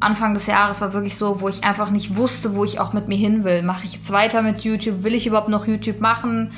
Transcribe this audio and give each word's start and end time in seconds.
Anfang 0.00 0.34
des 0.34 0.46
Jahres 0.46 0.80
war 0.80 0.94
wirklich 0.94 1.16
so, 1.16 1.40
wo 1.40 1.48
ich 1.48 1.62
einfach 1.62 1.90
nicht 1.90 2.16
wusste, 2.16 2.54
wo 2.54 2.64
ich 2.64 2.80
auch 2.80 2.92
mit 2.94 3.06
mir 3.08 3.18
hin 3.18 3.44
will. 3.44 3.62
Mache 3.62 3.84
ich 3.84 3.92
jetzt 3.92 4.10
weiter 4.10 4.40
mit 4.40 4.62
YouTube? 4.62 5.04
Will 5.04 5.14
ich 5.14 5.26
überhaupt 5.26 5.50
noch 5.50 5.66
YouTube 5.66 6.00
machen? 6.00 6.52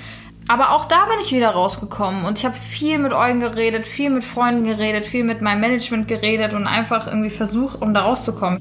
Aber 0.49 0.71
auch 0.71 0.87
da 0.87 1.07
bin 1.07 1.17
ich 1.21 1.33
wieder 1.33 1.51
rausgekommen 1.51 2.25
und 2.25 2.39
ich 2.39 2.45
habe 2.45 2.57
viel 2.57 2.99
mit 2.99 3.13
Eugen 3.13 3.41
geredet, 3.41 3.87
viel 3.87 4.11
mit 4.11 4.25
Freunden 4.25 4.65
geredet, 4.65 5.07
viel 5.07 5.25
mit 5.25 5.41
meinem 5.41 5.61
Management 5.61 6.09
geredet 6.09 6.53
und 6.53 6.67
einfach 6.67 7.07
irgendwie 7.07 7.31
versucht, 7.31 7.81
um 7.81 7.95
da 7.95 8.03
rauszukommen. 8.03 8.59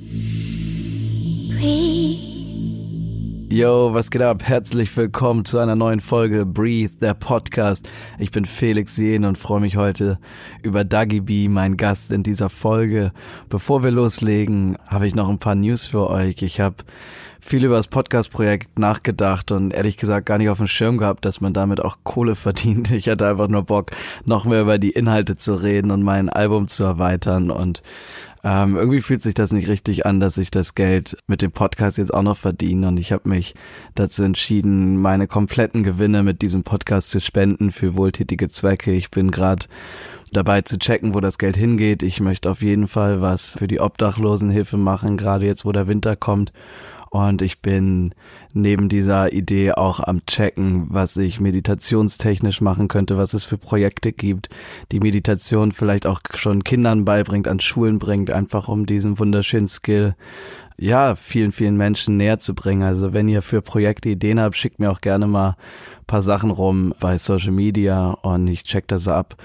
Yo, 3.52 3.94
was 3.94 4.12
geht 4.12 4.22
ab? 4.22 4.44
Herzlich 4.46 4.96
willkommen 4.96 5.44
zu 5.44 5.60
einer 5.60 5.76
neuen 5.76 6.00
Folge 6.00 6.46
Breathe, 6.46 6.94
der 7.02 7.14
Podcast. 7.14 7.90
Ich 8.18 8.32
bin 8.32 8.46
Felix 8.46 8.96
Jen 8.96 9.26
und 9.26 9.38
freue 9.38 9.60
mich 9.60 9.76
heute 9.76 10.20
über 10.64 10.86
Dagi 10.86 11.20
B, 11.20 11.50
mein 11.50 11.76
Gast 11.76 12.14
in 12.14 12.24
dieser 12.24 12.50
Folge. 12.50 13.12
Bevor 13.50 13.84
wir 13.84 13.92
loslegen, 13.92 14.78
habe 14.88 15.06
ich 15.06 15.16
noch 15.16 15.28
ein 15.28 15.38
paar 15.38 15.56
News 15.56 15.88
für 15.88 16.10
euch. 16.10 16.42
Ich 16.44 16.62
habe 16.62 16.78
viel 17.42 17.66
über 17.66 17.76
das 17.76 17.90
Podcast-Projekt 17.90 18.80
nachgedacht 18.80 19.52
und 19.52 19.74
ehrlich 19.74 19.98
gesagt 19.98 20.28
gar 20.28 20.38
nicht 20.38 20.48
auf 20.48 20.60
dem 20.60 20.68
Schirm 20.68 20.98
gehabt, 20.98 21.26
dass 21.26 21.42
man 21.42 21.52
damit 21.52 21.82
auch 21.82 21.98
Kohle 22.04 22.36
verdient. 22.36 22.92
Ich 22.92 23.10
hatte 23.10 23.28
einfach 23.28 23.50
nur 23.50 23.64
Bock, 23.64 23.92
noch 24.24 24.46
mehr 24.46 24.62
über 24.62 24.78
die 24.78 24.92
Inhalte 24.92 25.36
zu 25.36 25.56
reden 25.56 25.92
und 25.92 26.04
mein 26.04 26.30
Album 26.30 26.70
zu 26.70 26.86
erweitern 26.86 27.52
und 27.52 27.84
ähm, 28.44 28.76
irgendwie 28.76 29.02
fühlt 29.02 29.22
sich 29.22 29.34
das 29.34 29.52
nicht 29.52 29.68
richtig 29.68 30.06
an, 30.06 30.20
dass 30.20 30.38
ich 30.38 30.50
das 30.50 30.74
Geld 30.74 31.18
mit 31.28 31.42
dem 31.42 31.52
Podcast 31.52 31.98
jetzt 31.98 32.14
auch 32.14 32.24
noch 32.24 32.38
verdiene. 32.38 32.88
Und 32.88 32.98
ich 32.98 33.12
habe 33.12 33.30
mich 33.30 33.54
dazu 33.94 34.24
entschieden, 34.24 34.98
meine 34.98 35.28
kompletten 35.28 35.84
Gewinne 35.84 36.24
mit 36.24 36.42
diesem 36.42 36.64
Podcast 36.64 37.12
zu 37.12 37.20
spenden 37.20 37.72
für 37.72 37.96
wohltätige 37.96 38.50
Zwecke. 38.50 38.92
Ich 38.94 39.12
bin 39.12 39.30
gerade 39.30 39.68
dabei 40.32 40.62
zu 40.62 40.80
checken, 40.80 41.14
wo 41.14 41.20
das 41.20 41.38
Geld 41.38 41.56
hingeht. 41.56 42.02
Ich 42.02 42.20
möchte 42.20 42.50
auf 42.50 42.62
jeden 42.62 42.88
Fall 42.88 43.22
was 43.22 43.58
für 43.58 43.68
die 43.68 43.80
Obdachlosenhilfe 43.80 44.78
machen, 44.78 45.18
gerade 45.18 45.46
jetzt, 45.46 45.66
wo 45.66 45.72
der 45.72 45.88
Winter 45.88 46.16
kommt. 46.16 46.52
Und 47.12 47.42
ich 47.42 47.60
bin 47.60 48.16
neben 48.54 48.88
dieser 48.88 49.34
Idee 49.34 49.74
auch 49.74 50.00
am 50.00 50.26
Checken, 50.26 50.88
was 50.90 51.18
ich 51.18 51.42
meditationstechnisch 51.42 52.62
machen 52.62 52.88
könnte, 52.88 53.18
was 53.18 53.34
es 53.34 53.44
für 53.44 53.58
Projekte 53.58 54.14
gibt, 54.14 54.48
die 54.94 55.02
Meditation 55.02 55.74
vielleicht 55.74 56.08
auch 56.08 56.22
schon 56.34 56.64
Kindern 56.64 57.04
beibringt, 57.04 57.50
an 57.50 57.60
Schulen 57.60 58.00
bringt, 58.00 58.32
einfach 58.32 58.70
um 58.70 58.86
diesen 58.86 59.20
wunderschönen 59.20 59.68
Skill 59.68 60.16
ja, 60.78 61.16
vielen, 61.16 61.52
vielen 61.52 61.76
Menschen 61.76 62.16
näher 62.16 62.40
zu 62.40 62.56
bringen. 62.56 62.82
Also 62.82 63.12
wenn 63.12 63.28
ihr 63.28 63.42
für 63.42 63.62
Projekte 63.62 64.08
Ideen 64.08 64.40
habt, 64.40 64.56
schickt 64.56 64.80
mir 64.80 64.90
auch 64.90 65.02
gerne 65.02 65.28
mal 65.28 65.58
paar 66.08 66.22
Sachen 66.22 66.50
rum 66.50 66.94
bei 67.00 67.18
Social 67.18 67.52
Media 67.52 68.12
und 68.22 68.48
ich 68.48 68.64
check 68.64 68.88
das 68.88 69.10
ab. 69.10 69.36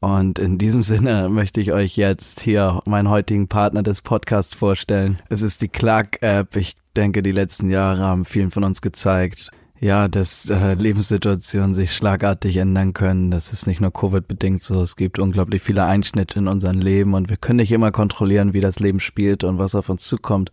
Und 0.00 0.40
in 0.40 0.58
diesem 0.58 0.82
Sinne 0.82 1.28
möchte 1.30 1.60
ich 1.60 1.72
euch 1.72 1.96
jetzt 1.96 2.40
hier 2.40 2.80
meinen 2.84 3.08
heutigen 3.08 3.46
Partner 3.46 3.84
des 3.84 4.02
Podcasts 4.02 4.56
vorstellen. 4.56 5.18
Es 5.28 5.42
ist 5.42 5.62
die 5.62 5.68
Clark-App. 5.68 6.56
Ich 6.56 6.76
denke, 6.92 7.22
die 7.22 7.32
letzten 7.32 7.70
Jahre 7.70 8.00
haben 8.00 8.24
vielen 8.24 8.50
von 8.50 8.64
uns 8.64 8.82
gezeigt, 8.82 9.50
ja, 9.80 10.06
dass 10.06 10.48
äh, 10.48 10.74
Lebenssituationen 10.74 11.74
sich 11.74 11.92
schlagartig 11.92 12.56
ändern 12.56 12.92
können. 12.92 13.32
Das 13.32 13.52
ist 13.52 13.66
nicht 13.66 13.80
nur 13.80 13.92
Covid-bedingt 13.92 14.62
so. 14.62 14.80
Es 14.80 14.94
gibt 14.94 15.18
unglaublich 15.18 15.60
viele 15.60 15.84
Einschnitte 15.84 16.38
in 16.38 16.46
unserem 16.46 16.78
Leben 16.78 17.14
und 17.14 17.30
wir 17.30 17.36
können 17.36 17.56
nicht 17.56 17.72
immer 17.72 17.90
kontrollieren, 17.90 18.52
wie 18.52 18.60
das 18.60 18.78
Leben 18.78 19.00
spielt 19.00 19.42
und 19.42 19.58
was 19.58 19.74
auf 19.74 19.88
uns 19.88 20.04
zukommt 20.04 20.52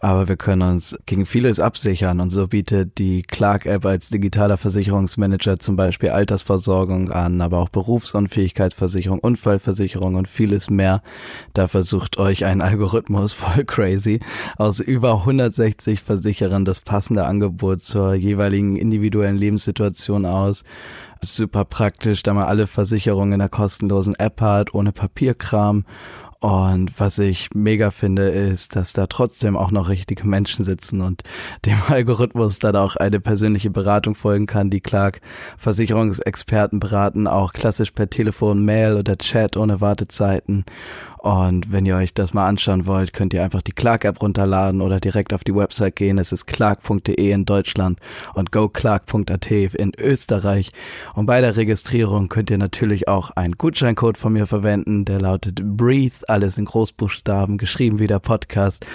aber 0.00 0.28
wir 0.28 0.36
können 0.36 0.62
uns 0.62 0.96
gegen 1.06 1.26
vieles 1.26 1.60
absichern. 1.60 2.20
Und 2.20 2.30
so 2.30 2.46
bietet 2.48 2.98
die 2.98 3.22
Clark-App 3.22 3.84
als 3.84 4.08
digitaler 4.08 4.56
Versicherungsmanager 4.56 5.58
zum 5.58 5.76
Beispiel 5.76 6.10
Altersversorgung 6.10 7.10
an, 7.10 7.40
aber 7.40 7.58
auch 7.58 7.68
Berufsunfähigkeitsversicherung, 7.68 9.18
Unfallversicherung 9.18 10.16
und 10.16 10.28
vieles 10.28 10.70
mehr. 10.70 11.02
Da 11.54 11.68
versucht 11.68 12.18
euch 12.18 12.44
ein 12.44 12.60
Algorithmus 12.60 13.32
voll 13.32 13.64
crazy 13.64 14.20
aus 14.56 14.80
über 14.80 15.20
160 15.20 16.00
Versicherern 16.00 16.64
das 16.64 16.80
passende 16.80 17.24
Angebot 17.24 17.82
zur 17.82 18.14
jeweiligen 18.14 18.76
individuellen 18.76 19.36
Lebenssituation 19.36 20.26
aus. 20.26 20.64
Super 21.22 21.64
praktisch, 21.64 22.22
da 22.22 22.34
man 22.34 22.44
alle 22.44 22.66
Versicherungen 22.66 23.34
in 23.34 23.38
der 23.38 23.48
kostenlosen 23.48 24.14
App 24.16 24.40
hat, 24.40 24.74
ohne 24.74 24.92
Papierkram 24.92 25.84
und 26.40 26.98
was 27.00 27.18
ich 27.18 27.50
mega 27.54 27.90
finde, 27.90 28.28
ist, 28.28 28.76
dass 28.76 28.92
da 28.92 29.06
trotzdem 29.06 29.56
auch 29.56 29.70
noch 29.70 29.88
richtige 29.88 30.26
Menschen 30.26 30.64
sitzen 30.64 31.00
und 31.00 31.22
dem 31.64 31.78
Algorithmus 31.88 32.58
dann 32.58 32.76
auch 32.76 32.96
eine 32.96 33.20
persönliche 33.20 33.70
Beratung 33.70 34.14
folgen 34.14 34.46
kann, 34.46 34.70
die 34.70 34.80
Clark 34.80 35.20
Versicherungsexperten 35.56 36.78
beraten, 36.78 37.26
auch 37.26 37.52
klassisch 37.52 37.90
per 37.90 38.10
Telefon, 38.10 38.64
Mail 38.64 38.96
oder 38.96 39.16
Chat 39.16 39.56
ohne 39.56 39.80
Wartezeiten. 39.80 40.64
Und 41.26 41.72
wenn 41.72 41.84
ihr 41.86 41.96
euch 41.96 42.14
das 42.14 42.34
mal 42.34 42.46
anschauen 42.46 42.86
wollt, 42.86 43.12
könnt 43.12 43.34
ihr 43.34 43.42
einfach 43.42 43.60
die 43.60 43.72
Clark-App 43.72 44.22
runterladen 44.22 44.80
oder 44.80 45.00
direkt 45.00 45.32
auf 45.32 45.42
die 45.42 45.56
Website 45.56 45.96
gehen. 45.96 46.18
Es 46.18 46.30
ist 46.30 46.46
clark.de 46.46 47.32
in 47.32 47.44
Deutschland 47.44 47.98
und 48.34 48.52
goclark.at 48.52 49.50
in 49.50 49.90
Österreich. 49.98 50.70
Und 51.14 51.26
bei 51.26 51.40
der 51.40 51.56
Registrierung 51.56 52.28
könnt 52.28 52.50
ihr 52.50 52.58
natürlich 52.58 53.08
auch 53.08 53.30
einen 53.32 53.54
Gutscheincode 53.58 54.18
von 54.18 54.34
mir 54.34 54.46
verwenden. 54.46 55.04
Der 55.04 55.20
lautet 55.20 55.58
BREATHE, 55.64 56.28
alles 56.28 56.58
in 56.58 56.64
Großbuchstaben, 56.64 57.58
geschrieben 57.58 57.98
wie 57.98 58.06
der 58.06 58.20
Podcast. 58.20 58.86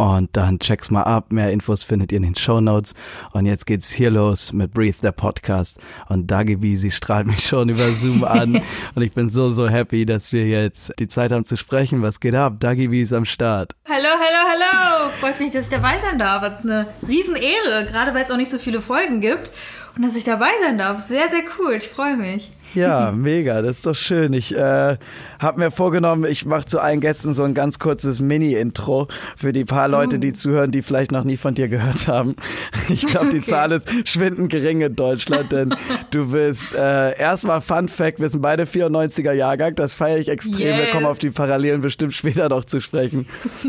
Und 0.00 0.34
dann 0.34 0.58
check's 0.58 0.90
mal 0.90 1.02
ab. 1.02 1.30
Mehr 1.30 1.50
Infos 1.50 1.84
findet 1.84 2.10
ihr 2.10 2.16
in 2.16 2.22
den 2.22 2.34
Show 2.34 2.62
Notes. 2.62 2.94
Und 3.32 3.44
jetzt 3.44 3.66
geht's 3.66 3.90
hier 3.90 4.10
los 4.10 4.50
mit 4.54 4.72
Breathe, 4.72 4.96
der 5.02 5.12
Podcast. 5.12 5.78
Und 6.08 6.30
Dagi 6.30 6.56
B, 6.56 6.74
sie 6.76 6.90
strahlt 6.90 7.26
mich 7.26 7.40
schon 7.44 7.68
über 7.68 7.92
Zoom 7.92 8.24
an. 8.24 8.62
Und 8.94 9.02
ich 9.02 9.12
bin 9.12 9.28
so, 9.28 9.50
so 9.50 9.68
happy, 9.68 10.06
dass 10.06 10.32
wir 10.32 10.46
jetzt 10.46 10.94
die 10.98 11.06
Zeit 11.06 11.32
haben 11.32 11.44
zu 11.44 11.58
sprechen. 11.58 12.00
Was 12.00 12.18
geht 12.18 12.34
ab? 12.34 12.60
Dagi 12.60 12.88
B 12.88 13.02
ist 13.02 13.12
am 13.12 13.26
Start. 13.26 13.72
Hallo, 13.86 14.08
hallo, 14.08 14.48
hallo. 14.48 15.10
Freut 15.20 15.38
mich, 15.38 15.50
dass 15.50 15.64
ich 15.64 15.70
dabei 15.70 15.98
sein 15.98 16.18
darf. 16.18 16.40
Das 16.40 16.60
ist 16.60 16.64
eine 16.64 16.86
Riesenehre, 17.06 17.88
gerade 17.90 18.14
weil 18.14 18.24
es 18.24 18.30
auch 18.30 18.38
nicht 18.38 18.50
so 18.50 18.58
viele 18.58 18.80
Folgen 18.80 19.20
gibt. 19.20 19.52
Und 19.96 20.02
dass 20.02 20.16
ich 20.16 20.24
dabei 20.24 20.50
sein 20.62 20.78
darf. 20.78 21.00
Sehr, 21.00 21.28
sehr 21.28 21.42
cool. 21.58 21.74
Ich 21.74 21.88
freue 21.88 22.16
mich. 22.16 22.50
Ja, 22.74 23.12
mega, 23.14 23.60
das 23.60 23.78
ist 23.78 23.86
doch 23.86 23.94
schön. 23.94 24.32
Ich 24.32 24.56
äh, 24.56 24.96
habe 25.40 25.58
mir 25.58 25.70
vorgenommen, 25.70 26.30
ich 26.30 26.44
mache 26.44 26.66
zu 26.66 26.80
allen 26.80 27.00
Gästen 27.00 27.32
so 27.32 27.42
ein 27.44 27.54
ganz 27.54 27.78
kurzes 27.78 28.20
Mini-Intro 28.20 29.08
für 29.36 29.52
die 29.52 29.64
paar 29.64 29.88
Leute, 29.88 30.18
die 30.18 30.30
oh. 30.30 30.34
zuhören, 30.34 30.70
die 30.70 30.82
vielleicht 30.82 31.12
noch 31.12 31.24
nie 31.24 31.38
von 31.38 31.54
dir 31.54 31.68
gehört 31.68 32.06
haben. 32.06 32.36
Ich 32.88 33.06
glaube, 33.06 33.28
die 33.30 33.38
okay. 33.38 33.46
Zahl 33.46 33.72
ist 33.72 33.88
schwindend 34.08 34.50
gering 34.50 34.80
in 34.80 34.96
Deutschland, 34.96 35.52
denn 35.52 35.76
du 36.10 36.32
bist 36.32 36.74
äh, 36.74 37.16
erstmal 37.16 37.60
Fun 37.60 37.88
Fact, 37.88 38.18
wir 38.18 38.28
sind 38.28 38.40
beide 38.40 38.64
94er 38.64 39.32
Jahrgang, 39.32 39.76
das 39.76 39.94
feiere 39.94 40.18
ich 40.18 40.28
extrem. 40.28 40.66
Yeah. 40.66 40.78
Wir 40.78 40.86
kommen 40.86 41.06
auf 41.06 41.20
die 41.20 41.30
Parallelen 41.30 41.82
bestimmt 41.82 42.14
später 42.14 42.48
noch 42.48 42.64
zu 42.64 42.80
sprechen. 42.80 43.26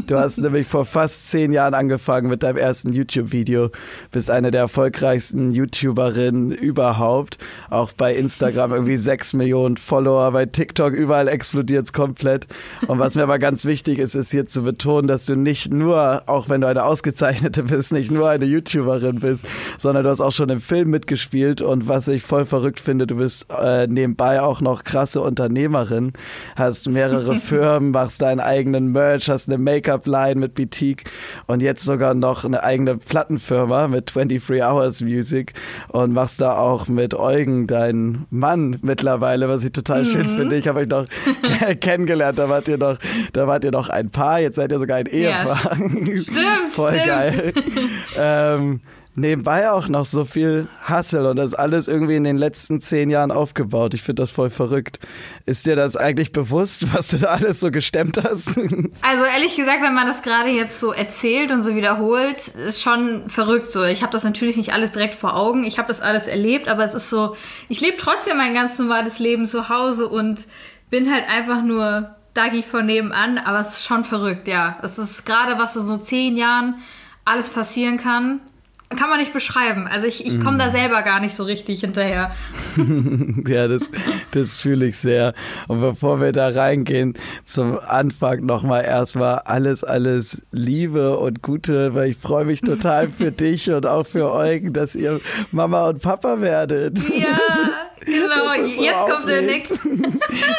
Du 0.08 0.18
hast 0.18 0.38
nämlich 0.40 0.68
vor 0.68 0.86
fast 0.86 1.30
zehn 1.30 1.54
Jahren 1.54 1.76
angefangen 1.76 2.30
mit 2.30 2.42
deinem 2.42 2.58
ersten 2.58 2.94
YouTube-Video, 2.94 3.70
bist 4.12 4.32
eine 4.32 4.50
der 4.50 4.62
erfolgreichsten 4.62 5.52
YouTuberinnen 5.52 6.52
überhaupt, 6.52 7.38
auch 7.70 7.92
bei 7.92 8.16
Instagram 8.16 8.72
irgendwie 8.72 8.98
sechs 8.98 9.34
Millionen 9.34 9.78
Follower, 9.78 10.32
bei 10.32 10.48
TikTok 10.48 10.94
überall 10.94 11.28
explodiert 11.28 11.61
explodiert 11.62 11.86
es 11.86 11.94
komplett. 11.94 12.48
Und 12.88 13.00
was 13.00 13.16
mir 13.16 13.24
aber 13.24 13.38
ganz 13.38 13.66
wichtig 13.66 14.00
ist, 14.00 14.16
ist 14.16 14.32
hier 14.32 14.48
zu 14.48 14.64
betonen, 14.64 15.08
dass 15.08 15.26
du 15.26 15.36
nicht 15.36 15.72
nur, 15.72 16.24
auch 16.26 16.50
wenn 16.50 16.62
du 16.62 16.68
eine 16.68 16.84
ausgezeichnete 16.84 17.64
bist, 17.64 17.94
nicht 17.94 18.10
nur 18.10 18.30
eine 18.30 18.46
YouTuberin 18.46 19.20
bist, 19.20 19.46
sondern 19.78 20.04
du 20.04 20.10
hast 20.10 20.22
auch 20.22 20.32
schon 20.32 20.50
im 20.50 20.60
Film 20.60 20.90
mitgespielt. 20.90 21.62
Und 21.62 21.88
was 21.88 22.08
ich 22.08 22.24
voll 22.24 22.46
verrückt 22.46 22.80
finde, 22.80 23.06
du 23.06 23.16
bist 23.16 23.46
äh, 23.56 23.86
nebenbei 23.88 24.42
auch 24.42 24.62
noch 24.62 24.84
krasse 24.84 25.22
Unternehmerin, 25.22 26.14
hast 26.56 26.90
mehrere 26.90 27.36
Firmen, 27.40 27.92
machst 27.92 28.22
deinen 28.22 28.40
eigenen 28.40 28.92
Merch, 28.92 29.30
hast 29.30 29.48
eine 29.48 29.58
Make-up-Line 29.60 30.40
mit 30.40 30.56
Boutique 30.56 31.04
und 31.46 31.62
jetzt 31.62 31.86
sogar 31.86 32.16
noch 32.16 32.44
eine 32.44 32.64
eigene 32.64 32.98
Plattenfirma 32.98 33.88
mit 33.88 34.16
23 34.16 34.64
Hours 34.64 35.02
Music 35.02 35.54
und 35.90 36.14
machst 36.14 36.42
da 36.42 36.58
auch 36.58 36.88
mit 36.88 37.14
Eugen 37.14 37.68
deinen 37.68 38.26
Mann 38.32 38.78
mittlerweile, 38.82 39.48
was 39.48 39.64
ich 39.64 39.72
total 39.72 40.06
schön 40.06 40.32
mhm. 40.32 40.38
finde. 40.38 40.56
Ich 40.58 40.68
habe 40.68 40.80
euch 40.80 40.88
noch 40.88 41.06
kennengelernt. 41.82 42.40
Da 42.40 42.50
wart 42.50 42.68
ihr 42.68 42.78
noch, 42.78 42.98
da 43.34 43.48
wart 43.48 43.64
ihr 43.64 43.72
noch 43.72 43.90
ein 43.90 44.10
Paar, 44.10 44.40
jetzt 44.40 44.56
seid 44.56 44.72
ihr 44.72 44.80
sogar 44.80 44.98
ein 44.98 45.06
Ehepaar. 45.08 45.78
Ja, 45.78 46.18
stimmt. 46.22 46.70
Voll 46.72 46.92
stimmt. 46.92 47.06
geil. 47.06 47.54
ähm, 48.16 48.82
nebenbei 49.16 49.70
auch 49.72 49.88
noch 49.88 50.06
so 50.06 50.24
viel 50.24 50.68
Hassel 50.84 51.26
und 51.26 51.36
das 51.36 51.54
alles 51.54 51.88
irgendwie 51.88 52.16
in 52.16 52.24
den 52.24 52.38
letzten 52.38 52.80
zehn 52.80 53.10
Jahren 53.10 53.32
aufgebaut. 53.32 53.94
Ich 53.94 54.02
finde 54.04 54.22
das 54.22 54.32
voll 54.32 54.50
verrückt. 54.50 55.00
Ist 55.46 55.66
dir 55.66 55.76
das 55.76 55.98
eigentlich 55.98 56.32
bewusst, 56.32 56.94
was 56.94 57.10
du 57.10 57.18
da 57.18 57.28
alles 57.28 57.60
so 57.60 57.72
gestemmt 57.72 58.22
hast? 58.24 58.58
Also 59.04 59.26
ehrlich 59.26 59.56
gesagt, 59.56 59.82
wenn 59.82 59.94
man 59.94 60.08
das 60.08 60.22
gerade 60.22 60.50
jetzt 60.50 60.80
so 60.80 60.92
erzählt 60.92 61.52
und 61.52 61.64
so 61.64 61.76
wiederholt, 61.76 62.48
ist 62.50 62.82
schon 62.82 63.30
verrückt 63.30 63.72
so. 63.72 63.84
Ich 63.84 64.04
habe 64.04 64.12
das 64.12 64.24
natürlich 64.24 64.58
nicht 64.58 64.74
alles 64.74 64.92
direkt 64.92 65.16
vor 65.16 65.36
Augen. 65.36 65.64
Ich 65.66 65.78
habe 65.78 65.88
das 65.88 66.02
alles 66.02 66.28
erlebt, 66.28 66.68
aber 66.68 66.84
es 66.84 66.94
ist 66.94 67.10
so, 67.10 67.36
ich 67.68 67.82
lebe 67.82 67.98
trotzdem 67.98 68.38
mein 68.38 68.54
ganz 68.54 68.78
normales 68.78 69.20
Leben 69.20 69.48
zu 69.48 69.70
Hause 69.70 70.08
und 70.08 70.48
bin 70.92 71.12
halt 71.12 71.28
einfach 71.28 71.64
nur 71.64 72.16
Dagi 72.36 72.62
von 72.62 72.86
nebenan, 72.86 73.40
aber 73.40 73.62
es 73.62 73.70
ist 73.70 73.86
schon 73.86 74.06
verrückt, 74.06 74.48
ja. 74.48 74.78
Es 74.84 75.00
ist 75.00 75.26
gerade, 75.26 75.58
was 75.58 75.76
in 75.76 75.88
so 75.88 75.98
zehn 75.98 76.38
Jahren 76.38 76.76
alles 77.26 77.50
passieren 77.50 77.98
kann, 77.98 78.42
kann 78.98 79.10
man 79.10 79.20
nicht 79.20 79.32
beschreiben. 79.32 79.88
Also 79.88 80.08
ich, 80.08 80.26
ich 80.26 80.42
komme 80.42 80.58
mm. 80.58 80.60
da 80.60 80.70
selber 80.70 81.02
gar 81.02 81.22
nicht 81.22 81.34
so 81.34 81.44
richtig 81.44 81.80
hinterher. 81.80 82.32
ja, 83.48 83.68
das, 83.68 83.90
das 84.32 84.60
fühle 84.60 84.88
ich 84.88 84.98
sehr. 84.98 85.34
Und 85.68 85.80
bevor 85.80 86.20
wir 86.20 86.34
da 86.34 86.50
reingehen, 86.50 87.14
zum 87.46 87.80
Anfang 87.80 88.46
nochmal 88.46 88.84
erstmal 88.84 89.40
alles, 89.40 89.84
alles 89.84 90.42
Liebe 90.52 91.18
und 91.18 91.42
Gute, 91.42 91.94
weil 91.96 92.12
ich 92.12 92.18
freue 92.18 92.46
mich 92.46 92.62
total 92.62 93.10
für 93.10 93.32
dich 93.32 93.72
und 93.72 93.86
auch 93.86 94.06
für 94.06 94.32
Eugen, 94.32 94.74
dass 94.74 94.96
ihr 94.96 95.22
Mama 95.52 95.88
und 95.88 96.02
Papa 96.02 96.42
werdet. 96.42 97.00
Ja. 97.18 97.38
Genau, 98.06 98.54
so 98.54 98.84
jetzt 98.84 99.10
kommt 99.10 99.28
der 99.28 99.42
nächste. 99.42 99.76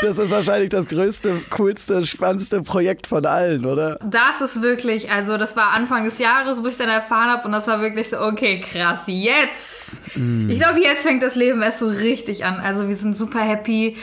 Das 0.03 0.19
ist 0.19 0.31
wahrscheinlich 0.31 0.71
das 0.71 0.87
größte, 0.87 1.41
coolste, 1.51 2.05
spannendste 2.05 2.63
Projekt 2.63 3.07
von 3.07 3.25
allen, 3.25 3.65
oder? 3.65 3.97
Das 4.05 4.41
ist 4.41 4.61
wirklich, 4.61 5.11
also 5.11 5.37
das 5.39 5.57
war 5.57 5.71
Anfang 5.71 6.05
des 6.05 6.19
Jahres, 6.19 6.63
wo 6.63 6.67
ich 6.67 6.77
dann 6.77 6.89
erfahren 6.89 7.31
habe 7.31 7.47
und 7.47 7.53
das 7.53 7.67
war 7.69 7.81
wirklich 7.81 8.11
so, 8.11 8.21
okay, 8.21 8.61
krass, 8.61 9.03
jetzt. 9.07 9.93
Mm. 10.15 10.51
Ich 10.51 10.59
glaube, 10.59 10.81
jetzt 10.81 11.03
fängt 11.03 11.23
das 11.23 11.37
Leben 11.37 11.63
erst 11.63 11.79
so 11.79 11.87
richtig 11.87 12.45
an. 12.45 12.61
Also 12.61 12.89
wir 12.89 12.95
sind 12.97 13.17
super 13.17 13.41
happy, 13.41 13.97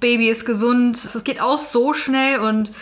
Baby 0.00 0.28
ist 0.28 0.44
gesund, 0.44 0.96
es 0.96 1.24
geht 1.24 1.40
auch 1.40 1.58
so 1.58 1.94
schnell 1.94 2.40
und 2.40 2.72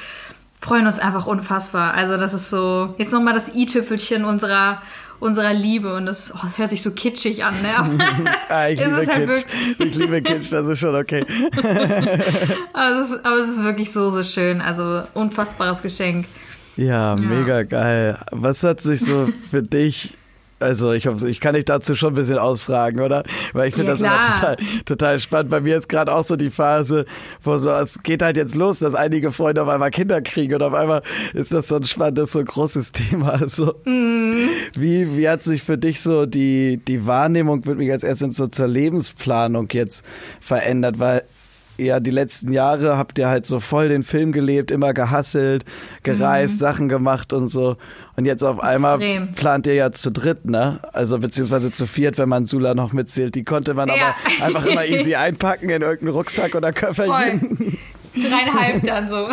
freuen 0.61 0.87
uns 0.87 0.99
einfach 0.99 1.26
unfassbar. 1.26 1.94
Also 1.94 2.17
das 2.17 2.35
ist 2.35 2.50
so, 2.50 2.94
jetzt 2.99 3.12
nochmal 3.12 3.35
das 3.35 3.55
i-Tüpfelchen 3.55 4.25
unserer 4.25 4.81
unserer 5.22 5.54
Liebe 5.54 5.94
und 5.94 6.06
das, 6.06 6.32
oh, 6.34 6.46
hört 6.56 6.70
sich 6.70 6.82
so 6.82 6.90
kitschig 6.90 7.44
an, 7.44 7.54
ne? 7.62 7.69
ah, 8.48 8.69
ich, 8.69 8.80
liebe 8.80 9.06
halt 9.06 9.28
Kitsch. 9.28 9.44
ich 9.78 9.94
liebe 9.94 10.20
Kitsch, 10.20 10.52
das 10.52 10.66
ist 10.66 10.80
schon 10.80 10.94
okay. 10.96 11.24
aber, 12.72 13.00
es 13.00 13.10
ist, 13.10 13.24
aber 13.24 13.36
es 13.36 13.48
ist 13.50 13.62
wirklich 13.62 13.92
so, 13.92 14.10
so 14.10 14.24
schön. 14.24 14.60
Also 14.60 15.04
unfassbares 15.14 15.80
Geschenk. 15.80 16.26
Ja, 16.76 17.14
ja, 17.14 17.16
mega 17.16 17.62
geil. 17.62 18.19
Was 18.32 18.64
hat 18.64 18.80
sich 18.80 19.00
so 19.00 19.28
für 19.50 19.62
dich 19.62 20.16
also 20.62 20.93
ich 20.93 21.06
hoffe, 21.06 21.29
ich 21.29 21.41
kann 21.41 21.55
dich 21.55 21.64
dazu 21.64 21.94
schon 21.94 22.12
ein 22.12 22.17
bisschen 22.17 22.38
ausfragen, 22.38 23.00
oder? 23.00 23.25
Weil 23.53 23.69
ich 23.69 23.75
finde 23.75 23.93
ja, 23.93 23.94
das 23.94 24.03
immer 24.03 24.20
total, 24.20 24.56
total 24.85 25.19
spannend. 25.19 25.50
Bei 25.50 25.61
mir 25.61 25.76
ist 25.76 25.88
gerade 25.88 26.14
auch 26.14 26.25
so 26.25 26.37
die 26.37 26.50
Phase, 26.50 27.05
wo 27.43 27.56
so, 27.59 27.70
es 27.70 28.03
geht 28.03 28.23
halt 28.23 28.37
jetzt 28.37 28.55
los, 28.55 28.79
dass 28.79 28.94
einige 28.94 29.32
Freunde 29.32 29.62
auf 29.62 29.69
einmal 29.69 29.91
Kinder 29.91 30.23
kriegen 30.23 30.55
und 30.55 30.62
auf 30.62 30.75
einmal 30.75 31.03
ist 31.35 31.53
das 31.53 31.69
so 31.69 31.76
ein 31.76 31.85
spannendes, 31.85 32.32
so 32.32 32.38
ein 32.38 32.44
großes 32.44 32.93
Thema. 32.93 33.32
Also, 33.32 33.75
mm. 33.85 34.49
wie, 34.75 35.17
wie 35.17 35.29
hat 35.29 35.43
sich 35.43 35.62
für 35.62 35.79
dich 35.79 36.00
so 36.00 36.26
die, 36.26 36.81
die 36.87 37.06
Wahrnehmung, 37.06 37.67
würde 37.67 37.79
mich 37.79 37.91
als 37.91 38.05
erstes 38.05 38.37
so 38.37 38.47
zur 38.47 38.69
Lebensplanung 38.69 39.69
jetzt 39.73 40.05
verändert? 40.41 40.99
Weil 40.99 41.25
ja, 41.84 42.00
die 42.00 42.11
letzten 42.11 42.52
Jahre 42.52 42.96
habt 42.96 43.19
ihr 43.19 43.29
halt 43.29 43.46
so 43.46 43.61
voll 43.61 43.88
den 43.88 44.02
Film 44.02 44.32
gelebt, 44.32 44.70
immer 44.70 44.94
gehasselt, 44.94 45.64
gereist, 46.02 46.55
mhm. 46.55 46.58
Sachen 46.58 46.88
gemacht 46.88 47.32
und 47.32 47.49
so. 47.49 47.76
Und 48.17 48.25
jetzt 48.25 48.43
auf 48.43 48.61
einmal 48.61 49.00
Extrem. 49.00 49.32
plant 49.32 49.67
ihr 49.67 49.75
ja 49.75 49.93
zu 49.93 50.11
dritt, 50.11 50.44
ne? 50.44 50.81
Also 50.93 51.19
beziehungsweise 51.19 51.70
zu 51.70 51.87
viert, 51.87 52.19
wenn 52.19 52.29
man 52.29 52.44
Sula 52.44 52.75
noch 52.75 52.93
mitzählt. 52.93 53.34
Die 53.34 53.44
konnte 53.44 53.75
man 53.75 53.88
ja. 53.88 53.94
aber 53.94 54.14
einfach 54.44 54.67
immer 54.67 54.84
easy 54.84 55.14
einpacken 55.14 55.70
in 55.70 55.82
irgendeinen 55.82 56.14
Rucksack 56.14 56.55
oder 56.55 56.73
Köfferchen. 56.73 57.79
Dreieinhalb 58.14 58.82
dann 58.85 59.08
so. 59.08 59.28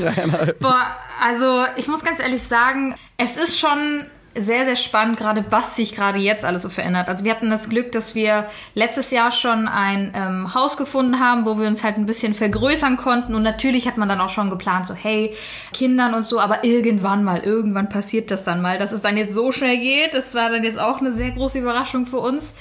Dreieinhalb. 0.00 0.58
Boah, 0.58 0.96
also 1.20 1.64
ich 1.76 1.86
muss 1.88 2.04
ganz 2.04 2.20
ehrlich 2.20 2.42
sagen, 2.42 2.96
es 3.16 3.36
ist 3.36 3.58
schon 3.58 4.04
sehr, 4.36 4.64
sehr 4.64 4.76
spannend, 4.76 5.18
gerade 5.18 5.44
was 5.50 5.76
sich 5.76 5.94
gerade 5.94 6.18
jetzt 6.18 6.44
alles 6.44 6.62
so 6.62 6.68
verändert. 6.68 7.08
Also 7.08 7.24
wir 7.24 7.32
hatten 7.32 7.50
das 7.50 7.68
Glück, 7.68 7.92
dass 7.92 8.14
wir 8.14 8.48
letztes 8.74 9.10
Jahr 9.10 9.30
schon 9.30 9.66
ein 9.68 10.12
ähm, 10.14 10.54
Haus 10.54 10.76
gefunden 10.76 11.18
haben, 11.18 11.44
wo 11.44 11.58
wir 11.58 11.66
uns 11.66 11.82
halt 11.82 11.96
ein 11.96 12.06
bisschen 12.06 12.34
vergrößern 12.34 12.96
konnten. 12.96 13.34
Und 13.34 13.42
natürlich 13.42 13.86
hat 13.86 13.96
man 13.96 14.08
dann 14.08 14.20
auch 14.20 14.28
schon 14.28 14.50
geplant, 14.50 14.86
so 14.86 14.94
hey, 14.94 15.34
Kindern 15.72 16.14
und 16.14 16.24
so, 16.24 16.40
aber 16.40 16.64
irgendwann 16.64 17.24
mal, 17.24 17.40
irgendwann 17.40 17.88
passiert 17.88 18.30
das 18.30 18.44
dann 18.44 18.60
mal. 18.60 18.78
Dass 18.78 18.92
es 18.92 19.02
dann 19.02 19.16
jetzt 19.16 19.34
so 19.34 19.50
schnell 19.50 19.78
geht, 19.78 20.14
das 20.14 20.34
war 20.34 20.50
dann 20.50 20.64
jetzt 20.64 20.78
auch 20.78 21.00
eine 21.00 21.12
sehr 21.12 21.30
große 21.32 21.58
Überraschung 21.58 22.06
für 22.06 22.18
uns. 22.18 22.54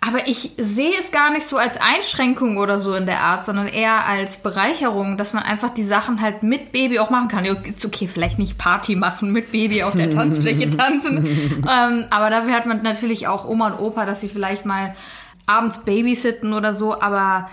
Aber 0.00 0.28
ich 0.28 0.52
sehe 0.56 0.96
es 0.98 1.10
gar 1.10 1.32
nicht 1.32 1.46
so 1.46 1.56
als 1.56 1.76
Einschränkung 1.80 2.56
oder 2.58 2.78
so 2.78 2.94
in 2.94 3.06
der 3.06 3.20
Art, 3.20 3.44
sondern 3.44 3.66
eher 3.66 4.06
als 4.06 4.42
Bereicherung, 4.42 5.16
dass 5.16 5.32
man 5.32 5.42
einfach 5.42 5.70
die 5.70 5.82
Sachen 5.82 6.20
halt 6.20 6.44
mit 6.44 6.70
Baby 6.70 7.00
auch 7.00 7.10
machen 7.10 7.28
kann. 7.28 7.44
Okay, 7.48 8.06
vielleicht 8.06 8.38
nicht 8.38 8.58
Party 8.58 8.94
machen, 8.94 9.32
mit 9.32 9.50
Baby 9.50 9.82
auf 9.82 9.94
der 9.94 10.10
Tanzfläche 10.14 10.70
tanzen. 10.70 11.26
ähm, 11.68 12.06
aber 12.10 12.30
dafür 12.30 12.54
hat 12.54 12.66
man 12.66 12.82
natürlich 12.82 13.26
auch 13.26 13.48
Oma 13.48 13.68
und 13.68 13.80
Opa, 13.80 14.06
dass 14.06 14.20
sie 14.20 14.28
vielleicht 14.28 14.64
mal 14.64 14.94
abends 15.46 15.84
babysitten 15.84 16.52
oder 16.52 16.72
so. 16.74 17.00
Aber 17.00 17.48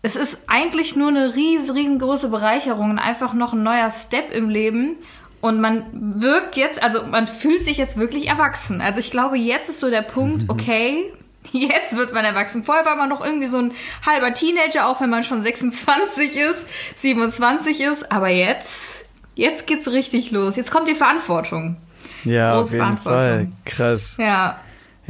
es 0.00 0.16
ist 0.16 0.38
eigentlich 0.46 0.96
nur 0.96 1.08
eine 1.08 1.34
riesen, 1.34 1.76
riesengroße 1.76 2.30
Bereicherung 2.30 2.90
und 2.90 2.98
einfach 2.98 3.34
noch 3.34 3.52
ein 3.52 3.62
neuer 3.62 3.90
Step 3.90 4.32
im 4.32 4.48
Leben. 4.48 4.96
Und 5.42 5.60
man 5.60 5.84
wirkt 6.22 6.56
jetzt, 6.56 6.82
also 6.82 7.02
man 7.06 7.26
fühlt 7.26 7.64
sich 7.64 7.76
jetzt 7.76 7.98
wirklich 7.98 8.28
erwachsen. 8.28 8.80
Also 8.80 8.98
ich 8.98 9.10
glaube, 9.10 9.36
jetzt 9.36 9.68
ist 9.68 9.80
so 9.80 9.90
der 9.90 10.02
Punkt, 10.02 10.44
okay, 10.48 11.12
Jetzt 11.52 11.96
wird 11.96 12.12
man 12.12 12.24
erwachsen. 12.24 12.64
Vorher 12.64 12.84
war 12.84 12.96
man 12.96 13.08
noch 13.08 13.24
irgendwie 13.24 13.46
so 13.46 13.58
ein 13.58 13.72
halber 14.04 14.34
Teenager, 14.34 14.86
auch 14.86 15.00
wenn 15.00 15.10
man 15.10 15.24
schon 15.24 15.42
26 15.42 16.36
ist, 16.36 16.66
27 16.96 17.80
ist. 17.80 18.12
Aber 18.12 18.28
jetzt, 18.28 19.04
jetzt 19.34 19.66
geht's 19.66 19.88
richtig 19.88 20.30
los. 20.30 20.56
Jetzt 20.56 20.70
kommt 20.70 20.88
die 20.88 20.94
Verantwortung. 20.94 21.76
Ja, 22.24 22.54
Große 22.54 22.64
auf 22.66 22.72
jeden 22.72 22.98
Fall. 22.98 23.48
Krass. 23.64 24.16
Ja. 24.18 24.60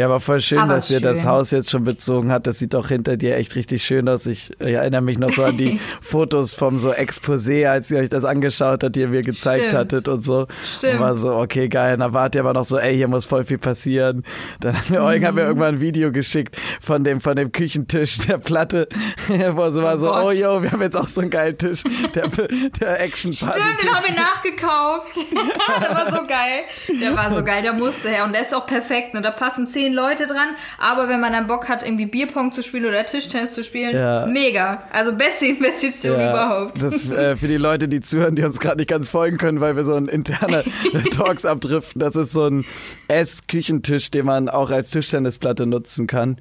Ja, 0.01 0.07
aber 0.07 0.19
voll 0.21 0.41
schön, 0.41 0.59
aber 0.59 0.77
dass 0.77 0.87
schön. 0.87 0.95
ihr 0.95 1.01
das 1.03 1.27
Haus 1.27 1.51
jetzt 1.51 1.69
schon 1.69 1.85
bezogen 1.85 2.33
habt. 2.33 2.47
Das 2.47 2.59
sieht 2.59 2.73
doch 2.73 2.89
hinter 2.89 3.19
dir 3.19 3.37
echt 3.37 3.55
richtig 3.55 3.85
schön 3.85 4.09
aus. 4.09 4.25
Ich, 4.25 4.51
erinnere 4.59 5.03
mich 5.03 5.19
noch 5.19 5.29
so 5.29 5.45
an 5.45 5.59
die 5.59 5.79
Fotos 6.01 6.55
vom 6.55 6.79
so 6.79 6.91
Exposé, 6.91 7.67
als 7.67 7.91
ihr 7.91 7.99
euch 7.99 8.09
das 8.09 8.25
angeschaut 8.25 8.83
habt, 8.83 8.97
die 8.97 9.01
ihr 9.01 9.09
mir 9.09 9.21
gezeigt 9.21 9.67
Stimmt. 9.67 9.79
hattet 9.79 10.09
und 10.09 10.25
so. 10.25 10.47
Stimmt. 10.79 10.95
Und 10.95 11.01
war 11.01 11.17
so, 11.19 11.35
okay, 11.35 11.69
geil. 11.69 11.93
Und 11.93 12.01
dann 12.01 12.15
wart 12.15 12.35
ihr 12.35 12.41
aber 12.41 12.55
noch 12.55 12.65
so, 12.65 12.79
ey, 12.79 12.97
hier 12.97 13.09
muss 13.09 13.27
voll 13.27 13.45
viel 13.45 13.59
passieren. 13.59 14.25
Dann 14.61 14.75
hat 14.75 14.89
mir 14.89 15.03
mhm. 15.03 15.23
Hat 15.23 15.35
mir 15.35 15.43
irgendwann 15.43 15.75
ein 15.75 15.81
Video 15.83 16.11
geschickt 16.13 16.57
von 16.81 17.05
dem, 17.05 17.21
von 17.21 17.37
dem 17.37 17.53
Küchentisch 17.53 18.21
der 18.27 18.39
Platte, 18.39 18.89
wo 19.29 19.71
so 19.71 19.83
war 19.83 19.99
so, 19.99 20.11
oh, 20.11 20.29
oh 20.29 20.31
yo, 20.31 20.63
wir 20.63 20.73
haben 20.73 20.81
jetzt 20.81 20.97
auch 20.97 21.09
so 21.09 21.21
einen 21.21 21.29
geilen 21.29 21.59
Tisch. 21.59 21.83
Der, 22.15 22.27
der 22.81 23.01
Action 23.01 23.37
Party. 23.37 23.61
Stimmt, 23.61 23.83
den 23.83 23.95
haben 23.95 24.07
wir 24.07 24.15
nachgekauft. 24.15 25.27
der 25.83 25.95
war 25.95 26.11
so 26.11 26.27
geil. 26.27 26.63
Der 27.03 27.15
war 27.15 27.35
so 27.35 27.45
geil, 27.45 27.61
der 27.61 27.75
musste 27.75 28.09
her. 28.09 28.25
Und 28.25 28.33
der 28.33 28.41
ist 28.41 28.55
auch 28.55 28.65
perfekt. 28.65 29.15
Und 29.15 29.25
da 29.25 29.31
passen 29.31 29.67
zehn 29.67 29.90
zehn 29.91 29.95
Leute 29.95 30.27
dran, 30.27 30.55
aber 30.79 31.09
wenn 31.09 31.21
man 31.21 31.33
dann 31.33 31.47
Bock 31.47 31.69
hat, 31.69 31.83
irgendwie 31.83 32.07
Bierpong 32.07 32.53
zu 32.53 32.63
spielen 32.63 32.87
oder 32.87 33.05
Tischtennis 33.05 33.53
zu 33.53 33.65
spielen, 33.65 33.95
ja. 33.95 34.27
mega. 34.27 34.85
Also 34.93 35.13
beste 35.13 35.47
Investition 35.47 36.19
ja, 36.19 36.31
überhaupt. 36.31 36.83
Das 36.83 37.09
äh, 37.11 37.37
für 37.37 37.49
die 37.49 37.57
Leute, 37.57 37.89
die 37.89 38.01
zuhören, 38.01 38.37
die 38.37 38.43
uns 38.43 38.61
gerade 38.61 38.79
nicht 38.79 38.89
ganz 38.89 39.09
folgen 39.09 39.39
können, 39.39 39.61
weil 39.61 39.77
wir 39.77 39.85
so 39.85 39.95
ein 39.95 40.07
interner 40.07 40.65
Talks 41.11 41.45
abdriften. 41.45 42.01
Das 42.01 42.17
ist 42.17 42.33
so 42.33 42.47
ein 42.47 42.65
Ess-Küchentisch, 43.09 44.11
den 44.11 44.27
man 44.27 44.49
auch 44.49 44.71
als 44.71 44.91
Tischtennisplatte 44.91 45.67
nutzen 45.67 46.07
kann. 46.07 46.39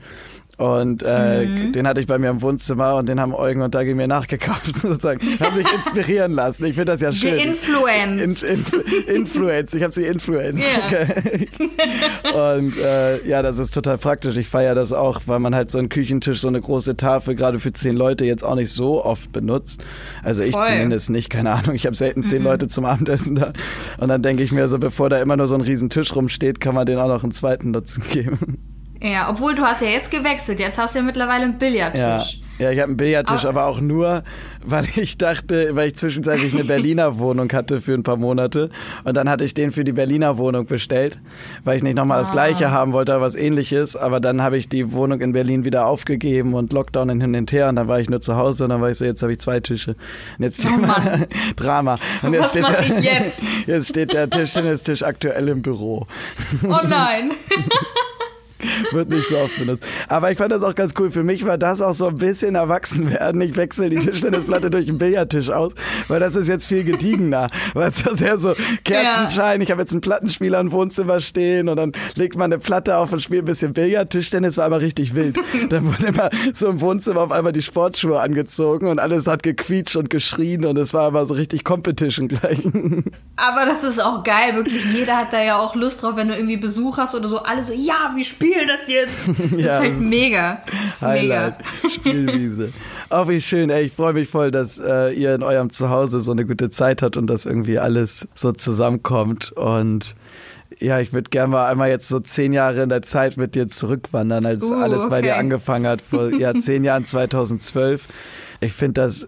Und 0.60 1.04
äh, 1.08 1.46
mhm. 1.46 1.72
den 1.72 1.88
hatte 1.88 2.02
ich 2.02 2.08
bei 2.08 2.20
mir 2.20 2.30
im 2.30 2.42
Wohnzimmer 2.42 2.98
und 2.98 3.08
den 3.08 3.18
haben 3.22 3.34
Eugen 3.34 3.62
und 3.62 3.74
Dagi 3.74 3.94
mir 3.94 4.10
nachgekauft, 4.10 4.66
sozusagen. 4.78 5.22
Haben 5.40 5.56
sich 5.56 5.74
inspirieren 5.74 6.34
lassen. 6.34 6.66
Ich 6.66 6.74
finde 6.74 6.92
das 6.92 7.00
ja 7.00 7.14
schön. 7.14 7.40
Influence. 7.40 8.44
In, 8.44 8.66
in, 9.08 9.16
Influence. 9.16 9.74
Ich 9.74 9.84
habe 9.84 9.94
sie 9.94 10.04
Influence. 10.04 10.62
Yeah. 10.62 12.52
und 12.54 12.76
äh, 12.76 13.26
ja, 13.26 13.42
das 13.42 13.58
ist 13.58 13.74
total 13.74 13.98
praktisch. 13.98 14.36
Ich 14.36 14.50
feiere 14.50 14.76
das 14.76 14.92
auch, 14.92 15.22
weil 15.28 15.40
man 15.40 15.56
halt 15.56 15.72
so 15.72 15.78
einen 15.78 15.88
Küchentisch, 15.88 16.42
so 16.42 16.50
eine 16.50 16.60
große 16.60 16.98
Tafel, 16.98 17.36
gerade 17.36 17.62
für 17.62 17.72
zehn 17.72 17.96
Leute 17.96 18.26
jetzt 18.26 18.44
auch 18.44 18.56
nicht 18.56 18.74
so 18.74 19.06
oft 19.06 19.32
benutzt. 19.32 19.82
Also 20.24 20.44
ich 20.44 20.52
Voll. 20.52 20.66
zumindest 20.66 21.10
nicht, 21.10 21.30
keine 21.30 21.52
Ahnung. 21.52 21.74
Ich 21.74 21.86
habe 21.86 21.96
selten 21.96 22.22
zehn 22.22 22.40
mhm. 22.40 22.48
Leute 22.48 22.68
zum 22.68 22.84
Abendessen 22.84 23.36
da. 23.36 23.54
Und 23.98 24.10
dann 24.10 24.22
denke 24.22 24.44
ich 24.44 24.52
mir 24.52 24.68
so, 24.68 24.78
bevor 24.78 25.10
da 25.10 25.22
immer 25.22 25.38
nur 25.38 25.48
so 25.48 25.56
ein 25.56 25.62
riesen 25.62 25.90
Tisch 25.90 26.14
rumsteht, 26.14 26.60
kann 26.60 26.76
man 26.76 26.86
den 26.86 26.98
auch 26.98 27.08
noch 27.08 27.24
einen 27.24 27.32
zweiten 27.32 27.72
Nutzen 27.72 28.04
geben. 28.12 28.58
Ja, 29.02 29.30
obwohl 29.30 29.56
du 29.56 29.64
hast 29.64 29.82
ja 29.82 29.90
jetzt 29.90 30.12
gewechselt. 30.12 30.60
Jetzt 30.60 30.78
hast 30.78 30.96
du 30.96 31.00
ja 31.00 31.06
mittlerweile 31.06 31.46
einen 31.46 31.58
Billardtisch. 31.58 32.00
Ja. 32.00 32.24
Ja, 32.60 32.72
ich 32.72 32.80
habe 32.80 32.90
einen 32.90 32.98
Billardtisch, 32.98 33.46
aber, 33.46 33.62
aber, 33.62 33.68
auch 33.68 33.80
nur, 33.80 34.24
weil 34.66 34.86
ich 34.98 35.18
dachte, 35.18 35.78
weil 35.78 35.88
ich 35.88 35.96
zwischenzeitlich 35.96 36.54
eine 36.54 36.64
Berliner 36.66 37.18
Wohnung 37.18 37.50
hatte 37.54 37.80
für 37.80 37.94
ein 37.94 38.04
paar 38.04 38.18
Monate. 38.18 38.70
Und 39.06 39.16
dann 39.16 39.30
hatte 39.30 39.46
ich 39.46 39.54
den 39.54 39.72
für 39.72 39.86
die 39.86 39.94
Berliner 39.94 40.38
Wohnung 40.38 40.66
bestellt, 40.66 41.20
weil 41.64 41.78
ich 41.78 41.84
nicht 41.84 41.96
nochmal 41.96 42.18
ah. 42.18 42.22
das 42.22 42.34
gleiche 42.34 42.70
haben 42.70 42.92
wollte, 42.92 43.14
aber 43.14 43.24
was 43.24 43.36
ähnliches. 43.36 43.96
Aber 43.96 44.20
dann 44.20 44.42
habe 44.42 44.58
ich 44.58 44.68
die 44.68 44.92
Wohnung 44.92 45.22
in 45.22 45.32
Berlin 45.32 45.64
wieder 45.64 45.86
aufgegeben 45.86 46.54
und 46.54 46.74
Lockdown 46.74 47.22
hin 47.22 47.34
und 47.34 47.50
her. 47.54 47.70
Und 47.70 47.78
dann 47.78 47.88
war 47.88 48.02
ich 48.02 48.10
nur 48.10 48.20
zu 48.20 48.36
Hause 48.36 48.66
und 48.66 48.72
dann 48.72 48.82
war 48.82 48.92
ich 48.92 48.98
so, 48.98 49.06
jetzt 49.06 49.22
habe 49.22 49.32
ich 49.32 49.40
zwei 49.40 49.62
Tische. 49.62 49.96
Und 50.38 50.44
jetzt 50.44 50.66
oh 50.66 50.70
Mann. 50.70 51.28
Drama. 51.56 51.98
Und 52.22 52.34
jetzt 52.34 52.44
was 52.44 52.68
steht, 52.68 52.68
der, 52.68 53.00
jetzt? 53.00 53.42
jetzt 53.68 53.88
steht 53.88 54.12
der 54.12 54.30
Tischtennistisch 54.30 55.04
aktuell 55.04 55.48
im 55.48 55.62
Büro. 55.62 56.08
Oh 56.68 56.80
nein. 56.86 57.32
Wird 58.92 59.10
nicht 59.10 59.28
so 59.28 59.38
oft 59.38 59.58
benutzt. 59.58 59.86
Aber 60.08 60.32
ich 60.32 60.38
fand 60.38 60.52
das 60.52 60.64
auch 60.64 60.76
ganz 60.76 60.94
cool. 61.00 61.12
Für 61.12 61.24
mich 61.24 61.46
war 61.46 61.58
das 61.58 61.82
auch 61.82 61.94
so 61.94 62.08
ein 62.08 62.18
bisschen 62.18 62.56
erwachsen 62.56 63.10
werden. 63.10 63.42
Ich 63.42 63.56
wechsle 63.56 63.90
die 63.90 64.00
Tischtennisplatte 64.00 64.70
durch 64.72 64.86
den 64.86 64.98
Billardtisch 64.98 65.50
aus, 65.50 65.74
weil 66.08 66.20
das 66.20 66.36
ist 66.36 66.48
jetzt 66.48 66.66
viel 66.68 66.84
gediegener. 66.84 67.50
Weil 67.74 67.90
es 67.90 68.04
ja 68.04 68.16
sehr 68.16 68.38
so 68.38 68.54
Kerzenschein. 68.84 69.62
Ich 69.62 69.72
habe 69.72 69.82
jetzt 69.82 69.92
einen 69.92 70.02
Plattenspieler 70.02 70.60
im 70.60 70.72
Wohnzimmer 70.72 71.20
stehen 71.20 71.70
und 71.70 71.78
dann 71.78 71.92
legt 72.16 72.36
man 72.36 72.52
eine 72.52 72.60
Platte 72.60 72.98
auf 72.98 73.12
und 73.12 73.22
spielt 73.22 73.44
ein 73.44 73.46
bisschen 73.46 73.74
Billard. 73.74 74.10
Tischtennis 74.10 74.58
war 74.58 74.66
aber 74.66 74.82
richtig 74.82 75.16
wild. 75.16 75.40
Dann 75.70 75.86
wurde 75.86 76.08
immer 76.08 76.30
so 76.54 76.68
im 76.70 76.82
Wohnzimmer 76.82 77.22
auf 77.22 77.32
einmal 77.32 77.52
die 77.52 77.62
Sportschuhe 77.62 78.20
angezogen 78.20 78.88
und 78.88 79.00
alles 79.00 79.28
hat 79.28 79.44
gequietscht 79.44 79.96
und 79.96 80.10
geschrien 80.10 80.66
und 80.66 80.78
es 80.78 80.94
war 80.94 81.04
aber 81.04 81.26
so 81.26 81.34
richtig 81.34 81.64
Competition 81.64 82.28
gleich. 82.28 82.60
Aber 83.36 83.66
das 83.66 83.84
ist 83.84 84.02
auch 84.02 84.24
geil, 84.24 84.56
wirklich. 84.56 84.84
Jeder 84.94 85.18
hat 85.18 85.34
da 85.34 85.42
ja 85.42 85.60
auch 85.60 85.76
Lust 85.76 86.02
drauf, 86.02 86.16
wenn 86.16 86.28
du 86.28 86.36
irgendwie 86.36 86.58
Besuch 86.58 86.98
hast 86.98 87.16
oder 87.16 87.30
so. 87.30 87.40
Alle 87.40 87.64
so, 87.64 87.74
ja, 87.74 88.12
wie 88.16 88.26
spielen 88.26 88.49
das 88.68 88.88
jetzt? 88.88 89.18
Das 89.28 89.52
ja, 89.52 89.78
ist 89.78 89.82
halt 89.82 90.00
das 90.00 90.06
mega. 90.06 90.64
Ist 90.94 91.02
Highlight. 91.02 91.56
mega. 91.84 91.94
Spielwiese. 91.96 92.74
Oh, 93.10 93.28
wie 93.28 93.42
schön. 93.42 93.70
Ey, 93.70 93.84
ich 93.84 93.94
freue 93.94 94.14
mich 94.14 94.30
voll, 94.30 94.52
dass 94.52 94.78
äh, 94.78 95.12
ihr 95.14 95.36
in 95.36 95.44
eurem 95.44 95.70
Zuhause 95.70 96.20
so 96.22 96.32
eine 96.32 96.46
gute 96.46 96.70
Zeit 96.70 97.02
habt 97.02 97.18
und 97.18 97.28
dass 97.28 97.46
irgendwie 97.46 97.80
alles 97.80 98.28
so 98.36 98.52
zusammenkommt. 98.52 99.52
Und 99.54 100.16
ja, 100.80 101.00
ich 101.00 101.14
würde 101.14 101.30
gerne 101.30 101.50
mal 101.50 101.68
einmal 101.70 101.90
jetzt 101.90 102.08
so 102.08 102.20
zehn 102.20 102.54
Jahre 102.54 102.84
in 102.84 102.90
der 102.90 103.02
Zeit 103.02 103.38
mit 103.38 103.56
dir 103.56 103.68
zurückwandern, 103.68 104.46
als 104.46 104.64
uh, 104.64 104.74
alles 104.74 105.10
bei 105.10 105.22
dir 105.22 105.36
angefangen 105.38 105.88
hat, 105.88 106.02
vor 106.02 106.32
ja, 106.32 106.54
zehn 106.54 106.84
Jahren, 106.84 107.06
2012. 107.06 108.08
Ich 108.62 108.74
finde 108.74 109.02
das 109.02 109.28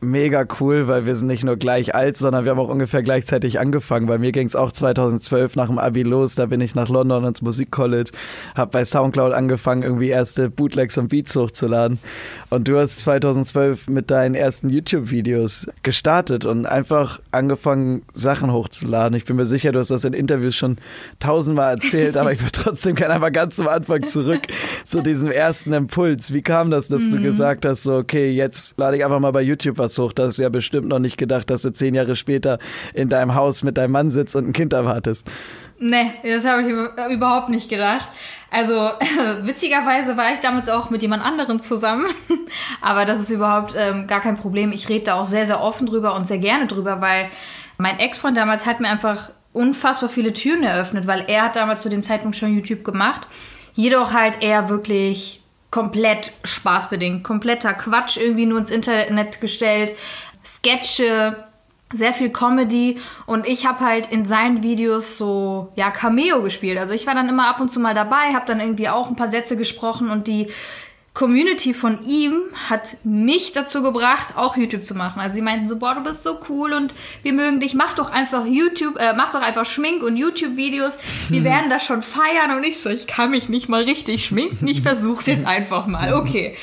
mega 0.00 0.46
cool, 0.60 0.88
weil 0.88 1.06
wir 1.06 1.14
sind 1.16 1.28
nicht 1.28 1.44
nur 1.44 1.56
gleich 1.56 1.94
alt, 1.94 2.16
sondern 2.16 2.44
wir 2.44 2.52
haben 2.52 2.58
auch 2.58 2.68
ungefähr 2.68 3.02
gleichzeitig 3.02 3.60
angefangen. 3.60 4.06
Bei 4.06 4.18
mir 4.18 4.32
ging 4.32 4.46
es 4.46 4.56
auch 4.56 4.72
2012 4.72 5.56
nach 5.56 5.66
dem 5.66 5.78
Abi 5.78 6.02
los, 6.02 6.34
da 6.34 6.46
bin 6.46 6.60
ich 6.60 6.74
nach 6.74 6.88
London 6.88 7.24
ins 7.24 7.42
Musikcollege, 7.42 8.12
habe 8.54 8.70
bei 8.70 8.84
Soundcloud 8.84 9.32
angefangen, 9.32 9.82
irgendwie 9.82 10.08
erste 10.08 10.50
Bootlegs 10.50 10.96
und 10.98 11.08
Beats 11.08 11.36
hochzuladen. 11.36 11.98
Und 12.48 12.66
du 12.66 12.78
hast 12.78 13.00
2012 13.00 13.88
mit 13.88 14.10
deinen 14.10 14.34
ersten 14.34 14.70
YouTube-Videos 14.70 15.68
gestartet 15.82 16.44
und 16.44 16.66
einfach 16.66 17.20
angefangen, 17.30 18.02
Sachen 18.12 18.52
hochzuladen. 18.52 19.16
Ich 19.16 19.24
bin 19.24 19.36
mir 19.36 19.46
sicher, 19.46 19.72
du 19.72 19.78
hast 19.78 19.90
das 19.90 20.04
in 20.04 20.14
Interviews 20.14 20.56
schon 20.56 20.78
tausendmal 21.20 21.74
erzählt, 21.74 22.16
aber 22.16 22.32
ich 22.32 22.40
würde 22.40 22.52
trotzdem 22.52 22.96
gerne 22.96 23.14
einmal 23.14 23.32
ganz 23.32 23.56
zum 23.56 23.68
Anfang 23.68 24.06
zurück 24.06 24.42
zu 24.84 25.00
diesem 25.00 25.30
ersten 25.30 25.72
Impuls. 25.72 26.32
Wie 26.32 26.42
kam 26.42 26.70
das, 26.70 26.88
dass 26.88 27.02
mhm. 27.02 27.12
du 27.12 27.22
gesagt 27.22 27.64
hast, 27.64 27.82
so, 27.82 27.96
okay, 27.96 28.30
jetzt 28.30 28.78
lade 28.78 28.96
ich 28.96 29.04
einfach 29.04 29.20
mal 29.20 29.30
bei 29.30 29.42
YouTube 29.42 29.78
was 29.78 29.89
hoch? 29.98 30.12
Das 30.12 30.30
ist 30.30 30.38
ja 30.38 30.48
bestimmt 30.48 30.88
noch 30.88 30.98
nicht 30.98 31.16
gedacht, 31.16 31.50
dass 31.50 31.62
du 31.62 31.72
zehn 31.72 31.94
Jahre 31.94 32.16
später 32.16 32.58
in 32.94 33.08
deinem 33.08 33.34
Haus 33.34 33.62
mit 33.62 33.76
deinem 33.78 33.92
Mann 33.92 34.10
sitzt 34.10 34.36
und 34.36 34.48
ein 34.48 34.52
Kind 34.52 34.72
erwartest. 34.72 35.30
Nee, 35.78 36.12
das 36.22 36.44
habe 36.44 36.62
ich 36.62 37.14
überhaupt 37.14 37.48
nicht 37.48 37.70
gedacht. 37.70 38.08
Also 38.50 38.74
witzigerweise 39.42 40.16
war 40.16 40.32
ich 40.32 40.40
damals 40.40 40.68
auch 40.68 40.90
mit 40.90 41.02
jemand 41.02 41.24
anderem 41.24 41.60
zusammen, 41.60 42.06
aber 42.82 43.06
das 43.06 43.20
ist 43.20 43.30
überhaupt 43.30 43.74
ähm, 43.76 44.06
gar 44.06 44.20
kein 44.20 44.36
Problem. 44.36 44.72
Ich 44.72 44.88
rede 44.88 45.04
da 45.04 45.14
auch 45.14 45.24
sehr, 45.24 45.46
sehr 45.46 45.62
offen 45.62 45.86
drüber 45.86 46.14
und 46.14 46.28
sehr 46.28 46.38
gerne 46.38 46.66
drüber, 46.66 47.00
weil 47.00 47.30
mein 47.78 47.98
Ex-Freund 47.98 48.36
damals 48.36 48.66
hat 48.66 48.80
mir 48.80 48.88
einfach 48.88 49.30
unfassbar 49.52 50.10
viele 50.10 50.32
Türen 50.32 50.62
eröffnet, 50.62 51.06
weil 51.06 51.24
er 51.28 51.44
hat 51.44 51.56
damals 51.56 51.82
zu 51.82 51.88
dem 51.88 52.02
Zeitpunkt 52.02 52.36
schon 52.36 52.54
YouTube 52.54 52.84
gemacht. 52.84 53.26
Jedoch 53.74 54.12
halt 54.12 54.42
eher 54.42 54.68
wirklich 54.68 55.39
komplett 55.70 56.32
spaßbedingt, 56.44 57.22
kompletter 57.24 57.74
Quatsch 57.74 58.16
irgendwie 58.16 58.46
nur 58.46 58.58
ins 58.58 58.70
Internet 58.70 59.40
gestellt, 59.40 59.96
Sketche, 60.44 61.36
sehr 61.92 62.14
viel 62.14 62.30
Comedy 62.30 63.00
und 63.26 63.46
ich 63.46 63.66
habe 63.66 63.80
halt 63.80 64.10
in 64.10 64.24
seinen 64.24 64.62
Videos 64.62 65.16
so 65.16 65.72
ja 65.74 65.90
Cameo 65.90 66.42
gespielt. 66.42 66.78
Also 66.78 66.92
ich 66.92 67.06
war 67.06 67.14
dann 67.14 67.28
immer 67.28 67.48
ab 67.48 67.60
und 67.60 67.70
zu 67.70 67.80
mal 67.80 67.94
dabei, 67.94 68.32
habe 68.32 68.46
dann 68.46 68.60
irgendwie 68.60 68.88
auch 68.88 69.08
ein 69.08 69.16
paar 69.16 69.30
Sätze 69.30 69.56
gesprochen 69.56 70.08
und 70.10 70.28
die 70.28 70.52
Community 71.12 71.74
von 71.74 72.02
ihm 72.06 72.40
hat 72.68 72.98
mich 73.02 73.52
dazu 73.52 73.82
gebracht, 73.82 74.36
auch 74.36 74.56
YouTube 74.56 74.86
zu 74.86 74.94
machen. 74.94 75.20
Also 75.20 75.34
sie 75.34 75.42
meinten 75.42 75.68
so, 75.68 75.76
boah, 75.76 75.94
du 75.94 76.02
bist 76.02 76.22
so 76.22 76.38
cool 76.48 76.72
und 76.72 76.94
wir 77.22 77.32
mögen 77.32 77.58
dich, 77.58 77.74
mach 77.74 77.94
doch 77.94 78.10
einfach 78.10 78.46
YouTube, 78.46 78.96
äh, 78.96 79.12
mach 79.14 79.32
doch 79.32 79.42
einfach 79.42 79.66
Schmink- 79.66 80.04
und 80.04 80.16
YouTube-Videos. 80.16 80.96
Wir 81.28 81.42
werden 81.42 81.68
das 81.68 81.84
schon 81.84 82.02
feiern 82.02 82.56
und 82.56 82.64
ich 82.64 82.78
so, 82.78 82.90
ich 82.90 83.08
kann 83.08 83.32
mich 83.32 83.48
nicht 83.48 83.68
mal 83.68 83.82
richtig 83.82 84.24
schminken, 84.24 84.68
ich 84.68 84.82
versuch's 84.82 85.26
jetzt 85.26 85.46
einfach 85.46 85.86
mal. 85.86 86.14
Okay. 86.14 86.56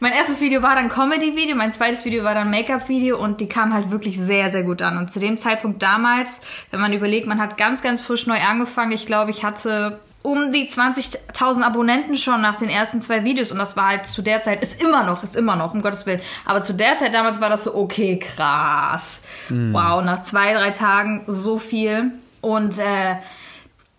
Mein 0.00 0.12
erstes 0.12 0.40
Video 0.40 0.62
war 0.62 0.76
dann 0.76 0.90
Comedy-Video, 0.90 1.56
mein 1.56 1.72
zweites 1.72 2.04
Video 2.04 2.22
war 2.22 2.34
dann 2.34 2.50
Make-up-Video 2.50 3.18
und 3.18 3.40
die 3.40 3.48
kam 3.48 3.74
halt 3.74 3.90
wirklich 3.90 4.16
sehr, 4.16 4.52
sehr 4.52 4.62
gut 4.62 4.80
an. 4.80 4.96
Und 4.96 5.10
zu 5.10 5.18
dem 5.18 5.38
Zeitpunkt 5.38 5.82
damals, 5.82 6.30
wenn 6.70 6.80
man 6.80 6.92
überlegt, 6.92 7.26
man 7.26 7.40
hat 7.40 7.56
ganz, 7.56 7.82
ganz 7.82 8.00
frisch 8.00 8.26
neu 8.28 8.38
angefangen. 8.38 8.92
Ich 8.92 9.06
glaube, 9.06 9.32
ich 9.32 9.42
hatte 9.42 9.98
um 10.22 10.52
die 10.52 10.68
20.000 10.68 11.62
Abonnenten 11.62 12.16
schon 12.16 12.40
nach 12.40 12.56
den 12.56 12.68
ersten 12.68 13.00
zwei 13.00 13.24
Videos 13.24 13.52
und 13.52 13.58
das 13.58 13.76
war 13.76 13.88
halt 13.88 14.06
zu 14.06 14.20
der 14.22 14.42
Zeit, 14.42 14.62
ist 14.62 14.82
immer 14.82 15.04
noch, 15.04 15.22
ist 15.22 15.36
immer 15.36 15.56
noch, 15.56 15.74
um 15.74 15.82
Gottes 15.82 16.06
Willen. 16.06 16.20
Aber 16.44 16.60
zu 16.60 16.74
der 16.74 16.96
Zeit 16.96 17.14
damals 17.14 17.40
war 17.40 17.48
das 17.48 17.64
so, 17.64 17.74
okay, 17.74 18.18
krass. 18.18 19.22
Mhm. 19.48 19.72
Wow, 19.72 20.04
nach 20.04 20.22
zwei, 20.22 20.52
drei 20.54 20.70
Tagen 20.70 21.24
so 21.28 21.58
viel. 21.58 22.12
Und 22.40 22.78
äh, 22.78 23.16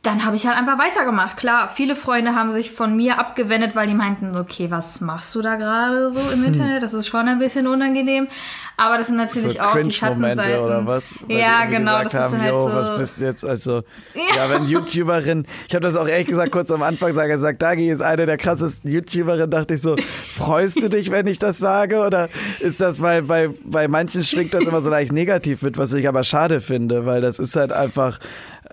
dann 0.02 0.24
habe 0.24 0.38
ich 0.38 0.48
halt 0.48 0.58
einfach 0.58 0.78
weitergemacht. 0.78 1.36
Klar, 1.36 1.70
viele 1.70 1.96
Freunde 1.96 2.34
haben 2.34 2.54
sich 2.54 2.72
von 2.72 2.96
mir 2.96 3.20
abgewendet, 3.20 3.76
weil 3.76 3.88
die 3.88 3.94
meinten, 3.94 4.38
okay, 4.38 4.72
was 4.72 5.02
machst 5.02 5.36
du 5.36 5.42
da 5.42 5.56
gerade 5.56 6.12
so 6.12 6.22
im 6.32 6.46
Internet? 6.46 6.84
Das 6.84 6.94
ist 6.94 7.08
schon 7.08 7.28
ein 7.28 7.40
bisschen 7.40 7.68
unangenehm. 7.68 8.30
Aber 8.80 8.98
das 8.98 9.08
sind 9.08 9.18
natürlich 9.18 9.58
so 9.58 9.60
auch 9.60 9.78
die 9.78 9.92
Schattenseiten. 9.92 10.64
oder 10.64 10.86
was? 10.86 11.14
Ja, 11.28 11.66
genau. 11.66 12.02
das 12.02 12.14
haben, 12.14 12.36
ist 12.36 12.42
halt 12.42 12.54
so 12.54 12.66
was 12.66 12.98
bist 12.98 13.20
du 13.20 13.26
jetzt? 13.26 13.44
Also, 13.44 13.84
ja, 14.14 14.38
ja 14.38 14.50
wenn 14.50 14.68
YouTuberin, 14.70 15.46
ich 15.68 15.76
habe 15.76 15.84
das 15.84 15.98
auch 15.98 16.08
ehrlich 16.08 16.28
gesagt 16.28 16.54
kurz 16.54 16.72
am 16.72 16.82
Anfang 16.82 17.12
gesagt, 17.14 17.62
Dagi 17.62 17.90
ist 17.90 18.02
eine 18.02 18.26
der 18.26 18.38
krassesten 18.38 18.90
YouTuberinnen, 18.90 19.52
dachte 19.52 19.74
ich 19.74 19.82
so, 19.82 19.98
freust 20.34 20.82
du 20.82 20.88
dich, 20.88 21.12
wenn 21.12 21.28
ich 21.28 21.40
das 21.40 21.58
sage? 21.58 22.00
Oder 22.00 22.30
ist 22.62 22.80
das, 22.80 23.02
weil 23.02 23.24
bei, 23.24 23.50
bei 23.66 23.90
manchen 23.90 24.24
schwingt 24.24 24.54
das 24.54 24.64
immer 24.64 24.80
so 24.80 24.90
leicht 24.90 25.12
negativ 25.12 25.62
mit, 25.62 25.78
was 25.78 25.92
ich 25.92 26.08
aber 26.08 26.24
schade 26.24 26.62
finde, 26.62 27.06
weil 27.06 27.20
das 27.20 27.38
ist 27.38 27.58
halt 27.58 27.74
einfach, 27.74 28.20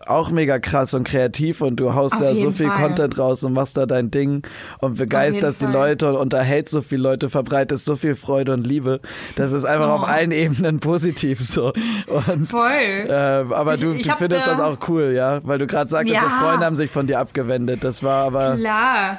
auch 0.04 0.30
mega 0.30 0.58
krass 0.58 0.94
und 0.94 1.04
kreativ 1.04 1.60
und 1.60 1.76
du 1.76 1.94
haust 1.94 2.14
Auf 2.14 2.20
da 2.20 2.34
so 2.34 2.50
viel 2.52 2.68
Fall. 2.68 2.82
Content 2.82 3.18
raus 3.18 3.42
und 3.42 3.52
machst 3.52 3.76
da 3.76 3.86
dein 3.86 4.10
Ding 4.10 4.42
und 4.78 4.98
begeisterst 4.98 5.60
die 5.60 5.66
Leute 5.66 6.08
und 6.08 6.16
unterhältst 6.16 6.72
so 6.72 6.82
viele 6.82 7.02
Leute, 7.02 7.30
verbreitest 7.30 7.84
so 7.84 7.96
viel 7.96 8.14
Freude 8.14 8.52
und 8.52 8.66
Liebe. 8.66 9.00
Das 9.36 9.52
ist 9.52 9.64
einfach 9.64 9.88
oh. 9.88 10.02
auf 10.02 10.08
allen 10.08 10.32
Ebenen 10.32 10.80
positiv 10.80 11.40
so. 11.40 11.72
Und, 12.06 12.50
Voll. 12.50 13.06
Äh, 13.08 13.12
aber 13.12 13.74
ich, 13.74 13.80
du, 13.80 13.92
ich 13.92 14.06
du 14.06 14.14
findest 14.16 14.46
das 14.46 14.60
auch 14.60 14.78
cool, 14.88 15.12
ja? 15.14 15.40
Weil 15.44 15.58
du 15.58 15.66
gerade 15.66 15.90
sagtest, 15.90 16.14
ja. 16.14 16.22
so 16.22 16.28
Freunde 16.28 16.64
haben 16.66 16.76
sich 16.76 16.90
von 16.90 17.06
dir 17.06 17.18
abgewendet. 17.18 17.82
Das 17.82 18.02
war 18.02 18.26
aber. 18.26 18.56
Klar. 18.56 19.18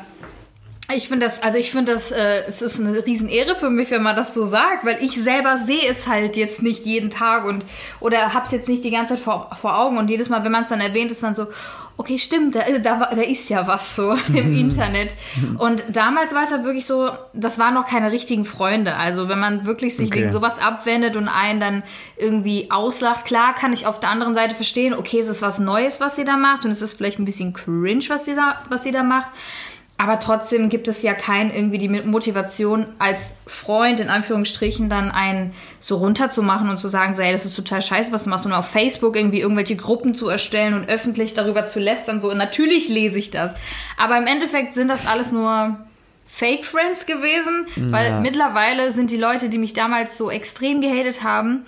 Ich 0.93 1.09
finde 1.09 1.25
das, 1.25 1.43
also 1.43 1.57
ich 1.57 1.71
finde 1.71 1.91
das, 1.91 2.13
äh, 2.13 2.43
es 2.47 2.61
ist 2.61 2.79
eine 2.79 3.05
Riesenehre 3.05 3.57
für 3.57 3.69
mich, 3.69 3.91
wenn 3.91 4.03
man 4.03 4.15
das 4.15 4.33
so 4.33 4.45
sagt, 4.45 4.85
weil 4.85 5.03
ich 5.03 5.21
selber 5.21 5.57
sehe 5.57 5.85
es 5.85 6.07
halt 6.07 6.37
jetzt 6.37 6.61
nicht 6.61 6.85
jeden 6.85 7.09
Tag 7.09 7.43
und 7.43 7.65
oder 7.99 8.33
hab's 8.33 8.51
jetzt 8.51 8.69
nicht 8.69 8.85
die 8.85 8.91
ganze 8.91 9.15
Zeit 9.15 9.23
vor, 9.23 9.49
vor 9.59 9.77
Augen 9.77 9.97
und 9.97 10.09
jedes 10.09 10.29
Mal, 10.29 10.45
wenn 10.45 10.51
man 10.51 10.63
es 10.63 10.69
dann 10.69 10.79
erwähnt, 10.79 11.11
ist 11.11 11.23
dann 11.23 11.35
so, 11.35 11.47
okay, 11.97 12.17
stimmt, 12.19 12.55
da, 12.55 12.61
da, 12.79 13.09
da 13.13 13.21
ist 13.21 13.49
ja 13.49 13.67
was 13.67 13.95
so 13.95 14.13
im 14.29 14.57
Internet. 14.57 15.11
Und 15.57 15.83
damals 15.89 16.33
war 16.33 16.43
es 16.43 16.51
halt 16.51 16.63
wirklich 16.63 16.85
so, 16.85 17.09
das 17.33 17.59
waren 17.59 17.73
noch 17.73 17.87
keine 17.87 18.11
richtigen 18.11 18.45
Freunde. 18.45 18.95
Also 18.95 19.27
wenn 19.27 19.39
man 19.39 19.65
wirklich 19.65 19.97
sich 19.97 20.07
okay. 20.07 20.21
wegen 20.21 20.29
sowas 20.29 20.59
abwendet 20.59 21.15
und 21.15 21.27
einen 21.27 21.59
dann 21.59 21.83
irgendwie 22.15 22.71
auslacht, 22.71 23.25
klar 23.25 23.53
kann 23.55 23.73
ich 23.73 23.87
auf 23.87 23.99
der 23.99 24.09
anderen 24.09 24.35
Seite 24.35 24.55
verstehen, 24.55 24.93
okay, 24.93 25.19
es 25.19 25.27
ist 25.27 25.41
was 25.41 25.59
Neues, 25.59 25.99
was 25.99 26.15
sie 26.15 26.23
da 26.23 26.37
macht 26.37 26.65
und 26.65 26.71
es 26.71 26.81
ist 26.81 26.93
vielleicht 26.93 27.19
ein 27.19 27.25
bisschen 27.25 27.53
cringe, 27.53 28.05
was 28.07 28.25
sie 28.25 28.35
da, 28.35 28.61
was 28.69 28.83
sie 28.83 28.91
da 28.91 29.03
macht. 29.03 29.31
Aber 29.99 30.19
trotzdem 30.19 30.69
gibt 30.69 30.87
es 30.87 31.01
ja 31.01 31.15
kein 31.15 31.49
irgendwie 31.49 31.79
die 31.79 31.89
Motivation 31.89 32.85
als 32.99 33.35
Freund 33.47 33.99
in 33.99 34.09
Anführungsstrichen 34.09 34.89
dann 34.89 35.09
einen 35.09 35.55
so 35.79 35.97
runterzumachen 35.97 36.69
und 36.69 36.79
zu 36.79 36.87
sagen, 36.87 37.15
so, 37.15 37.23
ey, 37.23 37.31
das 37.31 37.45
ist 37.45 37.55
total 37.55 37.81
scheiße, 37.81 38.11
was 38.11 38.25
du 38.25 38.29
machst 38.29 38.45
und 38.45 38.53
auf 38.53 38.67
Facebook 38.67 39.15
irgendwie 39.15 39.39
irgendwelche 39.39 39.75
Gruppen 39.75 40.13
zu 40.13 40.29
erstellen 40.29 40.75
und 40.75 40.87
öffentlich 40.87 41.33
darüber 41.33 41.65
zu 41.65 41.79
lästern, 41.79 42.21
so, 42.21 42.29
und 42.29 42.37
natürlich 42.37 42.89
lese 42.89 43.17
ich 43.17 43.31
das. 43.31 43.55
Aber 43.97 44.17
im 44.19 44.27
Endeffekt 44.27 44.75
sind 44.75 44.87
das 44.87 45.07
alles 45.07 45.31
nur 45.31 45.77
Fake 46.27 46.65
Friends 46.65 47.07
gewesen, 47.07 47.65
ja. 47.75 47.91
weil 47.91 48.21
mittlerweile 48.21 48.91
sind 48.91 49.09
die 49.09 49.17
Leute, 49.17 49.49
die 49.49 49.57
mich 49.57 49.73
damals 49.73 50.17
so 50.17 50.29
extrem 50.29 50.81
gehatet 50.81 51.23
haben, 51.23 51.65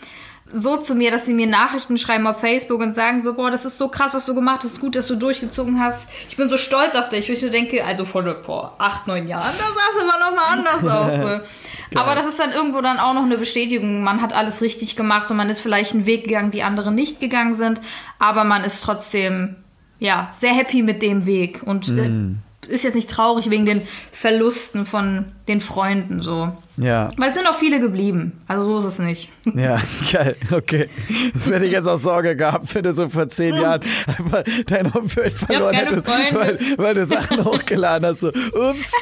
so 0.52 0.78
zu 0.78 0.96
mir, 0.96 1.12
dass 1.12 1.26
sie 1.26 1.34
mir 1.34 1.48
Nachrichten 1.48 1.98
schreiben 1.98 2.28
auf 2.28 2.40
Facebook 2.40 2.82
und 2.82 2.94
sagen 2.94 3.22
so, 3.24 3.34
boah, 3.34 3.52
das 3.52 3.66
ist 3.66 3.78
so 3.78 3.88
krass, 3.88 4.14
was 4.14 4.26
du 4.26 4.36
gemacht 4.36 4.64
hast, 4.64 4.80
gut, 4.80 4.96
dass 4.96 5.08
du 5.08 5.16
durchgezogen 5.16 5.80
hast. 5.80 6.10
Ich 6.30 6.38
bin 6.38 6.50
so 6.50 6.58
stolz 6.58 6.96
auf 6.96 7.10
dich. 7.10 7.30
Ich 7.30 7.40
denke, 7.52 7.86
also 7.86 8.06
vor, 8.06 8.24
vor 8.44 8.76
acht, 8.80 9.08
neun 9.08 9.28
Jahren, 9.28 9.54
da 9.58 9.64
sah 9.64 9.82
es 9.96 10.02
immer 10.02 10.20
noch 10.20 10.36
mal 10.36 10.52
anders 10.52 10.84
aus. 11.42 11.48
Aber 11.96 12.16
das 12.16 12.28
ist 12.28 12.40
dann 12.40 12.52
irgendwo 12.52 12.82
dann 12.82 13.00
auch 13.00 13.14
noch 13.14 13.24
eine 13.24 13.38
Bestätigung. 13.38 14.04
Man 14.04 14.22
hat 14.22 14.34
alles 14.34 14.62
richtig 14.62 14.96
gemacht 14.96 15.30
und 15.32 15.38
man 15.38 15.50
ist 15.50 15.62
vielleicht 15.62 15.94
einen 15.94 16.06
Weg 16.06 16.26
gegangen, 16.26 16.52
die 16.52 16.64
andere 16.64 16.92
nicht 16.92 17.20
gegangen 17.20 17.54
sind, 17.54 17.82
aber 18.20 18.44
man 18.44 18.64
ist 18.64 18.84
trotzdem, 18.84 19.56
ja, 20.00 20.30
sehr 20.32 20.54
happy 20.54 20.82
mit 20.82 21.02
dem 21.02 21.26
Weg 21.26 21.62
und 21.64 21.88
mm 21.88 22.49
ist 22.70 22.84
jetzt 22.84 22.96
nicht 22.96 23.10
traurig 23.10 23.50
wegen 23.50 23.66
den 23.66 23.82
Verlusten 24.12 24.86
von 24.86 25.26
den 25.48 25.62
Freunden 25.62 26.22
so. 26.22 26.52
Ja. 26.78 27.10
Weil 27.18 27.30
es 27.30 27.36
sind 27.36 27.48
auch 27.48 27.56
viele 27.56 27.80
geblieben. 27.80 28.42
Also 28.48 28.64
so 28.64 28.78
ist 28.78 28.94
es 28.94 29.00
nicht. 29.00 29.30
Ja, 29.56 29.82
geil. 30.12 30.36
Okay. 30.52 30.90
Das 31.34 31.50
hätte 31.50 31.66
ich 31.66 31.72
jetzt 31.72 31.88
auch 31.88 31.98
Sorge 31.98 32.36
gehabt, 32.36 32.74
wenn 32.76 32.84
du 32.84 32.94
so 32.94 33.10
vor 33.10 33.28
zehn 33.30 33.56
Jahren 33.56 33.82
einfach 34.06 34.44
dein 34.68 34.88
Umfeld 34.92 35.34
verloren 35.34 35.74
hättest, 35.74 36.08
weil, 36.08 36.60
weil, 36.78 36.94
du 36.94 37.06
Sachen 37.06 37.44
hochgeladen 37.46 38.08
hast. 38.08 38.20
So, 38.20 38.30
ups, 38.30 38.94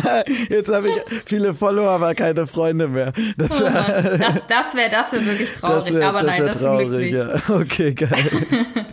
jetzt 0.48 0.72
habe 0.72 0.88
ich 0.88 0.94
viele 1.24 1.54
Follower, 1.54 1.90
aber 1.90 2.14
keine 2.14 2.46
Freunde 2.46 2.88
mehr. 2.88 3.12
Das, 3.36 3.50
oh 3.50 3.64
das, 3.64 4.40
das 4.48 4.74
wäre 4.74 4.90
das 4.90 5.12
wär 5.12 5.26
wirklich 5.26 5.52
traurig. 5.52 5.84
Das 5.84 5.94
wär, 5.94 6.08
aber 6.08 6.22
das 6.22 6.38
nein, 6.38 6.46
das 6.46 6.58
traurig, 6.62 6.86
ist 6.86 6.90
glücklich. 6.90 7.12
Ja. 7.14 7.56
Okay, 7.56 7.94
geil. 7.94 8.86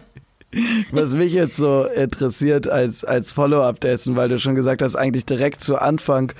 Was 0.91 1.13
mich 1.13 1.33
jetzt 1.33 1.55
so 1.55 1.85
interessiert 1.85 2.67
als, 2.67 3.03
als 3.03 3.33
Follow-up 3.33 3.79
dessen, 3.79 4.15
weil 4.15 4.29
du 4.29 4.39
schon 4.39 4.55
gesagt 4.55 4.81
hast, 4.81 4.95
eigentlich 4.95 5.25
direkt 5.25 5.61
zu 5.61 5.77
Anfang 5.77 6.33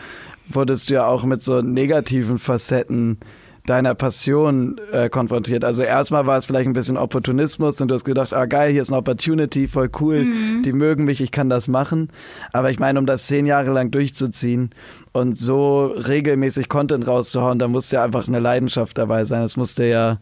wurdest 0.48 0.90
du 0.90 0.96
ja 0.96 1.06
auch 1.06 1.24
mit 1.24 1.44
so 1.44 1.62
negativen 1.62 2.40
Facetten 2.40 3.18
deiner 3.66 3.96
Passion 3.96 4.80
äh, 4.92 5.10
konfrontiert. 5.10 5.64
Also 5.64 5.84
erstmal 5.84 6.28
war 6.28 6.38
es 6.38 6.46
vielleicht 6.46 6.68
ein 6.68 6.74
bisschen 6.74 6.98
Opportunismus 6.98 7.80
und 7.80 7.88
du 7.88 7.96
hast 7.96 8.04
gedacht, 8.04 8.34
ah 8.34 8.46
geil, 8.46 8.72
hier 8.74 8.82
ist 8.82 8.90
eine 8.90 8.98
Opportunity, 8.98 9.68
voll 9.68 9.90
cool, 10.02 10.26
mhm. 10.26 10.64
die 10.64 10.74
mögen 10.74 11.06
mich, 11.06 11.22
ich 11.22 11.32
kann 11.32 11.50
das 11.50 11.70
machen. 11.70 12.10
Aber 12.52 12.72
ich 12.72 12.80
meine, 12.80 13.00
um 13.00 13.06
das 13.06 13.28
zehn 13.28 13.46
Jahre 13.46 13.72
lang 13.72 13.90
durchzuziehen 13.90 14.72
und 15.14 15.38
so 15.38 15.86
regelmäßig 15.86 16.68
Content 16.68 17.08
rauszuhauen, 17.08 17.58
da 17.58 17.70
muss 17.70 17.90
ja 17.92 18.04
einfach 18.04 18.28
eine 18.28 18.40
Leidenschaft 18.40 18.98
dabei 18.98 19.24
sein. 19.24 19.44
Es 19.44 19.56
musste 19.56 19.86
ja 19.86 20.18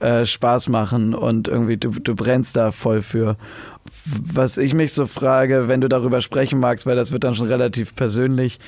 äh, 0.00 0.26
Spaß 0.26 0.68
machen 0.68 1.14
und 1.14 1.48
irgendwie 1.48 1.76
du, 1.76 1.90
du 1.90 2.14
brennst 2.14 2.56
da 2.56 2.72
voll 2.72 3.02
für. 3.02 3.36
Was 4.04 4.56
ich 4.56 4.74
mich 4.74 4.92
so 4.92 5.06
frage, 5.06 5.68
wenn 5.68 5.80
du 5.80 5.88
darüber 5.88 6.20
sprechen 6.20 6.58
magst, 6.58 6.86
weil 6.86 6.96
das 6.96 7.12
wird 7.12 7.24
dann 7.24 7.34
schon 7.34 7.48
relativ 7.48 7.94
persönlich, 7.94 8.58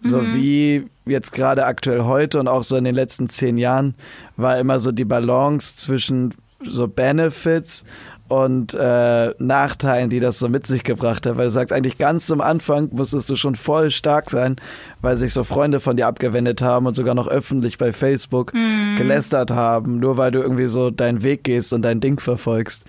so 0.00 0.18
mhm. 0.18 0.34
wie 0.34 0.86
jetzt 1.06 1.32
gerade 1.32 1.64
aktuell 1.66 2.02
heute 2.02 2.38
und 2.38 2.48
auch 2.48 2.62
so 2.62 2.76
in 2.76 2.84
den 2.84 2.94
letzten 2.94 3.28
zehn 3.28 3.58
Jahren 3.58 3.94
war 4.36 4.58
immer 4.58 4.80
so 4.80 4.92
die 4.92 5.04
Balance 5.04 5.76
zwischen 5.76 6.34
so 6.64 6.88
Benefits 6.88 7.84
und 8.32 8.72
äh, 8.72 9.34
Nachteilen, 9.36 10.08
die 10.08 10.18
das 10.18 10.38
so 10.38 10.48
mit 10.48 10.66
sich 10.66 10.84
gebracht 10.84 11.26
hat. 11.26 11.36
Weil 11.36 11.44
du 11.44 11.50
sagst, 11.50 11.70
eigentlich 11.70 11.98
ganz 11.98 12.26
zum 12.26 12.40
Anfang 12.40 12.88
musstest 12.90 13.28
du 13.28 13.36
schon 13.36 13.56
voll 13.56 13.90
stark 13.90 14.30
sein, 14.30 14.56
weil 15.02 15.18
sich 15.18 15.34
so 15.34 15.44
Freunde 15.44 15.80
von 15.80 15.98
dir 15.98 16.06
abgewendet 16.06 16.62
haben 16.62 16.86
und 16.86 16.96
sogar 16.96 17.14
noch 17.14 17.28
öffentlich 17.28 17.76
bei 17.76 17.92
Facebook 17.92 18.54
mm. 18.54 18.96
gelästert 18.96 19.50
haben, 19.50 20.00
nur 20.00 20.16
weil 20.16 20.30
du 20.30 20.40
irgendwie 20.40 20.64
so 20.64 20.90
deinen 20.90 21.22
Weg 21.22 21.44
gehst 21.44 21.74
und 21.74 21.82
dein 21.82 22.00
Ding 22.00 22.20
verfolgst. 22.20 22.84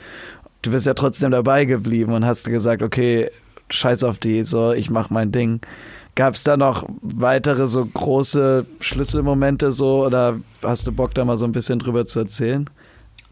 Du 0.62 0.72
bist 0.72 0.86
ja 0.86 0.94
trotzdem 0.94 1.32
dabei 1.32 1.66
geblieben 1.66 2.14
und 2.14 2.26
hast 2.26 2.48
gesagt, 2.48 2.82
okay, 2.82 3.30
scheiß 3.70 4.06
auf 4.06 4.20
die, 4.20 4.46
so, 4.46 4.72
ich 4.72 4.90
mach 4.90 5.10
mein 5.10 5.34
Ding. 5.34 5.60
Gab 6.16 6.36
es 6.36 6.44
da 6.44 6.56
noch 6.56 6.88
weitere 7.02 7.68
so 7.68 7.86
große 7.86 8.66
Schlüsselmomente 8.80 9.74
so 9.74 10.06
oder 10.06 10.40
hast 10.62 10.88
du 10.88 10.94
Bock 10.94 11.14
da 11.14 11.26
mal 11.26 11.36
so 11.36 11.44
ein 11.44 11.52
bisschen 11.52 11.80
drüber 11.80 12.06
zu 12.06 12.20
erzählen? 12.20 12.70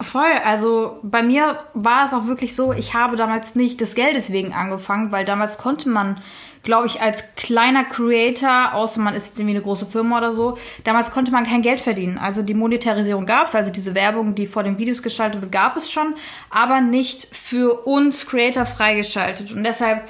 Voll, 0.03 0.31
also 0.43 1.00
bei 1.03 1.22
mir 1.22 1.58
war 1.74 2.05
es 2.05 2.13
auch 2.13 2.25
wirklich 2.25 2.55
so, 2.55 2.74
ich 2.74 2.93
habe 2.93 3.17
damals 3.17 3.55
nicht 3.55 3.81
des 3.81 3.93
Geldes 3.96 4.31
wegen 4.31 4.53
angefangen, 4.53 5.12
weil 5.12 5.25
damals 5.25 5.58
konnte 5.58 5.89
man, 5.89 6.22
glaube 6.63 6.88
ich, 6.88 7.01
als 7.01 7.36
kleiner 7.36 7.84
Creator, 7.84 8.74
außer 8.74 9.00
man 9.00 9.13
ist 9.13 9.38
irgendwie 9.38 9.55
eine 9.55 9.63
große 9.63 9.86
Firma 9.86 10.17
oder 10.17 10.31
so, 10.31 10.58
damals 10.84 11.12
konnte 11.12 11.31
man 11.31 11.46
kein 11.46 11.62
Geld 11.62 11.81
verdienen. 11.81 12.17
Also 12.17 12.41
die 12.41 12.53
Monetarisierung 12.53 13.25
gab 13.25 13.48
es, 13.48 13.55
also 13.55 13.70
diese 13.70 13.93
Werbung, 13.93 14.34
die 14.34 14.48
vor 14.48 14.63
den 14.63 14.79
Videos 14.79 15.03
geschaltet 15.03 15.41
wird, 15.41 15.51
gab 15.51 15.77
es 15.77 15.91
schon, 15.91 16.15
aber 16.50 16.81
nicht 16.81 17.27
für 17.36 17.86
uns 17.86 18.25
Creator 18.27 18.65
freigeschaltet. 18.65 19.51
Und 19.51 19.63
deshalb 19.63 20.08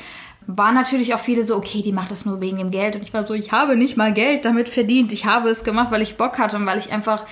waren 0.48 0.76
natürlich 0.76 1.14
auch 1.14 1.20
viele 1.20 1.44
so, 1.44 1.56
okay, 1.56 1.82
die 1.82 1.92
macht 1.92 2.12
das 2.12 2.26
nur 2.26 2.42
wegen 2.42 2.58
dem 2.58 2.72
Geld. 2.72 2.96
Und 2.96 3.04
ich 3.04 3.14
war 3.14 3.26
so, 3.26 3.34
ich 3.34 3.52
habe 3.52 3.76
nicht 3.76 3.98
mal 3.98 4.14
Geld 4.14 4.46
damit 4.46 4.70
verdient. 4.70 5.12
Ich 5.12 5.26
habe 5.26 5.50
es 5.50 5.64
gemacht, 5.64 5.92
weil 5.92 6.02
ich 6.02 6.18
Bock 6.18 6.40
hatte 6.40 6.58
und 6.58 6.66
weil 6.66 6.80
ich 6.80 6.92
einfach 6.92 7.26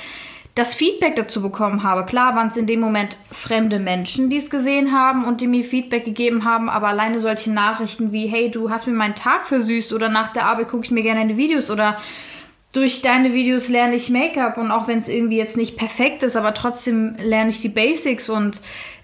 das 0.59 0.73
Feedback 0.73 1.15
dazu 1.15 1.41
bekommen 1.41 1.83
habe. 1.83 2.05
Klar 2.05 2.35
waren 2.35 2.49
es 2.49 2.57
in 2.57 2.67
dem 2.67 2.81
Moment 2.81 3.15
fremde 3.31 3.79
Menschen, 3.79 4.29
die 4.29 4.37
es 4.37 4.49
gesehen 4.49 4.91
haben 4.91 5.23
und 5.23 5.39
die 5.39 5.47
mir 5.47 5.63
Feedback 5.63 6.03
gegeben 6.03 6.43
haben, 6.43 6.69
aber 6.69 6.89
alleine 6.89 7.21
solche 7.21 7.51
Nachrichten 7.51 8.11
wie, 8.11 8.27
hey, 8.27 8.51
du 8.51 8.69
hast 8.69 8.85
mir 8.85 8.93
meinen 8.93 9.15
Tag 9.15 9.47
versüßt 9.47 9.93
oder 9.93 10.09
nach 10.09 10.33
der 10.33 10.45
Arbeit 10.45 10.67
gucke 10.67 10.83
ich 10.83 10.91
mir 10.91 11.01
gerne 11.01 11.21
deine 11.21 11.37
Videos 11.37 11.71
oder 11.71 11.97
durch 12.73 13.01
deine 13.01 13.33
Videos 13.33 13.69
lerne 13.69 13.95
ich 13.95 14.09
Make-up 14.09 14.57
und 14.57 14.69
auch 14.69 14.87
wenn 14.87 14.99
es 14.99 15.07
irgendwie 15.07 15.37
jetzt 15.37 15.55
nicht 15.55 15.77
perfekt 15.77 16.23
ist, 16.23 16.35
aber 16.35 16.53
trotzdem 16.53 17.15
lerne 17.17 17.49
ich 17.49 17.61
die 17.61 17.69
Basics 17.69 18.29
und 18.29 18.59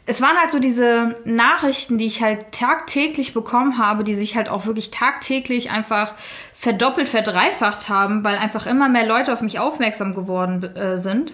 es 0.05 0.21
waren 0.21 0.38
halt 0.38 0.51
so 0.51 0.59
diese 0.59 1.15
Nachrichten, 1.24 1.97
die 1.97 2.05
ich 2.05 2.21
halt 2.21 2.51
tagtäglich 2.51 3.33
bekommen 3.33 3.77
habe, 3.77 4.03
die 4.03 4.13
sich 4.13 4.35
halt 4.35 4.50
auch 4.50 4.65
wirklich 4.65 4.91
tagtäglich 4.91 5.71
einfach 5.71 6.13
verdoppelt, 6.53 7.09
verdreifacht 7.09 7.89
haben, 7.89 8.24
weil 8.24 8.38
einfach 8.38 8.67
immer 8.67 8.88
mehr 8.88 9.07
Leute 9.07 9.33
auf 9.33 9.41
mich 9.41 9.57
aufmerksam 9.57 10.13
geworden 10.13 10.63
äh, 10.75 11.00
sind. 11.00 11.33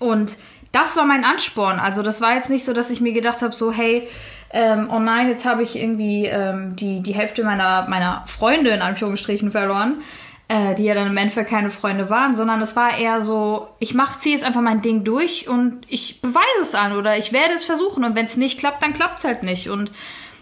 Und 0.00 0.36
das 0.72 0.96
war 0.96 1.04
mein 1.04 1.24
Ansporn. 1.24 1.78
Also 1.78 2.02
das 2.02 2.20
war 2.20 2.34
jetzt 2.34 2.50
nicht 2.50 2.64
so, 2.64 2.72
dass 2.72 2.90
ich 2.90 3.00
mir 3.00 3.12
gedacht 3.12 3.42
habe, 3.42 3.54
so 3.54 3.70
hey, 3.70 4.08
ähm, 4.52 4.88
oh 4.90 4.98
nein, 4.98 5.28
jetzt 5.28 5.44
habe 5.44 5.62
ich 5.62 5.76
irgendwie 5.76 6.26
ähm, 6.26 6.74
die, 6.74 7.02
die 7.02 7.14
Hälfte 7.14 7.44
meiner, 7.44 7.86
meiner 7.88 8.24
Freunde 8.26 8.70
in 8.70 8.82
Anführungsstrichen 8.82 9.52
verloren, 9.52 10.02
äh, 10.48 10.74
die 10.74 10.84
ja 10.84 10.94
dann 10.94 11.06
im 11.06 11.16
Endeffekt 11.16 11.50
keine 11.50 11.70
Freunde 11.70 12.10
waren, 12.10 12.34
sondern 12.34 12.60
es 12.60 12.74
war 12.74 12.98
eher 12.98 13.22
so, 13.22 13.68
ich 13.78 13.94
mach, 13.94 14.18
ziehe 14.18 14.34
jetzt 14.34 14.44
einfach 14.44 14.62
mein 14.62 14.82
Ding 14.82 15.04
durch 15.04 15.48
und 15.48 15.82
ich 15.88 16.20
beweise 16.20 16.62
es 16.62 16.74
an 16.74 16.96
oder 16.96 17.16
ich 17.16 17.32
werde 17.32 17.54
es 17.54 17.64
versuchen 17.64 18.02
und 18.02 18.16
wenn 18.16 18.26
es 18.26 18.36
nicht 18.36 18.58
klappt, 18.58 18.82
dann 18.82 18.94
klappt 18.94 19.18
es 19.18 19.24
halt 19.24 19.44
nicht. 19.44 19.70
Und 19.70 19.92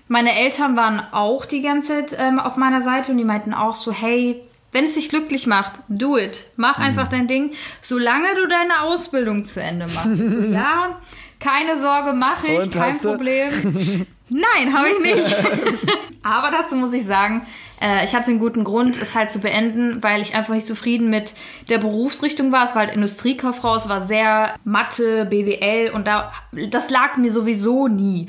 meine 0.06 0.38
Eltern 0.38 0.74
waren 0.76 1.02
auch 1.12 1.44
die 1.44 1.60
ganze 1.60 2.06
Zeit 2.06 2.18
ähm, 2.18 2.38
auf 2.38 2.56
meiner 2.56 2.80
Seite 2.80 3.12
und 3.12 3.18
die 3.18 3.25
meinten 3.25 3.52
auch 3.52 3.75
so, 3.75 3.92
hey, 3.92 4.40
wenn 4.73 4.85
es 4.85 4.95
dich 4.95 5.09
glücklich 5.09 5.47
macht, 5.47 5.81
do 5.89 6.19
it. 6.19 6.50
Mach 6.57 6.78
mhm. 6.78 6.85
einfach 6.85 7.09
dein 7.09 7.26
Ding, 7.26 7.52
solange 7.81 8.35
du 8.35 8.47
deine 8.47 8.83
Ausbildung 8.83 9.45
zu 9.45 9.63
Ende 9.63 9.87
machst. 9.87 10.21
ja, 10.52 11.00
keine 11.41 11.81
Sorge, 11.81 12.13
mache 12.13 12.49
ich, 12.49 12.61
Und, 12.61 12.75
kein 12.75 12.99
Problem. 12.99 13.49
Nein, 14.31 14.76
habe 14.76 14.89
ich 14.91 15.15
nicht. 15.15 15.37
Aber 16.23 16.50
dazu 16.50 16.75
muss 16.75 16.93
ich 16.93 17.04
sagen, 17.04 17.47
äh, 17.81 18.04
ich 18.04 18.15
hatte 18.15 18.31
einen 18.31 18.41
guten 18.41 18.65
Grund, 18.65 19.00
es 19.00 19.15
halt 19.15 19.31
zu 19.31 19.39
beenden, 19.39 20.02
weil 20.02 20.21
ich 20.21 20.35
einfach 20.35 20.54
nicht 20.54 20.67
zufrieden 20.67 21.09
mit 21.11 21.35
der 21.71 21.78
Berufsrichtung 21.78 22.52
war. 22.52 22.65
Es 22.65 22.75
war 22.75 22.87
halt 22.87 22.95
Industriekauffrau, 22.95 23.76
es 23.76 23.89
war 23.89 24.00
sehr 24.00 24.54
Mathe, 24.65 25.26
BWL 25.26 25.93
und 25.95 26.07
da, 26.07 26.33
das 26.71 26.91
lag 26.91 27.17
mir 27.17 27.31
sowieso 27.31 27.89
nie. 27.89 28.26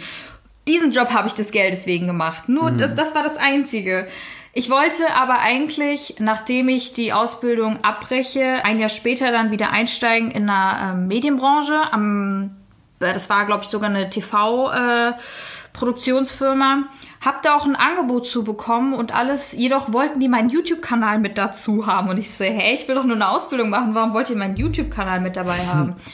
Diesen 0.67 0.91
Job 0.91 1.09
habe 1.09 1.27
ich 1.27 1.33
des 1.33 1.51
Geldes 1.51 1.87
wegen 1.87 2.07
gemacht. 2.07 2.47
Nur 2.47 2.71
mhm. 2.71 2.77
das, 2.77 2.95
das 2.95 3.15
war 3.15 3.23
das 3.23 3.37
Einzige. 3.37 4.07
Ich 4.53 4.69
wollte 4.69 5.13
aber 5.13 5.39
eigentlich, 5.39 6.15
nachdem 6.19 6.69
ich 6.69 6.93
die 6.93 7.11
Ausbildung 7.13 7.83
abbreche, 7.83 8.63
ein 8.63 8.79
Jahr 8.79 8.89
später 8.89 9.31
dann 9.31 9.51
wieder 9.51 9.71
einsteigen 9.71 10.31
in 10.31 10.49
einer 10.49 10.93
äh, 10.93 10.97
Medienbranche. 10.97 11.79
Am, 11.91 12.57
äh, 12.99 13.13
das 13.13 13.29
war, 13.29 13.45
glaube 13.45 13.63
ich, 13.63 13.69
sogar 13.69 13.91
eine 13.91 14.09
TV-Produktionsfirma. 14.09 16.73
Äh, 16.73 16.77
hab 17.23 17.43
da 17.43 17.55
auch 17.55 17.65
ein 17.65 17.75
Angebot 17.75 18.25
zu 18.27 18.43
bekommen 18.43 18.93
und 18.93 19.13
alles. 19.13 19.51
Jedoch 19.51 19.93
wollten 19.93 20.19
die 20.19 20.29
meinen 20.29 20.49
YouTube-Kanal 20.49 21.19
mit 21.19 21.37
dazu 21.37 21.85
haben. 21.85 22.09
Und 22.09 22.17
ich 22.17 22.33
so, 22.33 22.43
hey, 22.43 22.73
ich 22.73 22.87
will 22.87 22.95
doch 22.95 23.03
nur 23.03 23.17
eine 23.17 23.29
Ausbildung 23.29 23.69
machen. 23.69 23.93
Warum 23.93 24.13
wollt 24.13 24.31
ihr 24.31 24.35
meinen 24.35 24.55
YouTube-Kanal 24.55 25.21
mit 25.21 25.35
dabei 25.35 25.59
haben? 25.67 25.95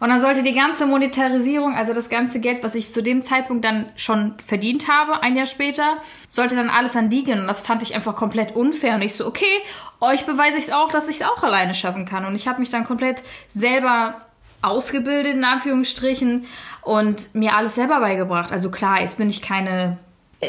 Und 0.00 0.08
dann 0.08 0.20
sollte 0.20 0.42
die 0.42 0.54
ganze 0.54 0.86
Monetarisierung, 0.86 1.74
also 1.74 1.92
das 1.92 2.08
ganze 2.08 2.40
Geld, 2.40 2.62
was 2.62 2.74
ich 2.74 2.92
zu 2.92 3.02
dem 3.02 3.22
Zeitpunkt 3.22 3.64
dann 3.64 3.90
schon 3.96 4.34
verdient 4.46 4.88
habe, 4.88 5.22
ein 5.22 5.36
Jahr 5.36 5.46
später, 5.46 5.98
sollte 6.28 6.56
dann 6.56 6.70
alles 6.70 6.96
an 6.96 7.10
die 7.10 7.24
gehen. 7.24 7.40
Und 7.40 7.46
das 7.46 7.60
fand 7.60 7.82
ich 7.82 7.94
einfach 7.94 8.16
komplett 8.16 8.56
unfair. 8.56 8.96
Und 8.96 9.02
ich 9.02 9.14
so, 9.14 9.26
okay, 9.26 9.60
euch 10.00 10.26
beweise 10.26 10.58
ich 10.58 10.64
es 10.64 10.72
auch, 10.72 10.90
dass 10.90 11.08
ich 11.08 11.20
es 11.20 11.26
auch 11.26 11.42
alleine 11.42 11.74
schaffen 11.74 12.06
kann. 12.06 12.24
Und 12.24 12.34
ich 12.34 12.48
habe 12.48 12.60
mich 12.60 12.70
dann 12.70 12.84
komplett 12.84 13.22
selber 13.48 14.20
ausgebildet, 14.62 15.34
in 15.34 15.44
Anführungsstrichen, 15.44 16.46
und 16.82 17.34
mir 17.34 17.54
alles 17.54 17.74
selber 17.74 18.00
beigebracht. 18.00 18.52
Also 18.52 18.70
klar, 18.70 19.00
jetzt 19.00 19.18
bin 19.18 19.30
ich 19.30 19.42
keine 19.42 19.98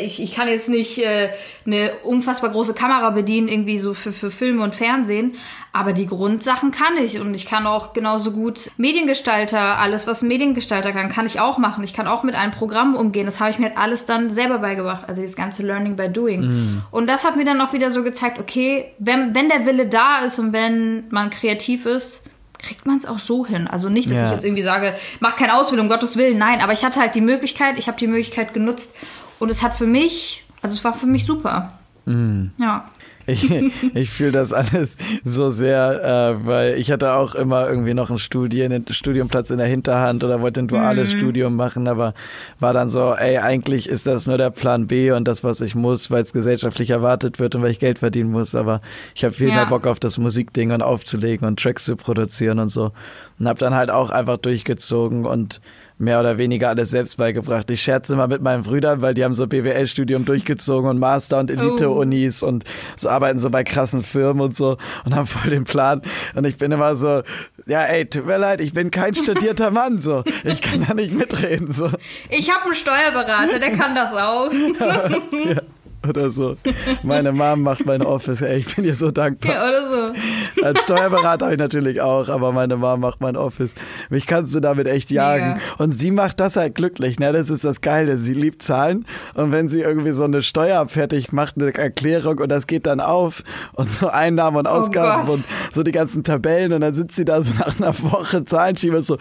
ich, 0.02 0.22
ich 0.22 0.36
kann 0.36 0.48
jetzt 0.48 0.70
nicht 0.70 0.98
äh, 1.00 1.30
eine 1.66 1.94
unfassbar 2.04 2.52
große 2.52 2.74
Kamera 2.74 3.10
bedienen, 3.10 3.48
irgendwie 3.48 3.80
so 3.80 3.94
für, 3.94 4.14
für 4.14 4.32
Filme 4.32 4.64
und 4.64 4.76
Fernsehen, 4.76 5.36
aber 5.74 5.94
die 5.94 6.08
Grundsachen 6.08 6.72
kann 6.72 6.98
ich 6.98 7.20
und 7.20 7.34
ich 7.34 7.46
kann 7.46 7.68
auch 7.68 7.94
genauso 7.94 8.32
gut 8.32 8.72
Mediengestalter, 8.78 9.78
alles 9.78 10.08
was 10.08 10.22
ein 10.22 10.28
Mediengestalter 10.28 10.94
kann, 10.94 11.10
kann 11.10 11.26
ich 11.26 11.40
auch 11.40 11.58
machen. 11.58 11.84
Ich 11.84 11.94
kann 11.94 12.08
auch 12.08 12.24
mit 12.24 12.36
einem 12.36 12.52
Programm 12.52 12.96
umgehen. 12.96 13.26
Das 13.26 13.40
habe 13.40 13.52
ich 13.52 13.60
mir 13.60 13.68
halt 13.68 13.78
alles 13.78 14.06
dann 14.06 14.30
selber 14.30 14.60
beigebracht, 14.60 15.04
also 15.08 15.22
das 15.22 15.36
ganze 15.36 15.64
Learning 15.64 15.96
by 15.96 16.08
Doing. 16.08 16.42
Mm. 16.42 16.84
Und 16.92 17.08
das 17.08 17.26
hat 17.26 17.36
mir 17.36 17.46
dann 17.46 17.60
auch 17.60 17.74
wieder 17.74 17.92
so 17.92 18.04
gezeigt, 18.04 18.40
okay, 18.40 18.94
wenn, 19.00 19.36
wenn 19.36 19.50
der 19.50 19.66
Wille 19.66 19.88
da 19.88 20.20
ist 20.20 20.40
und 20.40 20.54
wenn 20.54 21.06
man 21.10 21.30
kreativ 21.30 21.86
ist, 21.86 22.22
kriegt 22.66 22.86
man 22.86 22.98
es 22.98 23.06
auch 23.06 23.20
so 23.20 23.46
hin. 23.46 23.68
Also 23.68 23.90
nicht, 23.90 24.10
dass 24.10 24.18
ja. 24.18 24.28
ich 24.28 24.32
jetzt 24.36 24.46
irgendwie 24.46 24.64
sage, 24.64 24.96
mach 25.20 25.36
keine 25.36 25.56
Ausbildung, 25.56 25.86
um 25.86 25.90
Gottes 25.90 26.18
Willen, 26.18 26.38
nein, 26.38 26.62
aber 26.62 26.74
ich 26.74 26.84
hatte 26.84 27.00
halt 27.00 27.16
die 27.16 27.22
Möglichkeit, 27.22 27.78
ich 27.78 27.88
habe 27.88 27.98
die 27.98 28.08
Möglichkeit 28.08 28.54
genutzt 28.54 28.96
und 29.40 29.50
es 29.50 29.62
hat 29.62 29.78
für 29.78 29.88
mich, 29.88 30.44
also 30.62 30.76
es 30.76 30.84
war 30.84 30.94
für 30.94 31.08
mich 31.08 31.26
super. 31.26 31.74
Mhm. 32.06 32.52
Ja. 32.60 32.86
Ich, 33.28 33.50
ich 33.96 34.10
fühle 34.12 34.32
das 34.32 34.54
alles 34.54 34.98
so 35.24 35.50
sehr, 35.50 36.38
äh, 36.40 36.46
weil 36.46 36.78
ich 36.78 36.92
hatte 36.92 37.14
auch 37.14 37.34
immer 37.34 37.68
irgendwie 37.68 37.94
noch 37.94 38.10
einen 38.10 38.20
Studien, 38.20 38.72
einen 38.72 38.86
Studiumplatz 38.90 39.50
in 39.50 39.58
der 39.58 39.68
Hinterhand 39.68 40.24
oder 40.24 40.42
wollte 40.42 40.60
ein 40.60 40.68
duales 40.68 41.14
mhm. 41.14 41.18
Studium 41.18 41.56
machen, 41.56 41.88
aber 41.88 42.14
war 42.60 42.74
dann 42.74 42.90
so, 42.90 43.14
ey, 43.14 43.38
eigentlich 43.38 43.90
ist 43.90 44.06
das 44.06 44.28
nur 44.28 44.38
der 44.38 44.52
Plan 44.52 44.88
B 44.88 45.12
und 45.12 45.28
das, 45.28 45.44
was 45.44 45.62
ich 45.62 45.76
muss, 45.76 46.12
weil 46.12 46.22
es 46.22 46.34
gesellschaftlich 46.34 46.92
erwartet 46.92 47.40
wird 47.40 47.56
und 47.56 47.64
weil 47.64 47.72
ich 47.72 47.80
Geld 47.80 48.00
verdienen 48.00 48.32
muss. 48.32 48.54
Aber 48.54 48.82
ich 49.16 49.24
habe 49.24 49.34
viel 49.34 49.50
ja. 49.50 49.56
mehr 49.56 49.66
Bock 49.66 49.88
auf 49.88 50.00
das 50.00 50.18
Musikding 50.18 50.72
und 50.72 50.82
aufzulegen 50.82 51.48
und 51.48 51.60
Tracks 51.60 51.86
zu 51.86 51.96
produzieren 51.96 52.60
und 52.60 52.70
so. 52.70 52.92
Und 53.40 53.48
habe 53.48 53.60
dann 53.60 53.74
halt 53.74 53.90
auch 53.90 54.12
einfach 54.12 54.38
durchgezogen 54.38 55.26
und 55.26 55.62
mehr 55.98 56.20
oder 56.20 56.38
weniger 56.38 56.70
alles 56.70 56.90
selbst 56.90 57.18
beigebracht. 57.18 57.70
Ich 57.70 57.82
scherze 57.82 58.14
immer 58.14 58.28
mit 58.28 58.42
meinen 58.42 58.64
Brüdern, 58.64 59.02
weil 59.02 59.14
die 59.14 59.24
haben 59.24 59.34
so 59.34 59.48
BWL-Studium 59.48 60.26
durchgezogen 60.26 60.90
und 60.90 61.00
Master- 61.00 61.40
und 61.40 61.50
Elite-Unis 61.50 62.44
oh. 62.44 62.48
und 62.48 62.66
so 62.98 63.10
arbeiten 63.10 63.40
so 63.40 63.50
bei 63.50 63.64
krassen 63.64 64.02
Firmen 64.02 64.42
und 64.42 64.56
so 64.56 64.78
und 65.06 65.16
haben 65.16 65.28
voll 65.28 65.52
den 65.52 65.64
Plan. 65.64 66.02
Und 66.36 66.46
ich 66.46 66.58
bin 66.58 66.72
immer 66.72 66.96
so, 66.96 67.24
ja, 67.66 67.84
ey, 67.84 68.06
tut 68.06 68.26
mir 68.26 68.38
leid, 68.38 68.62
ich 68.62 68.74
bin 68.74 68.92
kein 68.92 69.16
studierter 69.16 69.72
Mann, 69.72 70.00
so. 70.00 70.24
Ich 70.44 70.62
kann 70.62 70.86
da 70.88 70.94
nicht 70.94 71.14
mitreden, 71.14 71.72
so. 71.72 71.90
Ich 72.30 72.52
habe 72.52 72.66
einen 72.66 72.76
Steuerberater, 72.76 73.60
der 73.60 73.72
kann 73.72 73.96
das 73.96 74.14
auch. 74.14 74.52
ja 75.46 75.62
oder 76.08 76.30
so. 76.30 76.58
Meine 77.04 77.32
Mom 77.32 77.62
macht 77.62 77.86
mein 77.86 78.02
Office, 78.02 78.42
ey, 78.42 78.60
ich 78.60 78.76
bin 78.76 78.86
ihr 78.86 78.96
so 78.96 79.12
dankbar. 79.12 79.54
Ja, 79.54 79.68
oder 79.68 79.90
so. 79.90 80.64
Als 80.64 80.84
Steuerberater 80.84 81.46
habe 81.46 81.56
ich 81.56 81.60
natürlich 81.60 82.02
auch, 82.02 82.30
aber 82.30 82.52
meine 82.52 82.78
Mom 82.78 83.00
macht 83.00 83.22
mein 83.22 83.36
Office. 83.36 83.76
Mich 84.10 84.28
kannst 84.28 84.54
du 84.56 84.60
damit 84.60 84.88
echt 84.88 85.12
jagen. 85.12 85.54
Mega. 85.54 85.62
Und 85.78 85.92
sie 85.92 86.12
macht 86.12 86.40
das 86.40 86.56
halt 86.56 86.76
glücklich, 86.76 87.20
ne? 87.20 87.32
Das 87.34 87.50
ist 87.50 87.64
das 87.64 87.82
Geile. 87.82 88.18
Sie 88.18 88.34
liebt 88.34 88.62
Zahlen 88.64 89.06
und 89.34 89.52
wenn 89.52 89.68
sie 89.68 89.82
irgendwie 89.82 90.12
so 90.12 90.24
eine 90.24 90.42
Steuer 90.42 90.88
fertig 90.88 91.32
macht, 91.32 91.56
eine 91.58 91.74
Erklärung 91.74 92.40
und 92.40 92.50
das 92.50 92.68
geht 92.68 92.86
dann 92.86 93.00
auf 93.00 93.44
und 93.74 93.90
so 93.90 94.08
Einnahmen 94.08 94.58
und 94.58 94.68
oh 94.68 94.72
Ausgaben 94.72 95.30
oh 95.30 95.34
und 95.34 95.44
so 95.72 95.84
die 95.84 95.92
ganzen 95.92 96.24
Tabellen 96.24 96.74
und 96.74 96.82
dann 96.82 96.94
sitzt 96.94 97.16
sie 97.16 97.26
da 97.26 97.42
so 97.42 97.54
nach 97.58 97.80
einer 97.80 97.94
Woche 98.12 98.46
Zahlenschieber 98.46 99.04
so, 99.04 99.18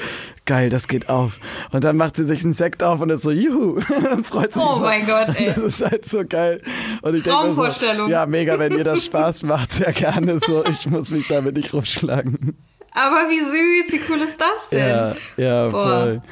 geil, 0.46 0.70
das 0.70 0.88
geht 0.88 1.08
auf. 1.08 1.40
Und 1.72 1.84
dann 1.84 1.96
macht 1.96 2.16
sie 2.16 2.24
sich 2.24 2.44
einen 2.44 2.52
Sekt 2.52 2.82
auf 2.82 3.00
und 3.00 3.10
ist 3.10 3.22
so, 3.22 3.30
juhu, 3.30 3.80
freut 4.22 4.52
sich. 4.52 4.62
Oh 4.62 4.78
mein 4.78 5.06
Gott, 5.06 5.28
ey. 5.34 5.46
Das 5.54 5.58
ist 5.58 5.84
halt 5.84 6.08
so 6.08 6.24
geil. 6.26 6.60
Und 7.02 7.14
ich 7.14 7.22
Traumvorstellung. 7.22 8.06
So, 8.06 8.12
ja, 8.12 8.26
mega, 8.26 8.58
wenn 8.58 8.72
ihr 8.72 8.84
das 8.84 9.04
Spaß 9.04 9.42
macht, 9.44 9.72
sehr 9.72 9.92
gerne 9.92 10.38
so. 10.38 10.64
Ich 10.64 10.88
muss 10.88 11.10
mich 11.10 11.26
damit 11.28 11.56
nicht 11.56 11.72
rumschlagen. 11.72 12.56
Aber 12.92 13.28
wie 13.28 13.40
süß, 13.40 13.92
wie 13.92 14.12
cool 14.12 14.20
ist 14.20 14.40
das 14.40 14.68
denn? 14.70 14.88
Ja, 14.88 15.14
ja 15.36 15.70
voll. 15.70 16.22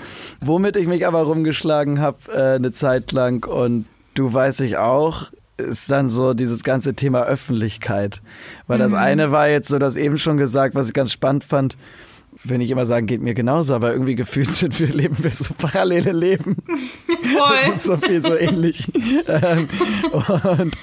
Womit 0.40 0.76
ich 0.76 0.86
mich 0.86 1.06
aber 1.06 1.22
rumgeschlagen 1.22 2.00
habe, 2.00 2.18
äh, 2.32 2.54
eine 2.54 2.72
Zeit 2.72 3.10
lang 3.10 3.44
und 3.44 3.86
du 4.14 4.32
weißt 4.32 4.60
ich 4.60 4.76
auch, 4.76 5.32
ist 5.56 5.90
dann 5.90 6.08
so 6.08 6.34
dieses 6.34 6.62
ganze 6.62 6.94
Thema 6.94 7.24
Öffentlichkeit. 7.24 8.20
Weil 8.68 8.78
mhm. 8.78 8.82
das 8.82 8.94
eine 8.94 9.32
war 9.32 9.48
jetzt 9.48 9.68
so, 9.68 9.78
das 9.78 9.96
eben 9.96 10.18
schon 10.18 10.36
gesagt, 10.36 10.74
was 10.74 10.88
ich 10.88 10.94
ganz 10.94 11.12
spannend 11.12 11.44
fand, 11.44 11.76
will 12.44 12.58
nicht 12.58 12.70
immer 12.70 12.86
sagen, 12.86 13.06
geht 13.06 13.22
mir 13.22 13.34
genauso, 13.34 13.74
aber 13.74 13.92
irgendwie 13.92 14.14
gefühlt 14.14 14.48
sind 14.54 14.78
wir, 14.80 14.88
leben 14.88 15.16
wir 15.22 15.30
so 15.30 15.54
parallele 15.54 16.12
Leben. 16.12 16.56
Voll. 17.06 17.56
Das 17.66 17.76
ist 17.76 17.84
so 17.84 17.96
viel 17.96 18.22
so 18.22 18.34
ähnlich. 18.34 18.90
Ähm, 19.26 19.68
und 20.58 20.76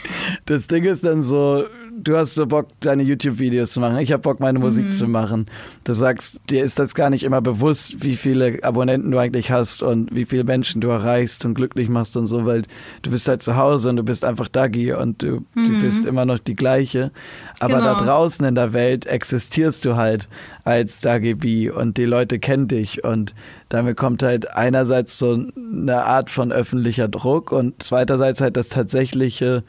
das 0.45 0.67
Ding 0.67 0.84
ist 0.86 1.04
dann 1.04 1.22
so, 1.22 1.65
du 2.04 2.18
hast 2.18 2.36
so 2.36 2.46
Bock, 2.48 2.68
deine 2.80 3.04
YouTube-Videos 3.04 3.74
zu 3.74 3.80
machen. 3.80 3.98
Ich 4.00 4.12
habe 4.12 4.22
Bock, 4.22 4.40
meine 4.40 4.60
Musik 4.60 4.86
mhm. 4.86 4.92
zu 4.92 5.08
machen. 5.08 5.46
Du 5.84 5.94
sagst, 5.94 6.42
dir 6.50 6.64
ist 6.64 6.80
das 6.80 6.96
gar 6.96 7.10
nicht 7.10 7.24
immer 7.24 7.42
bewusst, 7.42 8.04
wie 8.04 8.16
viele 8.16 8.64
Abonnenten 8.64 9.12
du 9.12 9.18
eigentlich 9.18 9.52
hast 9.52 9.84
und 9.84 10.14
wie 10.16 10.26
viele 10.26 10.44
Menschen 10.44 10.82
du 10.82 10.90
erreichst 10.90 11.46
und 11.46 11.54
glücklich 11.54 11.90
machst 11.90 12.18
und 12.18 12.28
so, 12.28 12.46
weil 12.46 12.64
du 13.02 13.12
bist 13.12 13.28
halt 13.28 13.44
zu 13.44 13.56
Hause 13.56 13.90
und 13.90 13.98
du 13.98 14.04
bist 14.04 14.26
einfach 14.26 14.48
Dagi 14.48 14.94
und 14.94 15.22
du, 15.22 15.46
mhm. 15.54 15.66
du 15.66 15.82
bist 15.82 16.06
immer 16.06 16.26
noch 16.26 16.40
die 16.40 16.56
gleiche. 16.56 17.12
Aber 17.60 17.78
genau. 17.78 17.96
da 17.96 18.06
draußen 18.06 18.46
in 18.46 18.56
der 18.56 18.74
Welt 18.74 19.06
existierst 19.06 19.86
du 19.86 19.96
halt 19.96 20.28
als 20.64 21.00
Dagi 21.00 21.34
B 21.34 21.70
und 21.70 21.98
die 21.98 22.06
Leute 22.06 22.40
kennen 22.40 22.68
dich 22.68 23.04
und 23.04 23.36
damit 23.70 23.98
kommt 23.98 24.24
halt 24.24 24.52
einerseits 24.52 25.18
so 25.18 25.46
eine 25.56 26.04
Art 26.04 26.30
von 26.30 26.52
öffentlicher 26.52 27.08
Druck 27.08 27.52
und 27.52 27.82
zweiterseits 27.84 28.42
halt 28.42 28.58
das 28.58 28.70
tatsächliche 28.70 29.64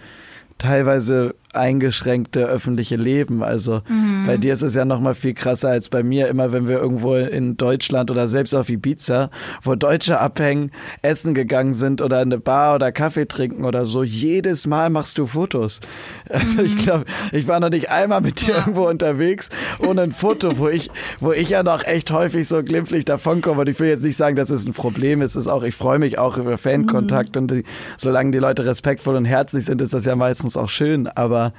teilweise 0.60 1.34
eingeschränkte 1.52 2.46
öffentliche 2.46 2.96
Leben. 2.96 3.42
Also 3.42 3.82
mhm. 3.88 4.24
bei 4.26 4.36
dir 4.36 4.52
ist 4.52 4.62
es 4.62 4.74
ja 4.74 4.84
noch 4.84 5.00
mal 5.00 5.14
viel 5.14 5.34
krasser 5.34 5.70
als 5.70 5.88
bei 5.88 6.02
mir. 6.02 6.28
Immer 6.28 6.52
wenn 6.52 6.68
wir 6.68 6.78
irgendwo 6.78 7.14
in 7.16 7.56
Deutschland 7.56 8.10
oder 8.10 8.28
selbst 8.28 8.54
auf 8.54 8.68
Ibiza, 8.68 9.30
wo 9.62 9.74
Deutsche 9.74 10.20
abhängen, 10.20 10.70
essen 11.02 11.34
gegangen 11.34 11.72
sind 11.72 12.02
oder 12.02 12.22
in 12.22 12.32
eine 12.32 12.40
Bar 12.40 12.76
oder 12.76 12.92
Kaffee 12.92 13.26
trinken 13.26 13.64
oder 13.64 13.86
so, 13.86 14.02
jedes 14.02 14.66
Mal 14.66 14.90
machst 14.90 15.18
du 15.18 15.26
Fotos. 15.26 15.80
Also 16.28 16.60
mhm. 16.60 16.66
ich 16.66 16.76
glaube, 16.76 17.04
ich 17.32 17.48
war 17.48 17.58
noch 17.58 17.70
nicht 17.70 17.90
einmal 17.90 18.20
mit 18.20 18.40
dir 18.40 18.50
ja. 18.50 18.58
irgendwo 18.58 18.86
unterwegs 18.86 19.50
ohne 19.80 20.02
ein 20.02 20.12
Foto, 20.12 20.58
wo 20.58 20.68
ich, 20.68 20.90
wo 21.18 21.32
ich 21.32 21.50
ja 21.50 21.62
noch 21.62 21.84
echt 21.84 22.12
häufig 22.12 22.46
so 22.46 22.62
glimpflich 22.62 23.04
davonkomme. 23.04 23.62
Und 23.62 23.68
ich 23.68 23.80
will 23.80 23.88
jetzt 23.88 24.04
nicht 24.04 24.16
sagen, 24.16 24.36
dass 24.36 24.50
es 24.50 24.66
ein 24.66 24.72
Problem 24.72 25.22
ist. 25.22 25.32
Es 25.34 25.46
ist 25.46 25.48
auch, 25.48 25.62
ich 25.62 25.74
freue 25.74 25.98
mich 25.98 26.18
auch 26.18 26.36
über 26.38 26.56
Fankontakt 26.56 27.34
mhm. 27.34 27.42
und 27.42 27.50
die, 27.50 27.64
solange 27.96 28.30
die 28.30 28.38
Leute 28.38 28.64
respektvoll 28.64 29.16
und 29.16 29.24
herzlich 29.24 29.64
sind, 29.64 29.80
ist 29.80 29.92
das 29.92 30.04
ja 30.04 30.14
meistens 30.14 30.56
auch 30.56 30.68
schön. 30.68 31.08
Aber 31.08 31.39
aber 31.40 31.52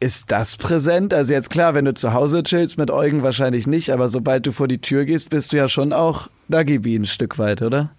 ist 0.00 0.30
das 0.30 0.56
präsent? 0.56 1.14
Also 1.14 1.32
jetzt 1.32 1.50
klar, 1.50 1.74
wenn 1.74 1.86
du 1.86 1.94
zu 1.94 2.12
Hause 2.12 2.42
chillst 2.42 2.76
mit 2.76 2.90
Eugen 2.90 3.22
wahrscheinlich 3.22 3.66
nicht, 3.66 3.90
aber 3.90 4.08
sobald 4.08 4.46
du 4.46 4.52
vor 4.52 4.68
die 4.68 4.80
Tür 4.80 5.04
gehst, 5.04 5.30
bist 5.30 5.52
du 5.52 5.56
ja 5.56 5.68
schon 5.68 5.92
auch 5.92 6.28
Dagibi 6.48 6.96
ein 6.96 7.06
Stück 7.06 7.38
weit, 7.38 7.62
oder? 7.62 7.90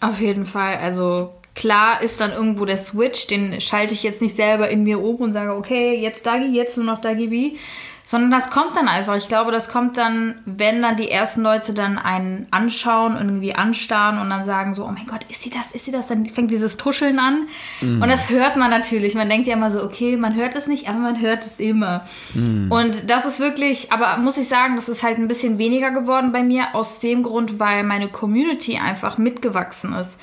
Auf 0.00 0.20
jeden 0.20 0.44
Fall. 0.44 0.76
Also 0.78 1.32
klar 1.54 2.02
ist 2.02 2.20
dann 2.20 2.32
irgendwo 2.32 2.64
der 2.64 2.78
Switch, 2.78 3.28
den 3.28 3.60
schalte 3.60 3.94
ich 3.94 4.02
jetzt 4.02 4.22
nicht 4.22 4.34
selber 4.34 4.68
in 4.68 4.82
mir 4.82 5.00
um 5.00 5.16
und 5.16 5.32
sage, 5.32 5.54
okay, 5.54 6.00
jetzt 6.00 6.26
Dagi, 6.26 6.52
jetzt 6.54 6.76
nur 6.76 6.86
noch 6.86 7.00
Dagibi 7.00 7.58
sondern 8.06 8.30
das 8.30 8.50
kommt 8.50 8.76
dann 8.76 8.86
einfach. 8.86 9.16
Ich 9.16 9.26
glaube, 9.26 9.50
das 9.50 9.68
kommt 9.68 9.96
dann, 9.96 10.40
wenn 10.44 10.80
dann 10.80 10.96
die 10.96 11.10
ersten 11.10 11.42
Leute 11.42 11.74
dann 11.74 11.98
einen 11.98 12.46
anschauen 12.52 13.16
und 13.16 13.26
irgendwie 13.26 13.56
anstarren 13.56 14.20
und 14.20 14.30
dann 14.30 14.44
sagen 14.44 14.74
so, 14.74 14.84
oh 14.84 14.92
mein 14.92 15.08
Gott, 15.08 15.26
ist 15.28 15.42
sie 15.42 15.50
das, 15.50 15.72
ist 15.72 15.86
sie 15.86 15.90
das? 15.90 16.06
Dann 16.06 16.24
fängt 16.26 16.52
dieses 16.52 16.76
Tuscheln 16.76 17.18
an 17.18 17.48
mhm. 17.80 18.00
und 18.00 18.08
das 18.08 18.30
hört 18.30 18.56
man 18.56 18.70
natürlich. 18.70 19.16
Man 19.16 19.28
denkt 19.28 19.48
ja 19.48 19.54
immer 19.54 19.72
so, 19.72 19.82
okay, 19.82 20.16
man 20.16 20.36
hört 20.36 20.54
es 20.54 20.68
nicht, 20.68 20.88
aber 20.88 21.00
man 21.00 21.20
hört 21.20 21.44
es 21.44 21.58
immer. 21.58 22.04
Mhm. 22.32 22.70
Und 22.70 23.10
das 23.10 23.26
ist 23.26 23.40
wirklich, 23.40 23.90
aber 23.90 24.18
muss 24.18 24.36
ich 24.36 24.46
sagen, 24.46 24.76
das 24.76 24.88
ist 24.88 25.02
halt 25.02 25.18
ein 25.18 25.26
bisschen 25.26 25.58
weniger 25.58 25.90
geworden 25.90 26.30
bei 26.30 26.44
mir 26.44 26.76
aus 26.76 27.00
dem 27.00 27.24
Grund, 27.24 27.58
weil 27.58 27.82
meine 27.82 28.06
Community 28.06 28.78
einfach 28.78 29.18
mitgewachsen 29.18 29.92
ist. 29.94 30.16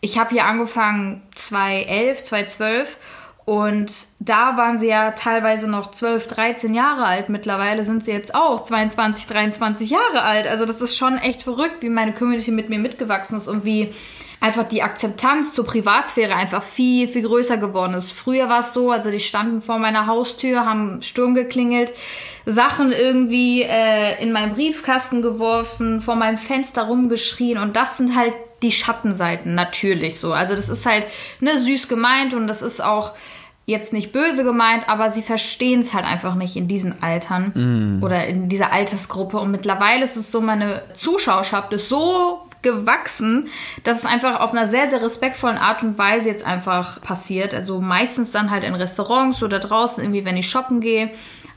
Ich 0.00 0.18
habe 0.20 0.30
hier 0.30 0.44
angefangen 0.44 1.22
2011, 1.34 2.22
2012 2.22 2.96
und 3.44 3.92
da 4.20 4.56
waren 4.56 4.78
sie 4.78 4.86
ja 4.88 5.10
teilweise 5.10 5.68
noch 5.68 5.90
12, 5.90 6.26
13 6.28 6.74
Jahre 6.74 7.04
alt. 7.04 7.28
Mittlerweile 7.28 7.84
sind 7.84 8.06
sie 8.06 8.12
jetzt 8.12 8.34
auch 8.34 8.62
22, 8.62 9.26
23 9.26 9.90
Jahre 9.90 10.22
alt. 10.22 10.46
Also 10.46 10.64
das 10.64 10.80
ist 10.80 10.96
schon 10.96 11.18
echt 11.18 11.42
verrückt, 11.42 11.82
wie 11.82 11.90
meine 11.90 12.14
Community 12.14 12.50
mit 12.50 12.70
mir 12.70 12.78
mitgewachsen 12.78 13.36
ist 13.36 13.48
und 13.48 13.66
wie 13.66 13.92
einfach 14.40 14.64
die 14.64 14.82
Akzeptanz 14.82 15.52
zur 15.52 15.66
Privatsphäre 15.66 16.34
einfach 16.34 16.62
viel, 16.62 17.06
viel 17.08 17.22
größer 17.22 17.58
geworden 17.58 17.94
ist. 17.94 18.12
Früher 18.12 18.48
war 18.48 18.60
es 18.60 18.72
so, 18.72 18.90
also 18.90 19.10
die 19.10 19.20
standen 19.20 19.60
vor 19.60 19.78
meiner 19.78 20.06
Haustür, 20.06 20.64
haben 20.64 21.02
Sturm 21.02 21.34
geklingelt, 21.34 21.92
Sachen 22.46 22.92
irgendwie 22.92 23.62
äh, 23.62 24.22
in 24.22 24.32
meinen 24.32 24.54
Briefkasten 24.54 25.22
geworfen, 25.22 26.00
vor 26.00 26.16
meinem 26.16 26.36
Fenster 26.36 26.82
rumgeschrien 26.82 27.58
und 27.58 27.76
das 27.76 27.96
sind 27.96 28.16
halt 28.16 28.34
die 28.62 28.72
Schattenseiten 28.72 29.54
natürlich 29.54 30.18
so. 30.18 30.32
Also 30.32 30.56
das 30.56 30.68
ist 30.68 30.84
halt 30.86 31.06
ne, 31.40 31.58
süß 31.58 31.88
gemeint 31.88 32.34
und 32.34 32.46
das 32.46 32.62
ist 32.62 32.82
auch 32.82 33.12
jetzt 33.66 33.92
nicht 33.92 34.12
böse 34.12 34.44
gemeint, 34.44 34.88
aber 34.88 35.10
sie 35.10 35.22
verstehen 35.22 35.80
es 35.80 35.94
halt 35.94 36.04
einfach 36.04 36.34
nicht 36.34 36.56
in 36.56 36.68
diesen 36.68 37.02
Altern 37.02 37.52
mm. 37.54 38.02
oder 38.02 38.26
in 38.26 38.48
dieser 38.48 38.72
Altersgruppe. 38.72 39.38
Und 39.38 39.50
mittlerweile 39.50 40.04
ist 40.04 40.16
es 40.16 40.30
so, 40.30 40.40
meine 40.40 40.82
Zuschauerschaft 40.94 41.72
ist 41.72 41.88
so 41.88 42.42
gewachsen, 42.60 43.48
dass 43.84 43.98
es 43.98 44.06
einfach 44.06 44.40
auf 44.40 44.52
einer 44.52 44.66
sehr, 44.66 44.88
sehr 44.88 45.02
respektvollen 45.02 45.58
Art 45.58 45.82
und 45.82 45.96
Weise 45.96 46.28
jetzt 46.28 46.44
einfach 46.44 47.00
passiert. 47.00 47.54
Also 47.54 47.80
meistens 47.80 48.30
dann 48.30 48.50
halt 48.50 48.64
in 48.64 48.74
Restaurants 48.74 49.42
oder 49.42 49.60
draußen 49.60 50.02
irgendwie, 50.02 50.24
wenn 50.24 50.36
ich 50.36 50.50
shoppen 50.50 50.80
gehe, 50.80 51.10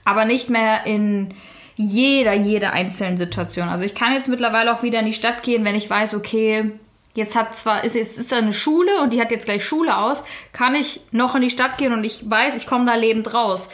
aber 0.05 0.25
nicht 0.25 0.49
mehr 0.49 0.85
in 0.85 1.29
jeder, 1.75 2.33
jeder 2.33 2.73
einzelnen 2.73 3.17
Situation. 3.17 3.69
Also 3.69 3.85
ich 3.85 3.95
kann 3.95 4.13
jetzt 4.13 4.27
mittlerweile 4.27 4.73
auch 4.73 4.83
wieder 4.83 4.99
in 4.99 5.05
die 5.05 5.13
Stadt 5.13 5.43
gehen, 5.43 5.63
wenn 5.63 5.75
ich 5.75 5.89
weiß, 5.89 6.13
okay, 6.15 6.71
jetzt 7.17 7.35
hat 7.35 7.57
zwar, 7.57 7.83
ist, 7.83 7.95
ist, 7.95 8.17
ist 8.17 8.31
da 8.31 8.37
eine 8.37 8.53
Schule 8.53 9.01
und 9.01 9.11
die 9.11 9.19
hat 9.19 9.31
jetzt 9.31 9.45
gleich 9.45 9.65
Schule 9.65 9.97
aus, 9.97 10.23
kann 10.53 10.75
ich 10.75 11.01
noch 11.11 11.35
in 11.35 11.41
die 11.41 11.49
Stadt 11.49 11.77
gehen 11.77 11.91
und 11.91 12.03
ich 12.03 12.29
weiß, 12.29 12.55
ich 12.55 12.67
komme 12.67 12.85
da 12.85 12.93
lebend 12.93 13.33
raus 13.33 13.67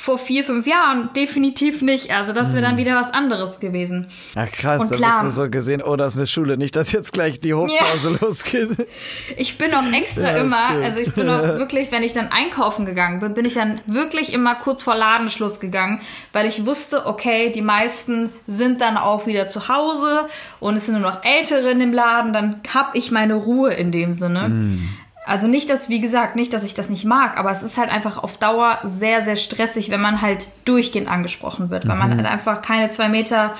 vor 0.00 0.16
vier, 0.16 0.44
fünf 0.44 0.66
Jahren 0.66 1.10
definitiv 1.14 1.82
nicht. 1.82 2.10
Also 2.10 2.32
das 2.32 2.52
wäre 2.52 2.62
dann 2.62 2.72
hm. 2.72 2.78
wieder 2.78 2.96
was 2.96 3.12
anderes 3.12 3.60
gewesen. 3.60 4.08
Ja, 4.34 4.46
krass, 4.46 4.80
und 4.80 4.90
da 4.90 4.96
klar, 4.96 5.24
bist 5.24 5.36
du 5.36 5.42
so 5.42 5.50
gesehen, 5.50 5.82
oh, 5.82 5.94
das 5.94 6.14
ist 6.14 6.18
eine 6.18 6.26
Schule, 6.26 6.56
nicht, 6.56 6.74
dass 6.74 6.90
jetzt 6.92 7.12
gleich 7.12 7.38
die 7.38 7.52
Hochpause 7.52 8.12
ja. 8.12 8.18
losgeht. 8.26 8.70
Ich 9.36 9.58
bin 9.58 9.74
auch 9.74 9.84
extra 9.92 10.32
ja, 10.32 10.38
immer, 10.38 10.68
stimmt. 10.68 10.84
also 10.84 11.00
ich 11.00 11.14
bin 11.14 11.28
auch 11.28 11.42
wirklich, 11.42 11.92
wenn 11.92 12.02
ich 12.02 12.14
dann 12.14 12.28
einkaufen 12.28 12.86
gegangen 12.86 13.20
bin, 13.20 13.34
bin 13.34 13.44
ich 13.44 13.52
dann 13.52 13.82
wirklich 13.84 14.32
immer 14.32 14.54
kurz 14.54 14.82
vor 14.82 14.94
Ladenschluss 14.94 15.60
gegangen, 15.60 16.00
weil 16.32 16.46
ich 16.46 16.64
wusste, 16.64 17.04
okay, 17.04 17.52
die 17.54 17.60
meisten 17.60 18.30
sind 18.46 18.80
dann 18.80 18.96
auch 18.96 19.26
wieder 19.26 19.48
zu 19.48 19.68
Hause 19.68 20.28
und 20.60 20.76
es 20.76 20.86
sind 20.86 20.98
nur 20.98 21.10
noch 21.10 21.24
Ältere 21.24 21.70
in 21.72 21.78
dem 21.78 21.92
Laden, 21.92 22.32
dann 22.32 22.62
hab 22.72 22.94
ich 22.94 23.10
meine 23.10 23.34
Ruhe 23.34 23.74
in 23.74 23.92
dem 23.92 24.14
Sinne. 24.14 24.48
Mm. 24.48 24.88
Also 25.26 25.46
nicht, 25.46 25.68
dass, 25.68 25.88
wie 25.88 26.00
gesagt, 26.00 26.34
nicht, 26.34 26.52
dass 26.52 26.64
ich 26.64 26.74
das 26.74 26.88
nicht 26.88 27.04
mag, 27.04 27.36
aber 27.36 27.50
es 27.50 27.62
ist 27.62 27.76
halt 27.76 27.90
einfach 27.90 28.22
auf 28.22 28.38
Dauer 28.38 28.78
sehr, 28.84 29.22
sehr 29.22 29.36
stressig, 29.36 29.90
wenn 29.90 30.00
man 30.00 30.22
halt 30.22 30.48
durchgehend 30.64 31.08
angesprochen 31.08 31.70
wird, 31.70 31.86
weil 31.86 31.96
man 31.96 32.16
halt 32.16 32.26
einfach 32.26 32.62
keine 32.62 32.88
zwei 32.88 33.08
Meter 33.08 33.54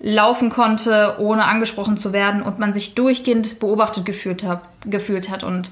laufen 0.00 0.50
konnte, 0.50 1.16
ohne 1.18 1.44
angesprochen 1.44 1.96
zu 1.96 2.12
werden 2.12 2.42
und 2.42 2.58
man 2.58 2.74
sich 2.74 2.94
durchgehend 2.94 3.58
beobachtet 3.60 4.04
gefühlt 4.04 4.42
hat, 4.42 4.62
gefühlt 4.84 5.30
hat. 5.30 5.44
Und 5.44 5.70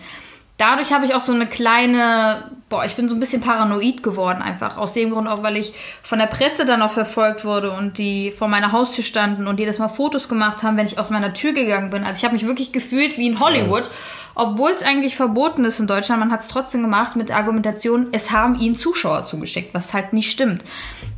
dadurch 0.58 0.92
habe 0.92 1.04
ich 1.04 1.14
auch 1.14 1.20
so 1.20 1.32
eine 1.32 1.46
kleine, 1.46 2.44
boah, 2.68 2.84
ich 2.84 2.94
bin 2.94 3.08
so 3.08 3.16
ein 3.16 3.20
bisschen 3.20 3.42
paranoid 3.42 4.02
geworden 4.02 4.40
einfach. 4.40 4.78
Aus 4.78 4.92
dem 4.92 5.10
Grund 5.10 5.28
auch, 5.28 5.42
weil 5.42 5.56
ich 5.56 5.74
von 6.02 6.18
der 6.18 6.26
Presse 6.26 6.64
dann 6.64 6.82
auch 6.82 6.92
verfolgt 6.92 7.44
wurde 7.44 7.72
und 7.72 7.98
die 7.98 8.30
vor 8.30 8.48
meiner 8.48 8.72
Haustür 8.72 9.04
standen 9.04 9.48
und 9.48 9.58
jedes 9.58 9.78
Mal 9.78 9.88
Fotos 9.88 10.28
gemacht 10.28 10.62
haben, 10.62 10.76
wenn 10.76 10.86
ich 10.86 10.98
aus 10.98 11.10
meiner 11.10 11.34
Tür 11.34 11.52
gegangen 11.52 11.90
bin. 11.90 12.04
Also 12.04 12.18
ich 12.18 12.24
habe 12.24 12.34
mich 12.34 12.46
wirklich 12.46 12.72
gefühlt 12.72 13.18
wie 13.18 13.26
in 13.26 13.40
Hollywood. 13.40 13.80
Was? 13.80 13.96
Obwohl 14.34 14.70
es 14.70 14.82
eigentlich 14.82 15.16
verboten 15.16 15.64
ist 15.64 15.80
in 15.80 15.86
Deutschland, 15.86 16.20
man 16.20 16.32
hat 16.32 16.40
es 16.40 16.48
trotzdem 16.48 16.82
gemacht 16.82 17.16
mit 17.16 17.28
der 17.28 17.36
Argumentation, 17.36 18.08
es 18.12 18.30
haben 18.30 18.58
ihnen 18.58 18.76
Zuschauer 18.76 19.24
zugeschickt, 19.24 19.74
was 19.74 19.92
halt 19.92 20.12
nicht 20.12 20.30
stimmt, 20.30 20.64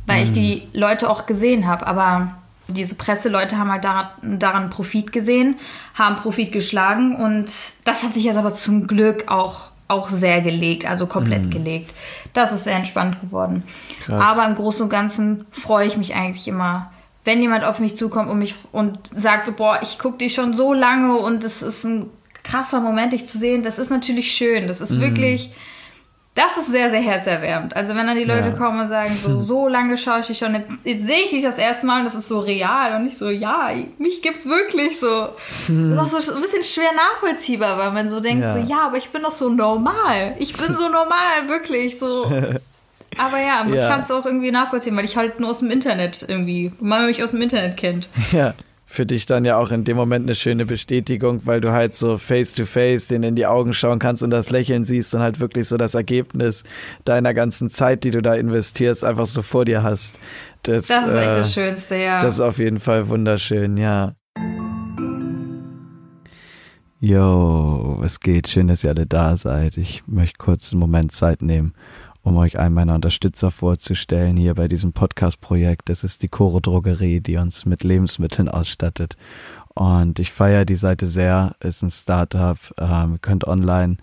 weil 0.05 0.17
mhm. 0.17 0.23
ich 0.23 0.33
die 0.33 0.67
Leute 0.73 1.09
auch 1.09 1.25
gesehen 1.25 1.67
habe. 1.67 1.87
Aber 1.87 2.31
diese 2.67 2.95
Presseleute 2.95 3.57
haben 3.57 3.71
halt 3.71 3.83
daran, 3.83 4.39
daran 4.39 4.69
Profit 4.69 5.11
gesehen, 5.11 5.57
haben 5.93 6.17
Profit 6.17 6.51
geschlagen 6.51 7.15
und 7.15 7.47
das 7.83 8.03
hat 8.03 8.13
sich 8.13 8.23
jetzt 8.23 8.37
aber 8.37 8.53
zum 8.53 8.87
Glück 8.87 9.25
auch 9.27 9.71
auch 9.87 10.09
sehr 10.09 10.41
gelegt, 10.41 10.89
also 10.89 11.05
komplett 11.05 11.45
mhm. 11.45 11.49
gelegt. 11.51 11.93
Das 12.33 12.51
ist 12.51 12.63
sehr 12.63 12.75
entspannt 12.75 13.21
geworden. 13.21 13.63
Krass. 14.03 14.19
Aber 14.19 14.49
im 14.49 14.55
Großen 14.55 14.81
und 14.81 14.89
Ganzen 14.89 15.45
freue 15.51 15.85
ich 15.85 15.95
mich 15.95 16.15
eigentlich 16.15 16.47
immer, 16.47 16.91
wenn 17.23 17.41
jemand 17.41 17.63
auf 17.63 17.79
mich 17.79 17.95
zukommt 17.95 18.29
und 18.29 18.39
mich 18.39 18.55
und 18.71 18.97
sagt, 19.15 19.55
boah, 19.57 19.79
ich 19.83 19.99
gucke 19.99 20.17
dich 20.17 20.33
schon 20.33 20.57
so 20.57 20.73
lange 20.73 21.17
und 21.17 21.43
es 21.43 21.61
ist 21.61 21.83
ein 21.83 22.09
krasser 22.45 22.79
Moment, 22.79 23.13
dich 23.13 23.27
zu 23.27 23.37
sehen. 23.37 23.63
Das 23.63 23.79
ist 23.79 23.89
natürlich 23.89 24.31
schön. 24.31 24.67
Das 24.67 24.81
ist 24.81 24.91
mhm. 24.91 25.01
wirklich, 25.01 25.51
das 26.35 26.57
ist 26.57 26.67
sehr, 26.67 26.89
sehr 26.89 27.01
herzerwärmend. 27.01 27.75
Also 27.75 27.95
wenn 27.95 28.07
dann 28.07 28.17
die 28.17 28.23
Leute 28.23 28.49
ja. 28.49 28.51
kommen 28.51 28.79
und 28.79 28.87
sagen, 28.87 29.17
so, 29.21 29.39
so 29.39 29.67
lange 29.67 29.97
schaue 29.97 30.19
ich 30.19 30.27
dich 30.27 30.37
schon, 30.37 30.53
jetzt, 30.83 31.05
sehe 31.05 31.23
ich 31.23 31.31
dich 31.31 31.43
das 31.43 31.57
erste 31.57 31.87
Mal 31.87 31.99
und 31.99 32.05
das 32.05 32.15
ist 32.15 32.27
so 32.27 32.39
real 32.39 32.95
und 32.95 33.03
nicht 33.03 33.17
so, 33.17 33.29
ja, 33.29 33.71
mich 33.97 34.21
gibt's 34.21 34.47
wirklich 34.47 34.99
so. 34.99 35.29
Mhm. 35.67 35.95
Das 35.95 36.13
ist 36.13 36.15
auch 36.15 36.21
so 36.21 36.35
ein 36.35 36.41
bisschen 36.41 36.63
schwer 36.63 36.91
nachvollziehbar, 36.93 37.77
weil 37.77 37.91
man 37.91 38.09
so 38.09 38.19
denkt, 38.19 38.43
ja. 38.43 38.53
so, 38.53 38.59
ja, 38.59 38.81
aber 38.85 38.97
ich 38.97 39.09
bin 39.09 39.23
doch 39.23 39.31
so 39.31 39.49
normal. 39.49 40.35
Ich 40.39 40.55
bin 40.55 40.75
so 40.75 40.89
normal, 40.89 41.47
wirklich, 41.47 41.99
so. 41.99 42.25
Aber 43.17 43.39
ja, 43.39 43.63
man 43.63 43.73
ja. 43.73 43.87
kann 43.87 44.01
es 44.01 44.11
auch 44.11 44.25
irgendwie 44.25 44.51
nachvollziehen, 44.51 44.97
weil 44.97 45.05
ich 45.05 45.15
halt 45.15 45.39
nur 45.39 45.51
aus 45.51 45.59
dem 45.59 45.71
Internet 45.71 46.25
irgendwie, 46.27 46.73
man 46.81 47.05
mich 47.05 47.23
aus 47.23 47.31
dem 47.31 47.41
Internet 47.41 47.77
kennt. 47.77 48.09
Ja 48.33 48.55
für 48.85 49.05
dich 49.05 49.25
dann 49.25 49.45
ja 49.45 49.57
auch 49.57 49.71
in 49.71 49.83
dem 49.83 49.97
Moment 49.97 50.25
eine 50.25 50.35
schöne 50.35 50.65
Bestätigung, 50.65 51.41
weil 51.45 51.59
du 51.59 51.71
halt 51.71 51.95
so 51.95 52.17
face 52.17 52.53
to 52.53 52.65
face 52.65 53.07
denen 53.07 53.23
in 53.23 53.35
die 53.35 53.47
Augen 53.47 53.73
schauen 53.73 53.99
kannst 53.99 54.23
und 54.23 54.29
das 54.29 54.51
Lächeln 54.51 54.83
siehst 54.83 55.13
und 55.15 55.21
halt 55.21 55.39
wirklich 55.39 55.67
so 55.67 55.77
das 55.77 55.95
Ergebnis 55.95 56.63
deiner 57.03 57.33
ganzen 57.33 57.69
Zeit, 57.69 58.03
die 58.03 58.11
du 58.11 58.21
da 58.21 58.35
investierst, 58.35 59.03
einfach 59.03 59.25
so 59.25 59.41
vor 59.41 59.65
dir 59.65 59.83
hast. 59.83 60.19
Das, 60.63 60.87
das 60.87 61.07
ist 61.07 61.13
äh, 61.13 61.19
echt 61.19 61.39
das 61.39 61.53
Schönste, 61.53 61.95
ja. 61.95 62.21
Das 62.21 62.35
ist 62.35 62.39
auf 62.41 62.59
jeden 62.59 62.79
Fall 62.79 63.09
wunderschön, 63.09 63.77
ja. 63.77 64.13
Yo, 66.99 67.97
was 67.99 68.19
geht? 68.19 68.47
Schön, 68.47 68.67
dass 68.67 68.83
ihr 68.83 68.91
alle 68.91 69.05
da 69.05 69.35
seid. 69.35 69.77
Ich 69.77 70.03
möchte 70.07 70.37
kurz 70.37 70.71
einen 70.71 70.79
Moment 70.79 71.11
Zeit 71.11 71.41
nehmen 71.41 71.73
um 72.25 72.37
euch 72.37 72.57
einen 72.57 72.73
meiner 72.73 72.95
Unterstützer 72.95 73.51
vorzustellen 73.51 74.35
hier 74.35 74.55
bei 74.55 74.67
diesem 74.67 74.93
Podcast-Projekt. 74.93 75.89
Das 75.89 76.03
ist 76.03 76.23
die 76.23 76.27
Coro 76.27 76.59
Drogerie, 76.59 77.21
die 77.21 77.37
uns 77.37 77.65
mit 77.65 77.83
Lebensmitteln 77.83 78.49
ausstattet. 78.49 79.15
Und 79.75 80.17
ich 80.17 80.31
feiere 80.31 80.65
die 80.65 80.75
Seite 80.75 81.05
sehr. 81.05 81.55
Ist 81.59 81.83
ein 81.83 81.91
Startup. 81.91 82.57
Ähm, 82.79 83.13
ihr 83.13 83.19
könnt 83.19 83.45
online 83.45 83.97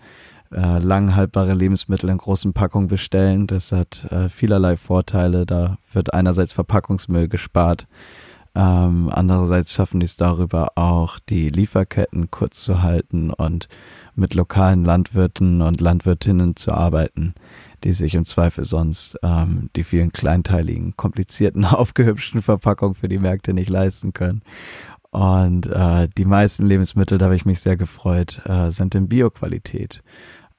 äh, 0.53 0.79
lang 0.79 1.13
Lebensmittel 1.53 2.09
in 2.09 2.17
großen 2.17 2.53
Packungen 2.53 2.87
bestellen. 2.87 3.45
Das 3.45 3.73
hat 3.73 4.05
äh, 4.09 4.29
vielerlei 4.29 4.77
Vorteile. 4.77 5.45
Da 5.45 5.77
wird 5.91 6.13
einerseits 6.13 6.53
Verpackungsmüll 6.53 7.27
gespart. 7.27 7.87
Ähm, 8.55 9.09
andererseits 9.11 9.73
schaffen 9.73 9.99
die 9.99 10.05
es 10.05 10.15
darüber 10.15 10.73
auch, 10.75 11.19
die 11.19 11.49
Lieferketten 11.49 12.31
kurz 12.31 12.63
zu 12.63 12.83
halten 12.83 13.31
und 13.31 13.67
mit 14.15 14.33
lokalen 14.35 14.85
Landwirten 14.85 15.61
und 15.61 15.81
Landwirtinnen 15.81 16.55
zu 16.55 16.71
arbeiten 16.71 17.33
die 17.83 17.91
sich 17.91 18.15
im 18.15 18.25
Zweifel 18.25 18.63
sonst 18.63 19.17
ähm, 19.23 19.69
die 19.75 19.83
vielen 19.83 20.11
kleinteiligen, 20.11 20.95
komplizierten, 20.95 21.65
aufgehübschten 21.65 22.41
Verpackungen 22.41 22.95
für 22.95 23.09
die 23.09 23.19
Märkte 23.19 23.53
nicht 23.53 23.69
leisten 23.69 24.13
können. 24.13 24.41
Und 25.11 25.67
äh, 25.67 26.07
die 26.17 26.25
meisten 26.25 26.65
Lebensmittel, 26.65 27.17
da 27.17 27.25
habe 27.25 27.35
ich 27.35 27.45
mich 27.45 27.59
sehr 27.59 27.77
gefreut, 27.77 28.41
äh, 28.45 28.71
sind 28.71 28.95
in 28.95 29.07
Bioqualität. 29.07 30.01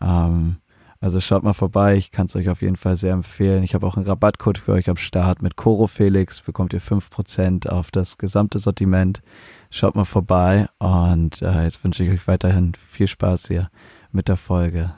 Ähm, 0.00 0.56
also 1.00 1.20
schaut 1.20 1.42
mal 1.42 1.52
vorbei, 1.52 1.96
ich 1.96 2.12
kann 2.12 2.26
es 2.26 2.36
euch 2.36 2.48
auf 2.48 2.62
jeden 2.62 2.76
Fall 2.76 2.96
sehr 2.96 3.12
empfehlen. 3.12 3.62
Ich 3.62 3.74
habe 3.74 3.86
auch 3.86 3.96
einen 3.96 4.06
Rabattcode 4.06 4.56
für 4.56 4.72
euch 4.72 4.88
am 4.88 4.96
Start. 4.96 5.42
Mit 5.42 5.56
Coro 5.56 5.86
Felix 5.86 6.40
bekommt 6.40 6.72
ihr 6.72 6.80
fünf 6.80 7.10
Prozent 7.10 7.68
auf 7.68 7.90
das 7.90 8.16
gesamte 8.16 8.58
Sortiment. 8.58 9.22
Schaut 9.70 9.96
mal 9.96 10.04
vorbei 10.04 10.66
und 10.78 11.42
äh, 11.42 11.64
jetzt 11.64 11.82
wünsche 11.84 12.04
ich 12.04 12.10
euch 12.10 12.26
weiterhin 12.26 12.72
viel 12.90 13.08
Spaß 13.08 13.48
hier 13.48 13.68
mit 14.12 14.28
der 14.28 14.36
Folge 14.36 14.94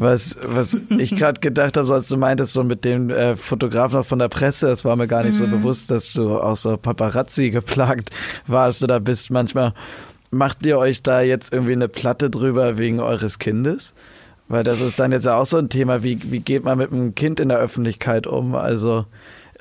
was, 0.00 0.38
was 0.42 0.76
ich 0.88 1.14
gerade 1.16 1.40
gedacht 1.40 1.76
habe, 1.76 1.86
so 1.86 1.94
als 1.94 2.08
du 2.08 2.16
meintest, 2.16 2.52
so 2.52 2.64
mit 2.64 2.84
dem 2.84 3.10
äh, 3.10 3.36
Fotografen 3.36 4.04
von 4.04 4.18
der 4.18 4.28
Presse, 4.28 4.68
es 4.68 4.84
war 4.84 4.96
mir 4.96 5.06
gar 5.06 5.22
nicht 5.22 5.34
mhm. 5.34 5.38
so 5.38 5.46
bewusst, 5.46 5.90
dass 5.90 6.12
du 6.12 6.38
auch 6.40 6.56
so 6.56 6.76
Paparazzi 6.76 7.50
geplagt 7.50 8.10
warst 8.46 8.82
oder 8.82 9.00
bist 9.00 9.30
manchmal. 9.30 9.74
Macht 10.30 10.64
ihr 10.64 10.78
euch 10.78 11.02
da 11.02 11.20
jetzt 11.20 11.52
irgendwie 11.52 11.72
eine 11.72 11.88
Platte 11.88 12.30
drüber 12.30 12.78
wegen 12.78 13.00
eures 13.00 13.38
Kindes? 13.38 13.94
Weil 14.48 14.64
das 14.64 14.80
ist 14.80 14.98
dann 14.98 15.12
jetzt 15.12 15.26
ja 15.26 15.36
auch 15.36 15.46
so 15.46 15.58
ein 15.58 15.68
Thema, 15.68 16.02
wie, 16.02 16.20
wie 16.24 16.40
geht 16.40 16.64
man 16.64 16.78
mit 16.78 16.92
einem 16.92 17.14
Kind 17.14 17.38
in 17.38 17.48
der 17.48 17.58
Öffentlichkeit 17.58 18.26
um? 18.26 18.54
Also 18.54 19.06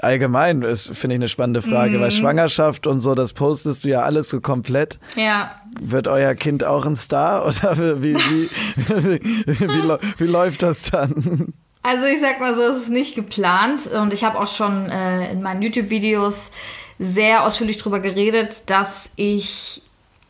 allgemein 0.03 0.61
ist, 0.61 0.95
finde 0.95 1.15
ich, 1.15 1.19
eine 1.19 1.29
spannende 1.29 1.61
Frage, 1.61 1.97
mhm. 1.97 2.01
weil 2.01 2.11
Schwangerschaft 2.11 2.87
und 2.87 2.99
so, 2.99 3.15
das 3.15 3.33
postest 3.33 3.83
du 3.83 3.89
ja 3.89 4.01
alles 4.01 4.29
so 4.29 4.41
komplett. 4.41 4.99
Ja. 5.15 5.51
Wird 5.79 6.07
euer 6.07 6.35
Kind 6.35 6.63
auch 6.63 6.85
ein 6.85 6.95
Star 6.95 7.45
oder 7.47 8.01
wie, 8.03 8.15
wie, 8.15 8.49
wie, 8.75 9.59
wie, 9.59 9.97
wie 10.17 10.27
läuft 10.27 10.63
das 10.63 10.83
dann? 10.83 11.53
Also 11.81 12.05
ich 12.05 12.19
sag 12.19 12.39
mal 12.39 12.55
so, 12.55 12.61
es 12.63 12.83
ist 12.83 12.89
nicht 12.89 13.15
geplant 13.15 13.87
und 13.87 14.13
ich 14.13 14.23
habe 14.23 14.39
auch 14.39 14.53
schon 14.53 14.89
äh, 14.89 15.31
in 15.31 15.41
meinen 15.41 15.61
YouTube-Videos 15.61 16.51
sehr 16.99 17.45
ausführlich 17.45 17.77
darüber 17.77 18.01
geredet, 18.01 18.63
dass 18.69 19.09
ich 19.15 19.81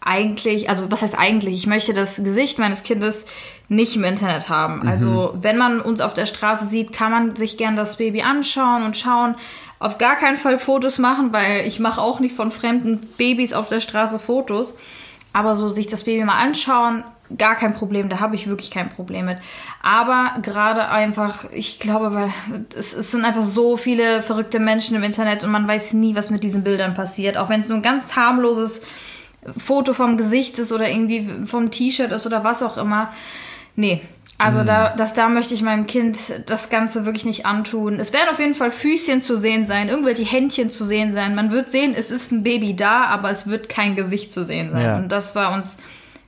eigentlich, 0.01 0.69
also 0.69 0.91
was 0.91 1.01
heißt 1.01 1.17
eigentlich, 1.17 1.55
ich 1.55 1.67
möchte 1.67 1.93
das 1.93 2.17
Gesicht 2.17 2.59
meines 2.59 2.83
Kindes 2.83 3.25
nicht 3.69 3.95
im 3.95 4.03
Internet 4.03 4.49
haben. 4.49 4.81
Mhm. 4.81 4.87
Also 4.87 5.37
wenn 5.41 5.57
man 5.57 5.79
uns 5.79 6.01
auf 6.01 6.13
der 6.13 6.25
Straße 6.25 6.65
sieht, 6.65 6.91
kann 6.91 7.11
man 7.11 7.35
sich 7.35 7.57
gern 7.57 7.75
das 7.75 7.97
Baby 7.97 8.23
anschauen 8.23 8.83
und 8.83 8.97
schauen. 8.97 9.35
Auf 9.77 9.97
gar 9.97 10.17
keinen 10.17 10.37
Fall 10.37 10.59
Fotos 10.59 10.97
machen, 10.97 11.31
weil 11.31 11.65
ich 11.65 11.79
mache 11.79 12.01
auch 12.01 12.19
nicht 12.19 12.35
von 12.35 12.51
fremden 12.51 12.99
Babys 13.17 13.53
auf 13.53 13.69
der 13.69 13.79
Straße 13.79 14.19
Fotos. 14.19 14.75
Aber 15.31 15.55
so 15.55 15.69
sich 15.69 15.87
das 15.87 16.03
Baby 16.03 16.25
mal 16.25 16.39
anschauen, 16.39 17.03
gar 17.37 17.55
kein 17.55 17.75
Problem, 17.75 18.09
da 18.09 18.19
habe 18.19 18.35
ich 18.35 18.47
wirklich 18.47 18.71
kein 18.71 18.89
Problem 18.89 19.25
mit. 19.25 19.37
Aber 19.83 20.41
gerade 20.41 20.89
einfach, 20.89 21.45
ich 21.51 21.79
glaube, 21.79 22.13
weil 22.15 22.33
es, 22.75 22.93
es, 22.93 23.11
sind 23.11 23.23
einfach 23.23 23.43
so 23.43 23.77
viele 23.77 24.23
verrückte 24.23 24.59
Menschen 24.59 24.95
im 24.95 25.03
Internet 25.03 25.43
und 25.43 25.51
man 25.51 25.67
weiß 25.67 25.93
nie, 25.93 26.15
was 26.15 26.31
mit 26.31 26.43
diesen 26.43 26.63
Bildern 26.63 26.95
passiert. 26.95 27.37
Auch 27.37 27.49
wenn 27.49 27.61
es 27.61 27.69
nur 27.69 27.77
ein 27.77 27.83
ganz 27.83 28.15
harmloses 28.15 28.81
Foto 29.57 29.93
vom 29.93 30.17
Gesicht 30.17 30.57
ist 30.59 30.71
oder 30.71 30.89
irgendwie 30.89 31.45
vom 31.45 31.71
T-Shirt 31.71 32.11
ist 32.11 32.25
oder 32.25 32.43
was 32.43 32.63
auch 32.63 32.77
immer. 32.77 33.13
Nee, 33.79 34.01
also 34.37 34.59
mhm. 34.59 34.65
da, 34.65 34.95
das, 34.95 35.13
da 35.13 35.27
möchte 35.27 35.53
ich 35.53 35.61
meinem 35.61 35.85
Kind 35.85 36.17
das 36.47 36.69
Ganze 36.69 37.05
wirklich 37.05 37.25
nicht 37.25 37.45
antun. 37.45 37.99
Es 37.99 38.13
werden 38.13 38.29
auf 38.29 38.39
jeden 38.39 38.55
Fall 38.55 38.71
Füßchen 38.71 39.21
zu 39.21 39.37
sehen 39.37 39.67
sein, 39.67 39.89
irgendwelche 39.89 40.23
Händchen 40.23 40.69
zu 40.69 40.85
sehen 40.85 41.11
sein. 41.11 41.35
Man 41.35 41.51
wird 41.51 41.71
sehen, 41.71 41.93
es 41.93 42.09
ist 42.09 42.31
ein 42.31 42.43
Baby 42.43 42.73
da, 42.73 43.05
aber 43.05 43.29
es 43.29 43.47
wird 43.47 43.67
kein 43.67 43.97
Gesicht 43.97 44.33
zu 44.33 44.45
sehen 44.45 44.71
sein. 44.71 44.85
Ja. 44.85 44.97
Und 44.97 45.09
das 45.09 45.35
war 45.35 45.53
uns 45.53 45.77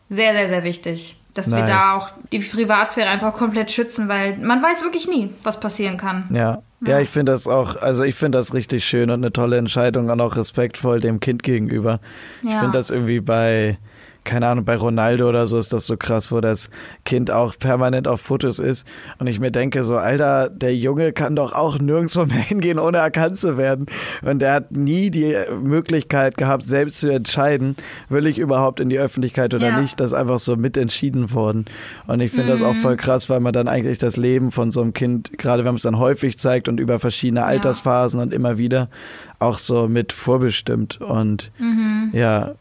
sehr, 0.09 0.35
sehr, 0.35 0.49
sehr 0.49 0.63
wichtig. 0.63 1.17
Dass 1.33 1.47
nice. 1.47 1.61
wir 1.61 1.65
da 1.65 1.95
auch 1.95 2.11
die 2.33 2.39
Privatsphäre 2.39 3.07
einfach 3.07 3.33
komplett 3.33 3.71
schützen, 3.71 4.09
weil 4.09 4.37
man 4.37 4.61
weiß 4.61 4.83
wirklich 4.83 5.07
nie, 5.07 5.29
was 5.43 5.61
passieren 5.61 5.97
kann. 5.97 6.29
Ja. 6.33 6.61
Ja, 6.83 6.99
ich 6.99 7.11
finde 7.11 7.31
das 7.31 7.47
auch, 7.47 7.75
also 7.75 8.03
ich 8.03 8.15
finde 8.15 8.39
das 8.39 8.55
richtig 8.55 8.83
schön 8.83 9.11
und 9.11 9.21
eine 9.21 9.31
tolle 9.31 9.57
Entscheidung 9.57 10.09
und 10.09 10.19
auch 10.19 10.35
respektvoll 10.35 10.99
dem 10.99 11.19
Kind 11.19 11.43
gegenüber. 11.43 11.99
Ja. 12.41 12.49
Ich 12.49 12.57
finde 12.57 12.77
das 12.77 12.89
irgendwie 12.89 13.19
bei, 13.19 13.77
keine 14.23 14.47
Ahnung, 14.47 14.65
bei 14.65 14.75
Ronaldo 14.75 15.27
oder 15.27 15.47
so 15.47 15.57
ist 15.57 15.73
das 15.73 15.87
so 15.87 15.97
krass, 15.97 16.31
wo 16.31 16.41
das 16.41 16.69
Kind 17.05 17.31
auch 17.31 17.57
permanent 17.57 18.07
auf 18.07 18.21
Fotos 18.21 18.59
ist. 18.59 18.87
Und 19.17 19.27
ich 19.27 19.39
mir 19.39 19.51
denke 19.51 19.83
so, 19.83 19.97
Alter, 19.97 20.49
der 20.49 20.75
Junge 20.75 21.11
kann 21.11 21.35
doch 21.35 21.53
auch 21.53 21.79
nirgendwo 21.79 22.25
mehr 22.25 22.37
hingehen, 22.37 22.77
ohne 22.79 22.97
erkannt 22.97 23.39
zu 23.39 23.57
werden. 23.57 23.87
Und 24.21 24.39
der 24.39 24.53
hat 24.53 24.71
nie 24.71 25.09
die 25.09 25.35
Möglichkeit 25.61 26.37
gehabt, 26.37 26.67
selbst 26.67 26.99
zu 26.99 27.11
entscheiden, 27.11 27.75
will 28.09 28.27
ich 28.27 28.37
überhaupt 28.37 28.79
in 28.79 28.89
die 28.89 28.99
Öffentlichkeit 28.99 29.53
oder 29.53 29.69
ja. 29.69 29.81
nicht. 29.81 29.99
Das 29.99 30.07
ist 30.07 30.13
einfach 30.13 30.39
so 30.39 30.55
mitentschieden 30.55 31.33
worden. 31.33 31.65
Und 32.05 32.19
ich 32.19 32.31
finde 32.31 32.45
mhm. 32.45 32.49
das 32.49 32.61
auch 32.61 32.73
mhm. 32.73 32.81
voll 32.81 32.97
krass, 32.97 33.29
weil 33.29 33.39
man 33.39 33.53
dann 33.53 33.67
eigentlich 33.67 33.97
das 33.97 34.17
Leben 34.17 34.51
von 34.51 34.71
so 34.71 34.81
einem 34.81 34.93
Kind, 34.93 35.37
gerade 35.37 35.63
wenn 35.63 35.71
man 35.71 35.77
es 35.77 35.83
dann 35.83 35.97
häufig 35.97 36.37
zeigt 36.37 36.69
und 36.69 36.79
über 36.79 36.99
verschiedene 36.99 37.43
Altersphasen 37.43 38.19
ja. 38.19 38.23
und 38.23 38.33
immer 38.33 38.57
wieder, 38.57 38.89
auch 39.39 39.57
so 39.57 39.87
mit 39.87 40.13
vorbestimmt. 40.13 41.01
Und 41.01 41.51
mhm. 41.57 42.11
ja, 42.13 42.53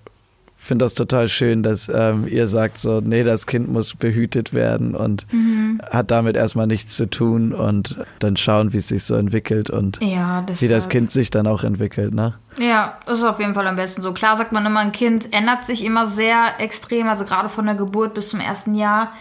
finde 0.60 0.84
das 0.84 0.94
total 0.94 1.28
schön, 1.28 1.62
dass 1.62 1.88
ähm, 1.88 2.28
ihr 2.28 2.46
sagt 2.46 2.78
so, 2.78 3.00
nee, 3.00 3.24
das 3.24 3.46
Kind 3.46 3.72
muss 3.72 3.94
behütet 3.94 4.52
werden 4.52 4.94
und 4.94 5.26
mhm. 5.32 5.80
hat 5.90 6.10
damit 6.10 6.36
erstmal 6.36 6.66
nichts 6.66 6.96
zu 6.96 7.08
tun 7.08 7.54
und 7.54 7.96
dann 8.18 8.36
schauen, 8.36 8.74
wie 8.74 8.76
es 8.76 8.88
sich 8.88 9.04
so 9.04 9.14
entwickelt 9.14 9.70
und 9.70 9.98
ja, 10.02 10.44
wie 10.58 10.68
das 10.68 10.90
Kind 10.90 11.10
sich 11.10 11.30
dann 11.30 11.46
auch 11.46 11.64
entwickelt, 11.64 12.12
ne? 12.12 12.34
Ja, 12.58 12.98
das 13.06 13.18
ist 13.18 13.24
auf 13.24 13.38
jeden 13.40 13.54
Fall 13.54 13.66
am 13.66 13.76
besten 13.76 14.02
so. 14.02 14.12
Klar 14.12 14.36
sagt 14.36 14.52
man 14.52 14.66
immer, 14.66 14.80
ein 14.80 14.92
Kind 14.92 15.32
ändert 15.32 15.64
sich 15.64 15.82
immer 15.82 16.06
sehr 16.06 16.60
extrem, 16.60 17.08
also 17.08 17.24
gerade 17.24 17.48
von 17.48 17.64
der 17.64 17.74
Geburt 17.74 18.12
bis 18.12 18.28
zum 18.28 18.40
ersten 18.40 18.74
Jahr. 18.74 19.12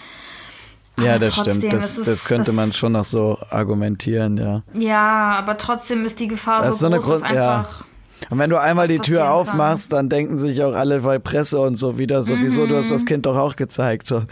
Ja, 0.97 1.17
das 1.17 1.35
trotzdem, 1.35 1.59
stimmt. 1.59 1.73
Das, 1.73 1.97
ist, 1.97 2.05
das 2.07 2.25
könnte 2.25 2.47
das, 2.47 2.55
man 2.55 2.73
schon 2.73 2.91
noch 2.91 3.05
so 3.05 3.37
argumentieren, 3.49 4.37
ja. 4.37 4.61
Ja, 4.73 5.31
aber 5.37 5.57
trotzdem 5.57 6.05
ist 6.05 6.19
die 6.19 6.27
Gefahr 6.27 6.61
das 6.61 6.79
so, 6.79 6.89
so 6.89 6.95
groß, 6.95 6.95
eine 6.95 7.01
Grund, 7.01 7.23
einfach 7.23 7.79
ja. 7.79 7.85
Und 8.29 8.37
wenn 8.37 8.49
du 8.49 8.59
einmal 8.59 8.87
die 8.87 8.99
Tür 8.99 9.31
aufmachst, 9.31 9.91
kann. 9.91 9.97
dann 9.97 10.09
denken 10.09 10.37
sich 10.37 10.63
auch 10.63 10.73
alle 10.73 11.01
bei 11.01 11.19
Presse 11.19 11.59
und 11.59 11.75
so 11.75 11.97
wieder, 11.97 12.23
sowieso, 12.23 12.65
mhm. 12.65 12.69
du 12.69 12.75
hast 12.77 12.91
das 12.91 13.03
mhm. 13.03 13.07
Kind 13.07 13.25
doch 13.25 13.37
auch 13.37 13.55
gezeigt. 13.55 14.07
So. 14.07 14.23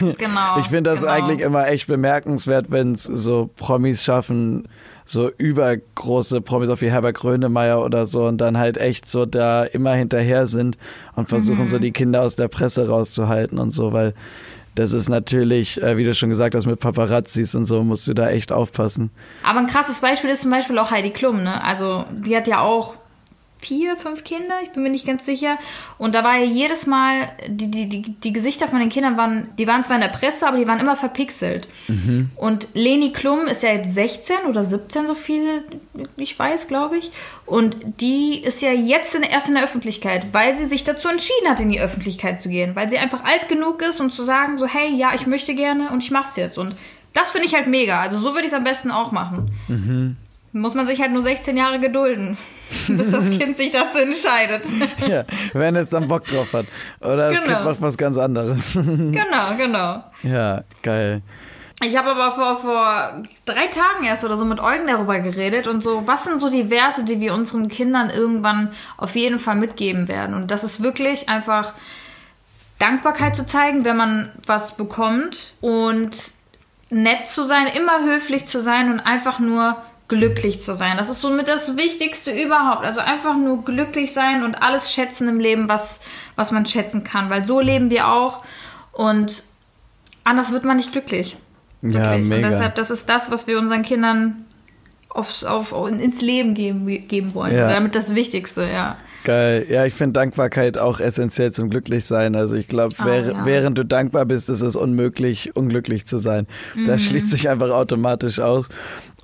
Genau. 0.00 0.58
Ich 0.60 0.68
finde 0.68 0.90
das 0.90 1.00
genau. 1.00 1.12
eigentlich 1.12 1.40
immer 1.40 1.66
echt 1.68 1.86
bemerkenswert, 1.86 2.70
wenn 2.70 2.92
es 2.92 3.02
so 3.04 3.50
Promis 3.56 4.02
schaffen, 4.02 4.68
so 5.04 5.30
übergroße 5.36 6.40
Promis, 6.40 6.70
auch 6.70 6.80
wie 6.80 6.90
Herbert 6.90 7.16
Grönemeyer 7.16 7.84
oder 7.84 8.06
so, 8.06 8.26
und 8.26 8.38
dann 8.38 8.56
halt 8.58 8.78
echt 8.78 9.08
so 9.08 9.26
da 9.26 9.64
immer 9.64 9.92
hinterher 9.92 10.46
sind 10.46 10.78
und 11.14 11.28
versuchen 11.28 11.64
mhm. 11.64 11.68
so 11.68 11.78
die 11.78 11.92
Kinder 11.92 12.22
aus 12.22 12.36
der 12.36 12.48
Presse 12.48 12.88
rauszuhalten 12.88 13.58
und 13.58 13.72
so, 13.72 13.92
weil 13.92 14.14
das 14.74 14.92
ist 14.92 15.08
natürlich, 15.08 15.80
äh, 15.82 15.96
wie 15.96 16.04
du 16.04 16.14
schon 16.14 16.30
gesagt 16.30 16.54
hast, 16.54 16.66
mit 16.66 16.80
Paparazzis 16.80 17.54
und 17.54 17.64
so 17.64 17.84
musst 17.84 18.08
du 18.08 18.14
da 18.14 18.30
echt 18.30 18.50
aufpassen. 18.50 19.10
Aber 19.44 19.60
ein 19.60 19.68
krasses 19.68 20.00
Beispiel 20.00 20.30
ist 20.30 20.42
zum 20.42 20.50
Beispiel 20.50 20.78
auch 20.78 20.90
Heidi 20.90 21.10
Klum, 21.10 21.42
ne? 21.44 21.62
Also 21.62 22.04
die 22.10 22.36
hat 22.36 22.48
ja 22.48 22.60
auch 22.60 22.96
vier, 23.64 23.96
fünf 23.96 24.24
Kinder, 24.24 24.56
ich 24.62 24.70
bin 24.70 24.82
mir 24.82 24.90
nicht 24.90 25.06
ganz 25.06 25.24
sicher. 25.24 25.58
Und 25.98 26.14
da 26.14 26.24
war 26.24 26.36
ja 26.36 26.44
jedes 26.44 26.86
Mal, 26.86 27.28
die, 27.48 27.70
die, 27.70 27.88
die, 27.88 28.02
die 28.02 28.32
Gesichter 28.32 28.68
von 28.68 28.78
den 28.78 28.88
Kindern 28.88 29.16
waren, 29.16 29.48
die 29.58 29.66
waren 29.66 29.84
zwar 29.84 29.96
in 29.96 30.02
der 30.02 30.08
Presse, 30.08 30.46
aber 30.46 30.58
die 30.58 30.66
waren 30.66 30.80
immer 30.80 30.96
verpixelt. 30.96 31.68
Mhm. 31.88 32.30
Und 32.36 32.68
Leni 32.74 33.12
Klum 33.12 33.46
ist 33.46 33.62
ja 33.62 33.70
jetzt 33.70 33.94
16 33.94 34.36
oder 34.48 34.64
17, 34.64 35.06
so 35.06 35.14
viel 35.14 35.64
ich 36.16 36.38
weiß, 36.38 36.68
glaube 36.68 36.98
ich. 36.98 37.10
Und 37.46 37.76
die 38.00 38.42
ist 38.42 38.62
ja 38.62 38.72
jetzt 38.72 39.14
in, 39.14 39.22
erst 39.22 39.48
in 39.48 39.54
der 39.54 39.64
Öffentlichkeit, 39.64 40.26
weil 40.32 40.54
sie 40.54 40.66
sich 40.66 40.84
dazu 40.84 41.08
entschieden 41.08 41.48
hat, 41.48 41.60
in 41.60 41.70
die 41.70 41.80
Öffentlichkeit 41.80 42.42
zu 42.42 42.48
gehen. 42.48 42.76
Weil 42.76 42.90
sie 42.90 42.98
einfach 42.98 43.24
alt 43.24 43.48
genug 43.48 43.82
ist, 43.82 44.00
um 44.00 44.10
zu 44.10 44.24
sagen, 44.24 44.58
so, 44.58 44.66
hey, 44.66 44.94
ja, 44.94 45.14
ich 45.14 45.26
möchte 45.26 45.54
gerne 45.54 45.90
und 45.90 46.02
ich 46.02 46.10
mach's 46.10 46.36
jetzt. 46.36 46.58
Und 46.58 46.74
das 47.12 47.30
finde 47.30 47.46
ich 47.46 47.54
halt 47.54 47.68
mega. 47.68 48.00
Also 48.00 48.18
so 48.18 48.34
würde 48.34 48.42
ich 48.42 48.48
es 48.48 48.54
am 48.54 48.64
besten 48.64 48.90
auch 48.90 49.12
machen. 49.12 49.50
Mhm. 49.68 50.16
Muss 50.56 50.74
man 50.74 50.86
sich 50.86 51.00
halt 51.00 51.10
nur 51.10 51.24
16 51.24 51.56
Jahre 51.56 51.80
gedulden, 51.80 52.38
bis 52.86 53.10
das 53.10 53.28
Kind 53.30 53.56
sich 53.56 53.72
dazu 53.72 53.98
entscheidet. 53.98 54.64
ja, 55.08 55.24
wenn 55.52 55.74
es 55.74 55.88
dann 55.88 56.06
Bock 56.06 56.26
drauf 56.26 56.52
hat. 56.52 56.66
Oder 57.00 57.30
das 57.30 57.42
genau. 57.42 57.56
Kind 57.56 57.64
macht 57.66 57.82
was 57.82 57.98
ganz 57.98 58.16
anderes. 58.16 58.72
genau, 58.74 59.56
genau. 59.56 60.04
Ja, 60.22 60.62
geil. 60.82 61.22
Ich 61.82 61.96
habe 61.96 62.10
aber 62.10 62.36
vor, 62.36 62.58
vor 62.58 63.22
drei 63.46 63.66
Tagen 63.66 64.04
erst 64.04 64.24
oder 64.24 64.36
so 64.36 64.44
mit 64.44 64.60
Eugen 64.60 64.86
darüber 64.86 65.18
geredet 65.18 65.66
und 65.66 65.82
so, 65.82 66.06
was 66.06 66.22
sind 66.22 66.40
so 66.40 66.48
die 66.48 66.70
Werte, 66.70 67.02
die 67.02 67.18
wir 67.18 67.34
unseren 67.34 67.66
Kindern 67.66 68.08
irgendwann 68.08 68.72
auf 68.96 69.16
jeden 69.16 69.40
Fall 69.40 69.56
mitgeben 69.56 70.06
werden. 70.06 70.36
Und 70.36 70.52
das 70.52 70.62
ist 70.62 70.84
wirklich 70.84 71.28
einfach 71.28 71.74
Dankbarkeit 72.78 73.34
zu 73.34 73.44
zeigen, 73.44 73.84
wenn 73.84 73.96
man 73.96 74.30
was 74.46 74.76
bekommt 74.76 75.54
und 75.60 76.12
nett 76.90 77.28
zu 77.28 77.42
sein, 77.42 77.66
immer 77.66 78.04
höflich 78.04 78.46
zu 78.46 78.62
sein 78.62 78.92
und 78.92 79.00
einfach 79.00 79.40
nur 79.40 79.76
glücklich 80.14 80.60
zu 80.60 80.74
sein. 80.74 80.96
Das 80.96 81.08
ist 81.08 81.20
somit 81.20 81.48
das 81.48 81.76
Wichtigste 81.76 82.30
überhaupt. 82.30 82.84
Also 82.84 83.00
einfach 83.00 83.36
nur 83.36 83.64
glücklich 83.64 84.12
sein 84.12 84.42
und 84.42 84.54
alles 84.54 84.92
schätzen 84.92 85.28
im 85.28 85.40
Leben, 85.40 85.68
was, 85.68 86.00
was 86.36 86.50
man 86.52 86.66
schätzen 86.66 87.04
kann. 87.04 87.30
Weil 87.30 87.44
so 87.44 87.60
leben 87.60 87.90
wir 87.90 88.08
auch 88.08 88.44
und 88.92 89.42
anders 90.22 90.52
wird 90.52 90.64
man 90.64 90.76
nicht 90.76 90.92
glücklich. 90.92 91.36
Wirklich. 91.82 92.02
Ja, 92.02 92.18
mega. 92.18 92.46
Und 92.46 92.52
deshalb, 92.52 92.74
das 92.76 92.90
ist 92.90 93.08
das, 93.08 93.30
was 93.30 93.46
wir 93.46 93.58
unseren 93.58 93.82
Kindern 93.82 94.44
aufs, 95.08 95.44
auf, 95.44 95.72
ins 95.88 96.20
Leben 96.20 96.54
geben, 96.54 96.86
geben 97.08 97.34
wollen. 97.34 97.54
Ja. 97.54 97.70
Damit 97.70 97.94
das 97.94 98.14
Wichtigste, 98.14 98.62
ja. 98.62 98.96
Geil. 99.24 99.66
Ja, 99.70 99.86
ich 99.86 99.94
finde 99.94 100.20
Dankbarkeit 100.20 100.76
auch 100.76 101.00
essentiell 101.00 101.50
zum 101.50 101.70
Glücklichsein. 101.70 102.36
Also 102.36 102.56
ich 102.56 102.68
glaube, 102.68 102.94
ah, 102.98 103.16
ja. 103.16 103.46
während 103.46 103.78
du 103.78 103.84
dankbar 103.84 104.26
bist, 104.26 104.50
ist 104.50 104.60
es 104.60 104.76
unmöglich, 104.76 105.56
unglücklich 105.56 106.04
zu 106.04 106.18
sein. 106.18 106.46
Mhm. 106.74 106.86
Das 106.86 107.02
schließt 107.02 107.30
sich 107.30 107.48
einfach 107.48 107.70
automatisch 107.70 108.38
aus. 108.38 108.68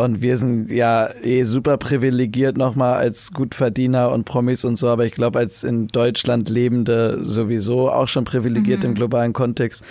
Und 0.01 0.23
wir 0.23 0.37
sind 0.37 0.71
ja 0.71 1.11
eh 1.23 1.43
super 1.45 1.77
privilegiert 1.77 2.57
nochmal 2.57 2.95
als 2.95 3.33
Gutverdiener 3.33 4.11
und 4.11 4.25
Promis 4.25 4.65
und 4.65 4.77
so, 4.77 4.89
aber 4.89 5.05
ich 5.05 5.13
glaube, 5.13 5.39
als 5.39 5.63
in 5.63 5.89
Deutschland 5.89 6.49
Lebende 6.49 7.19
sowieso 7.23 7.91
auch 7.91 8.09
schon 8.09 8.25
privilegiert 8.25 8.83
mhm. 8.83 8.91
im 8.91 8.95
globalen 8.95 9.33
Kontext. 9.33 9.85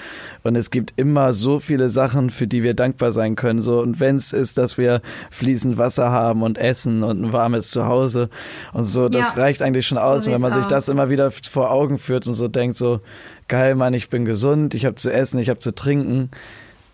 Und 0.43 0.55
es 0.55 0.71
gibt 0.71 0.93
immer 0.95 1.33
so 1.33 1.59
viele 1.59 1.89
Sachen, 1.89 2.29
für 2.29 2.47
die 2.47 2.63
wir 2.63 2.73
dankbar 2.73 3.11
sein 3.11 3.35
können. 3.35 3.61
So, 3.61 3.81
und 3.81 3.99
wenn 3.99 4.15
es 4.15 4.33
ist, 4.33 4.57
dass 4.57 4.77
wir 4.77 5.01
fließend 5.31 5.77
Wasser 5.77 6.11
haben 6.11 6.43
und 6.43 6.57
Essen 6.57 7.03
und 7.03 7.21
ein 7.21 7.33
warmes 7.33 7.69
Zuhause 7.69 8.29
und 8.73 8.83
so, 8.83 9.09
das 9.09 9.35
ja. 9.35 9.43
reicht 9.43 9.61
eigentlich 9.61 9.87
schon 9.87 9.97
aus. 9.97 10.23
So 10.23 10.29
und 10.29 10.35
wenn 10.35 10.41
man 10.41 10.53
sich 10.53 10.65
das 10.65 10.89
immer 10.89 11.09
wieder 11.09 11.31
vor 11.31 11.71
Augen 11.71 11.97
führt 11.97 12.25
und 12.27 12.33
so 12.33 12.47
denkt, 12.47 12.77
so, 12.77 13.01
geil, 13.47 13.75
Mann, 13.75 13.93
ich 13.93 14.09
bin 14.09 14.25
gesund, 14.25 14.73
ich 14.73 14.85
habe 14.85 14.95
zu 14.95 15.11
essen, 15.11 15.39
ich 15.39 15.49
habe 15.49 15.59
zu 15.59 15.75
trinken 15.75 16.29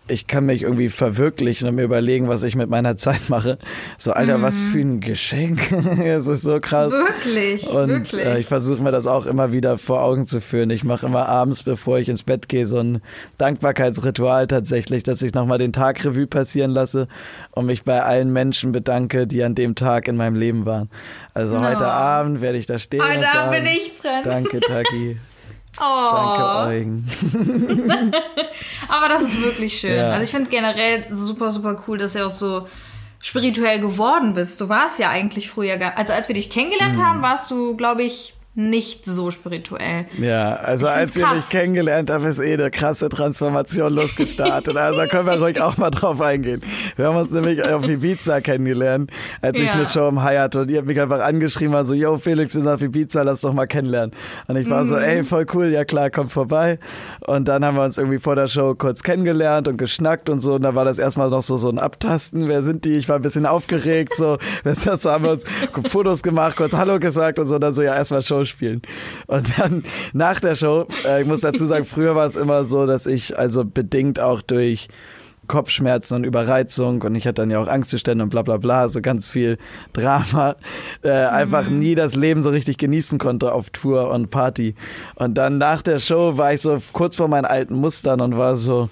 ich 0.08 0.26
kann 0.26 0.46
mich 0.46 0.62
irgendwie 0.62 0.88
verwirklichen 0.88 1.68
und 1.68 1.74
mir 1.74 1.82
überlegen, 1.82 2.28
was 2.28 2.42
ich 2.44 2.54
mit 2.54 2.70
meiner 2.70 2.96
Zeit 2.96 3.28
mache. 3.28 3.58
So, 3.98 4.12
Alter, 4.12 4.38
mhm. 4.38 4.42
was 4.42 4.58
für 4.58 4.78
ein 4.78 5.00
Geschenk. 5.00 5.60
Es 6.06 6.26
ist 6.26 6.42
so 6.42 6.60
krass. 6.60 6.92
Wirklich, 6.92 7.68
und 7.68 7.88
wirklich. 7.88 8.24
Äh, 8.24 8.38
ich 8.38 8.46
versuche 8.46 8.82
mir 8.82 8.92
das 8.92 9.06
auch 9.06 9.26
immer 9.26 9.52
wieder 9.52 9.78
vor 9.78 10.02
Augen 10.02 10.26
zu 10.26 10.40
führen. 10.40 10.70
Ich 10.70 10.84
mache 10.84 11.06
immer 11.06 11.28
abends, 11.28 11.62
bevor 11.62 11.98
ich 11.98 12.08
ins 12.08 12.22
Bett 12.22 12.48
gehe, 12.48 12.66
so 12.66 12.78
ein 12.78 13.02
Dankbarkeitsritual 13.38 14.46
tatsächlich, 14.46 15.02
dass 15.02 15.22
ich 15.22 15.34
nochmal 15.34 15.58
den 15.58 15.72
Tag 15.72 16.04
Revue 16.04 16.26
passieren 16.26 16.70
lasse 16.70 17.08
und 17.52 17.66
mich 17.66 17.84
bei 17.84 18.02
allen 18.02 18.32
Menschen 18.32 18.72
bedanke, 18.72 19.26
die 19.26 19.42
an 19.42 19.54
dem 19.54 19.74
Tag 19.74 20.08
in 20.08 20.16
meinem 20.16 20.36
Leben 20.36 20.64
waren. 20.66 20.90
Also 21.34 21.56
oh. 21.56 21.60
heute 21.60 21.86
Abend 21.86 22.40
werde 22.40 22.58
ich 22.58 22.66
da 22.66 22.78
stehen. 22.78 23.02
Heute 23.02 23.30
Abend 23.32 23.64
bin 23.64 23.66
ich 23.66 23.92
drin. 24.00 24.20
Danke, 24.24 24.60
Taki. 24.60 25.18
Oh. 25.78 26.12
Danke, 26.14 26.68
Eugen. 26.70 27.06
Aber 28.88 29.08
das 29.08 29.22
ist 29.22 29.42
wirklich 29.42 29.78
schön. 29.78 29.96
Ja. 29.96 30.12
Also 30.12 30.24
ich 30.24 30.30
finde 30.30 30.50
generell 30.50 31.06
super, 31.10 31.52
super 31.52 31.82
cool, 31.86 31.98
dass 31.98 32.14
du 32.14 32.26
auch 32.26 32.30
so 32.30 32.68
spirituell 33.20 33.80
geworden 33.80 34.34
bist. 34.34 34.60
Du 34.60 34.68
warst 34.68 34.98
ja 34.98 35.10
eigentlich 35.10 35.50
früher, 35.50 35.76
gar, 35.76 35.96
also 35.98 36.12
als 36.12 36.28
wir 36.28 36.34
dich 36.34 36.50
kennengelernt 36.50 36.96
mhm. 36.96 37.04
haben, 37.04 37.22
warst 37.22 37.50
du, 37.50 37.76
glaube 37.76 38.04
ich, 38.04 38.35
nicht 38.56 39.04
so 39.04 39.30
spirituell. 39.30 40.06
Ja, 40.18 40.54
also 40.54 40.88
als 40.88 41.14
ihr 41.16 41.28
mich 41.28 41.48
kennengelernt 41.50 42.08
habt, 42.10 42.24
ist 42.24 42.38
eh 42.38 42.54
eine 42.54 42.70
krasse 42.70 43.10
Transformation 43.10 43.92
losgestartet. 43.92 44.74
Also 44.76 45.00
da 45.00 45.06
können 45.06 45.26
wir 45.26 45.38
ruhig 45.38 45.60
auch 45.60 45.76
mal 45.76 45.90
drauf 45.90 46.22
eingehen. 46.22 46.62
Wir 46.96 47.06
haben 47.06 47.16
uns 47.16 47.30
nämlich 47.30 47.62
auf 47.62 47.86
Ibiza 47.86 48.40
kennengelernt, 48.40 49.10
als 49.42 49.58
ich 49.58 49.66
ja. 49.66 49.72
eine 49.72 49.86
Show 49.86 50.08
im 50.08 50.22
High 50.22 50.38
hatte 50.38 50.62
und 50.62 50.70
ihr 50.70 50.78
habt 50.78 50.86
mich 50.86 50.98
einfach 50.98 51.20
angeschrieben, 51.20 51.74
war 51.74 51.84
so, 51.84 51.92
yo 51.92 52.16
Felix, 52.16 52.54
wir 52.54 52.62
sind 52.62 52.70
auf 52.70 52.80
Ibiza, 52.80 53.22
lass 53.22 53.42
doch 53.42 53.52
mal 53.52 53.66
kennenlernen. 53.66 54.16
Und 54.46 54.56
ich 54.56 54.70
war 54.70 54.84
mhm. 54.84 54.88
so, 54.88 54.96
ey, 54.96 55.22
voll 55.22 55.46
cool, 55.52 55.66
ja 55.66 55.84
klar, 55.84 56.08
komm 56.08 56.30
vorbei. 56.30 56.78
Und 57.26 57.48
dann 57.48 57.62
haben 57.62 57.76
wir 57.76 57.84
uns 57.84 57.98
irgendwie 57.98 58.18
vor 58.18 58.36
der 58.36 58.48
Show 58.48 58.74
kurz 58.74 59.02
kennengelernt 59.02 59.68
und 59.68 59.76
geschnackt 59.76 60.30
und 60.30 60.40
so. 60.40 60.54
Und 60.54 60.62
da 60.62 60.74
war 60.74 60.86
das 60.86 60.98
erstmal 60.98 61.28
noch 61.28 61.42
so, 61.42 61.58
so 61.58 61.68
ein 61.68 61.78
Abtasten. 61.78 62.48
Wer 62.48 62.62
sind 62.62 62.86
die? 62.86 62.94
Ich 62.94 63.08
war 63.10 63.16
ein 63.16 63.22
bisschen 63.22 63.44
aufgeregt, 63.44 64.14
so. 64.14 64.38
so 64.64 65.10
haben 65.10 65.24
wir 65.24 65.32
uns 65.32 65.44
Fotos 65.90 66.22
gemacht, 66.22 66.56
kurz 66.56 66.72
Hallo 66.72 66.98
gesagt 66.98 67.38
und 67.38 67.46
so. 67.46 67.56
Und 67.56 67.60
dann 67.60 67.74
so, 67.74 67.82
ja, 67.82 67.94
erstmal 67.94 68.22
Show 68.22 68.45
spielen. 68.46 68.82
Und 69.26 69.58
dann 69.58 69.84
nach 70.12 70.40
der 70.40 70.54
Show, 70.54 70.86
äh, 71.04 71.22
ich 71.22 71.26
muss 71.26 71.40
dazu 71.40 71.66
sagen, 71.66 71.84
früher 71.84 72.14
war 72.14 72.26
es 72.26 72.36
immer 72.36 72.64
so, 72.64 72.86
dass 72.86 73.06
ich 73.06 73.38
also 73.38 73.64
bedingt 73.64 74.20
auch 74.20 74.40
durch 74.42 74.88
Kopfschmerzen 75.46 76.14
und 76.16 76.24
Überreizung 76.24 77.02
und 77.02 77.14
ich 77.14 77.26
hatte 77.26 77.42
dann 77.42 77.50
ja 77.50 77.60
auch 77.60 77.68
Angstzustände 77.68 78.24
und 78.24 78.30
bla 78.30 78.42
bla 78.42 78.56
bla, 78.56 78.88
so 78.88 79.00
ganz 79.00 79.30
viel 79.30 79.58
Drama, 79.92 80.56
äh, 81.02 81.10
einfach 81.10 81.68
mhm. 81.68 81.78
nie 81.78 81.94
das 81.94 82.14
Leben 82.14 82.42
so 82.42 82.50
richtig 82.50 82.78
genießen 82.78 83.18
konnte 83.18 83.52
auf 83.52 83.70
Tour 83.70 84.10
und 84.10 84.30
Party. 84.30 84.74
Und 85.14 85.34
dann 85.34 85.58
nach 85.58 85.82
der 85.82 85.98
Show 85.98 86.36
war 86.36 86.52
ich 86.52 86.60
so 86.60 86.78
kurz 86.92 87.16
vor 87.16 87.28
meinen 87.28 87.44
alten 87.44 87.74
Mustern 87.74 88.20
und 88.20 88.36
war 88.36 88.56
so, 88.56 88.88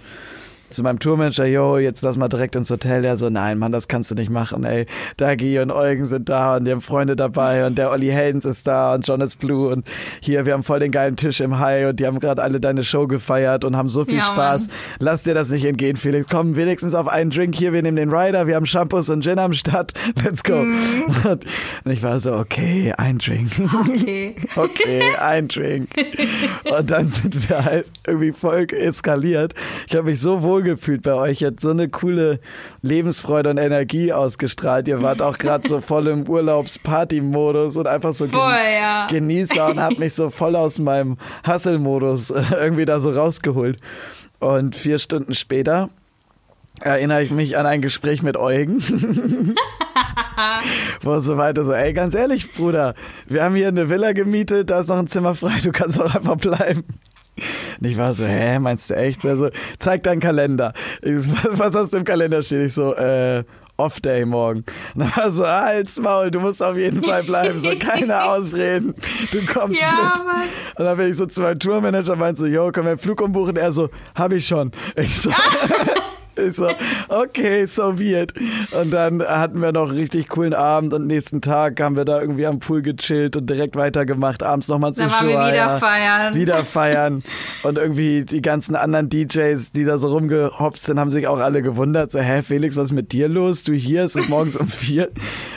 zu 0.74 0.82
meinem 0.82 0.98
Tourmanager, 0.98 1.46
yo, 1.46 1.78
jetzt 1.78 2.02
lass 2.02 2.16
mal 2.16 2.28
direkt 2.28 2.56
ins 2.56 2.70
Hotel. 2.70 3.02
Der 3.02 3.16
so, 3.16 3.30
nein, 3.30 3.58
Mann, 3.58 3.72
das 3.72 3.88
kannst 3.88 4.10
du 4.10 4.14
nicht 4.14 4.30
machen, 4.30 4.64
ey. 4.64 4.86
Dagi 5.16 5.58
und 5.58 5.70
Eugen 5.70 6.06
sind 6.06 6.28
da 6.28 6.56
und 6.56 6.64
die 6.64 6.72
haben 6.72 6.80
Freunde 6.80 7.16
dabei 7.16 7.66
und 7.66 7.76
der 7.78 7.90
Olli 7.90 8.08
Heldens 8.08 8.44
ist 8.44 8.66
da 8.66 8.94
und 8.94 9.06
John 9.06 9.20
is 9.20 9.36
Blue 9.36 9.72
und 9.72 9.86
hier, 10.20 10.46
wir 10.46 10.52
haben 10.52 10.62
voll 10.62 10.80
den 10.80 10.90
geilen 10.90 11.16
Tisch 11.16 11.40
im 11.40 11.58
High 11.58 11.88
und 11.88 12.00
die 12.00 12.06
haben 12.06 12.20
gerade 12.20 12.42
alle 12.42 12.60
deine 12.60 12.84
Show 12.84 13.06
gefeiert 13.06 13.64
und 13.64 13.76
haben 13.76 13.88
so 13.88 14.04
viel 14.04 14.18
ja, 14.18 14.24
Spaß. 14.24 14.68
Mann. 14.68 14.76
Lass 14.98 15.22
dir 15.22 15.34
das 15.34 15.50
nicht 15.50 15.64
entgehen, 15.64 15.96
Felix. 15.96 16.26
Komm 16.28 16.56
wenigstens 16.56 16.94
auf 16.94 17.08
einen 17.08 17.30
Drink 17.30 17.54
hier, 17.54 17.72
wir 17.72 17.82
nehmen 17.82 17.96
den 17.96 18.12
Rider, 18.12 18.46
wir 18.46 18.56
haben 18.56 18.66
Shampoos 18.66 19.08
und 19.10 19.22
Gin 19.22 19.38
am 19.38 19.52
Start. 19.52 19.92
Let's 20.24 20.42
go. 20.42 20.60
Und, 20.60 21.44
und 21.84 21.90
ich 21.90 22.02
war 22.02 22.20
so, 22.20 22.34
okay, 22.34 22.92
ein 22.96 23.18
Drink. 23.18 23.50
Okay. 23.74 24.34
okay, 24.56 25.02
ein 25.18 25.48
Drink. 25.48 25.88
Und 26.64 26.90
dann 26.90 27.08
sind 27.08 27.48
wir 27.48 27.64
halt 27.64 27.90
irgendwie 28.06 28.32
voll 28.32 28.66
eskaliert. 28.72 29.54
Ich 29.86 29.94
habe 29.94 30.10
mich 30.10 30.20
so 30.20 30.42
wohl 30.42 30.62
wohlgefühlt 30.64 31.02
bei 31.02 31.14
euch. 31.14 31.42
Ihr 31.42 31.48
habt 31.48 31.60
so 31.60 31.70
eine 31.70 31.88
coole 31.88 32.40
Lebensfreude 32.82 33.50
und 33.50 33.58
Energie 33.58 34.12
ausgestrahlt. 34.12 34.88
Ihr 34.88 35.02
wart 35.02 35.20
auch 35.20 35.36
gerade 35.36 35.68
so 35.68 35.80
voll 35.80 36.06
im 36.08 36.26
Urlaubsparty-Modus 36.28 37.76
und 37.76 37.86
einfach 37.86 38.14
so 38.14 38.26
gen 38.26 38.38
ja. 38.38 39.06
Genießer 39.08 39.66
und 39.70 39.80
habt 39.80 39.98
mich 39.98 40.14
so 40.14 40.30
voll 40.30 40.56
aus 40.56 40.78
meinem 40.78 41.18
Hustle-Modus 41.46 42.30
irgendwie 42.30 42.86
da 42.86 43.00
so 43.00 43.10
rausgeholt. 43.10 43.78
Und 44.40 44.74
vier 44.74 44.98
Stunden 44.98 45.34
später 45.34 45.90
erinnere 46.80 47.22
ich 47.22 47.30
mich 47.30 47.58
an 47.58 47.66
ein 47.66 47.82
Gespräch 47.82 48.22
mit 48.22 48.36
Eugen. 48.38 48.82
Wo 51.02 51.20
so 51.20 51.36
weiter 51.36 51.62
so, 51.64 51.72
ey, 51.72 51.92
ganz 51.92 52.14
ehrlich, 52.14 52.52
Bruder, 52.52 52.94
wir 53.26 53.44
haben 53.44 53.54
hier 53.54 53.68
eine 53.68 53.90
Villa 53.90 54.12
gemietet, 54.12 54.70
da 54.70 54.80
ist 54.80 54.88
noch 54.88 54.98
ein 54.98 55.06
Zimmer 55.06 55.34
frei, 55.34 55.60
du 55.62 55.72
kannst 55.72 56.00
auch 56.00 56.14
einfach 56.14 56.36
bleiben. 56.36 56.84
Und 57.80 57.86
ich 57.86 57.96
war 57.96 58.14
so, 58.14 58.24
hä, 58.24 58.58
meinst 58.58 58.90
du 58.90 58.94
echt? 58.94 59.24
Also, 59.26 59.50
zeig 59.78 60.02
deinen 60.02 60.20
Kalender. 60.20 60.72
Ich, 61.02 61.14
was, 61.14 61.58
was 61.58 61.74
hast 61.74 61.92
du 61.92 61.98
im 61.98 62.04
Kalender 62.04 62.42
stehen? 62.42 62.66
Ich 62.66 62.74
so, 62.74 62.94
äh, 62.94 63.44
Off-Day 63.76 64.24
morgen. 64.24 64.64
Und 64.94 65.00
dann 65.00 65.16
war 65.16 65.30
so, 65.30 65.44
ah, 65.44 65.62
halt's 65.62 65.98
Maul, 65.98 66.30
du 66.30 66.38
musst 66.38 66.62
auf 66.62 66.76
jeden 66.76 67.02
Fall 67.02 67.24
bleiben, 67.24 67.58
so 67.58 67.70
keine 67.76 68.24
Ausreden, 68.30 68.94
du 69.32 69.44
kommst 69.46 69.80
ja, 69.80 70.12
mit. 70.14 70.24
Mann. 70.24 70.48
Und 70.76 70.84
dann 70.84 70.96
bin 70.96 71.10
ich 71.10 71.16
so 71.16 71.26
zu 71.26 71.42
meinem 71.42 71.58
Tourmanager, 71.58 72.14
meinte 72.14 72.42
so, 72.42 72.46
yo, 72.46 72.70
können 72.70 72.86
wir 72.86 72.92
einen 72.92 73.00
Flug 73.00 73.20
umbuchen? 73.20 73.56
Er 73.56 73.72
so, 73.72 73.90
hab 74.14 74.32
ich 74.32 74.46
schon. 74.46 74.70
Ich 74.94 75.20
so, 75.20 75.30
Ich 76.36 76.56
so, 76.56 76.68
okay, 77.08 77.66
so 77.66 77.98
weird. 77.98 78.32
Und 78.72 78.90
dann 78.90 79.22
hatten 79.22 79.60
wir 79.60 79.72
noch 79.72 79.88
einen 79.88 79.98
richtig 79.98 80.28
coolen 80.28 80.54
Abend 80.54 80.92
und 80.92 81.06
nächsten 81.06 81.40
Tag 81.40 81.80
haben 81.80 81.96
wir 81.96 82.04
da 82.04 82.20
irgendwie 82.20 82.46
am 82.46 82.58
Pool 82.58 82.82
gechillt 82.82 83.36
und 83.36 83.48
direkt 83.48 83.76
weitergemacht. 83.76 84.42
Abends 84.42 84.68
nochmal 84.68 84.94
zum 84.94 85.10
Show. 85.10 85.26
wieder 85.26 85.78
feiern. 85.78 86.34
Wieder 86.34 86.64
feiern. 86.64 87.22
Und 87.62 87.78
irgendwie 87.78 88.24
die 88.24 88.42
ganzen 88.42 88.76
anderen 88.76 89.08
DJs, 89.08 89.72
die 89.72 89.84
da 89.84 89.98
so 89.98 90.08
rumgehopst 90.08 90.84
sind, 90.84 90.98
haben 90.98 91.10
sich 91.10 91.26
auch 91.26 91.38
alle 91.38 91.62
gewundert. 91.62 92.10
So, 92.10 92.18
hä, 92.18 92.42
Felix, 92.42 92.76
was 92.76 92.84
ist 92.84 92.92
mit 92.92 93.12
dir 93.12 93.28
los? 93.28 93.62
Du 93.62 93.72
hier, 93.72 94.04
es 94.04 94.16
ist 94.16 94.28
morgens 94.28 94.56
um 94.56 94.68
vier. 94.68 95.10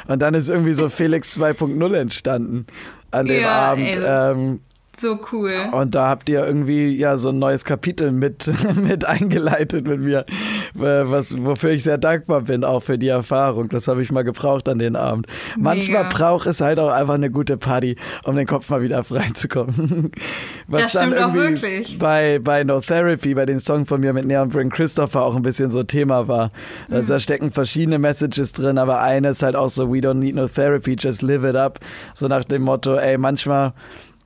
Und 0.07 0.21
dann 0.21 0.33
ist 0.33 0.49
irgendwie 0.49 0.73
so 0.73 0.89
Felix 0.89 1.37
2.0 1.37 1.93
entstanden 1.95 2.67
an 3.11 3.25
dem 3.25 3.41
ja, 3.41 3.71
Abend. 3.71 3.97
Ähm, 4.05 4.59
so 4.99 5.19
cool. 5.31 5.53
Und 5.71 5.95
da 5.95 6.07
habt 6.07 6.27
ihr 6.29 6.45
irgendwie 6.45 6.95
ja 6.95 7.17
so 7.17 7.29
ein 7.29 7.39
neues 7.39 7.65
Kapitel 7.65 8.11
mit, 8.11 8.51
mit 8.75 9.05
eingeleitet 9.05 9.85
mit 9.85 9.99
mir, 9.99 10.25
was, 10.73 11.37
wofür 11.37 11.71
ich 11.71 11.83
sehr 11.83 11.97
dankbar 11.97 12.41
bin, 12.41 12.63
auch 12.63 12.81
für 12.81 12.97
die 12.97 13.07
Erfahrung. 13.07 13.69
Das 13.69 13.87
habe 13.87 14.01
ich 14.01 14.11
mal 14.11 14.23
gebraucht 14.23 14.67
an 14.67 14.79
den 14.79 14.95
Abend. 14.95 15.27
Manchmal 15.57 16.05
braucht 16.09 16.47
es 16.47 16.61
halt 16.61 16.79
auch 16.79 16.91
einfach 16.91 17.15
eine 17.15 17.29
gute 17.29 17.57
Party, 17.57 17.95
um 18.23 18.35
den 18.35 18.47
Kopf 18.47 18.69
mal 18.69 18.81
wieder 18.81 19.03
freizukommen. 19.03 20.11
Was 20.67 20.81
das 20.81 20.91
dann 20.93 21.13
irgendwie 21.13 21.23
auch 21.23 21.33
wirklich. 21.33 21.99
Bei, 21.99 22.39
bei 22.39 22.63
No 22.63 22.79
Therapy, 22.81 23.33
bei 23.33 23.45
den 23.45 23.59
Song 23.59 23.85
von 23.85 24.01
mir 24.01 24.13
mit 24.13 24.25
Neon 24.25 24.49
Bring 24.49 24.69
Christopher 24.69 25.23
auch 25.23 25.35
ein 25.35 25.41
bisschen 25.41 25.71
so 25.71 25.83
Thema 25.83 26.27
war. 26.27 26.51
Also 26.89 27.03
mhm. 27.03 27.07
da 27.15 27.19
stecken 27.19 27.51
verschiedene 27.51 27.99
Messages 27.99 28.53
drin, 28.53 28.77
aber 28.77 29.01
eine 29.01 29.29
ist 29.29 29.43
halt 29.43 29.55
auch 29.55 29.69
so, 29.69 29.91
we 29.93 29.99
don't 29.99 30.15
need 30.15 30.35
no 30.35 30.47
therapy, 30.47 30.95
just 30.97 31.21
live 31.21 31.43
it 31.43 31.55
up. 31.55 31.79
So 32.13 32.27
nach 32.27 32.43
dem 32.43 32.63
Motto, 32.63 32.95
ey, 32.95 33.17
manchmal 33.17 33.73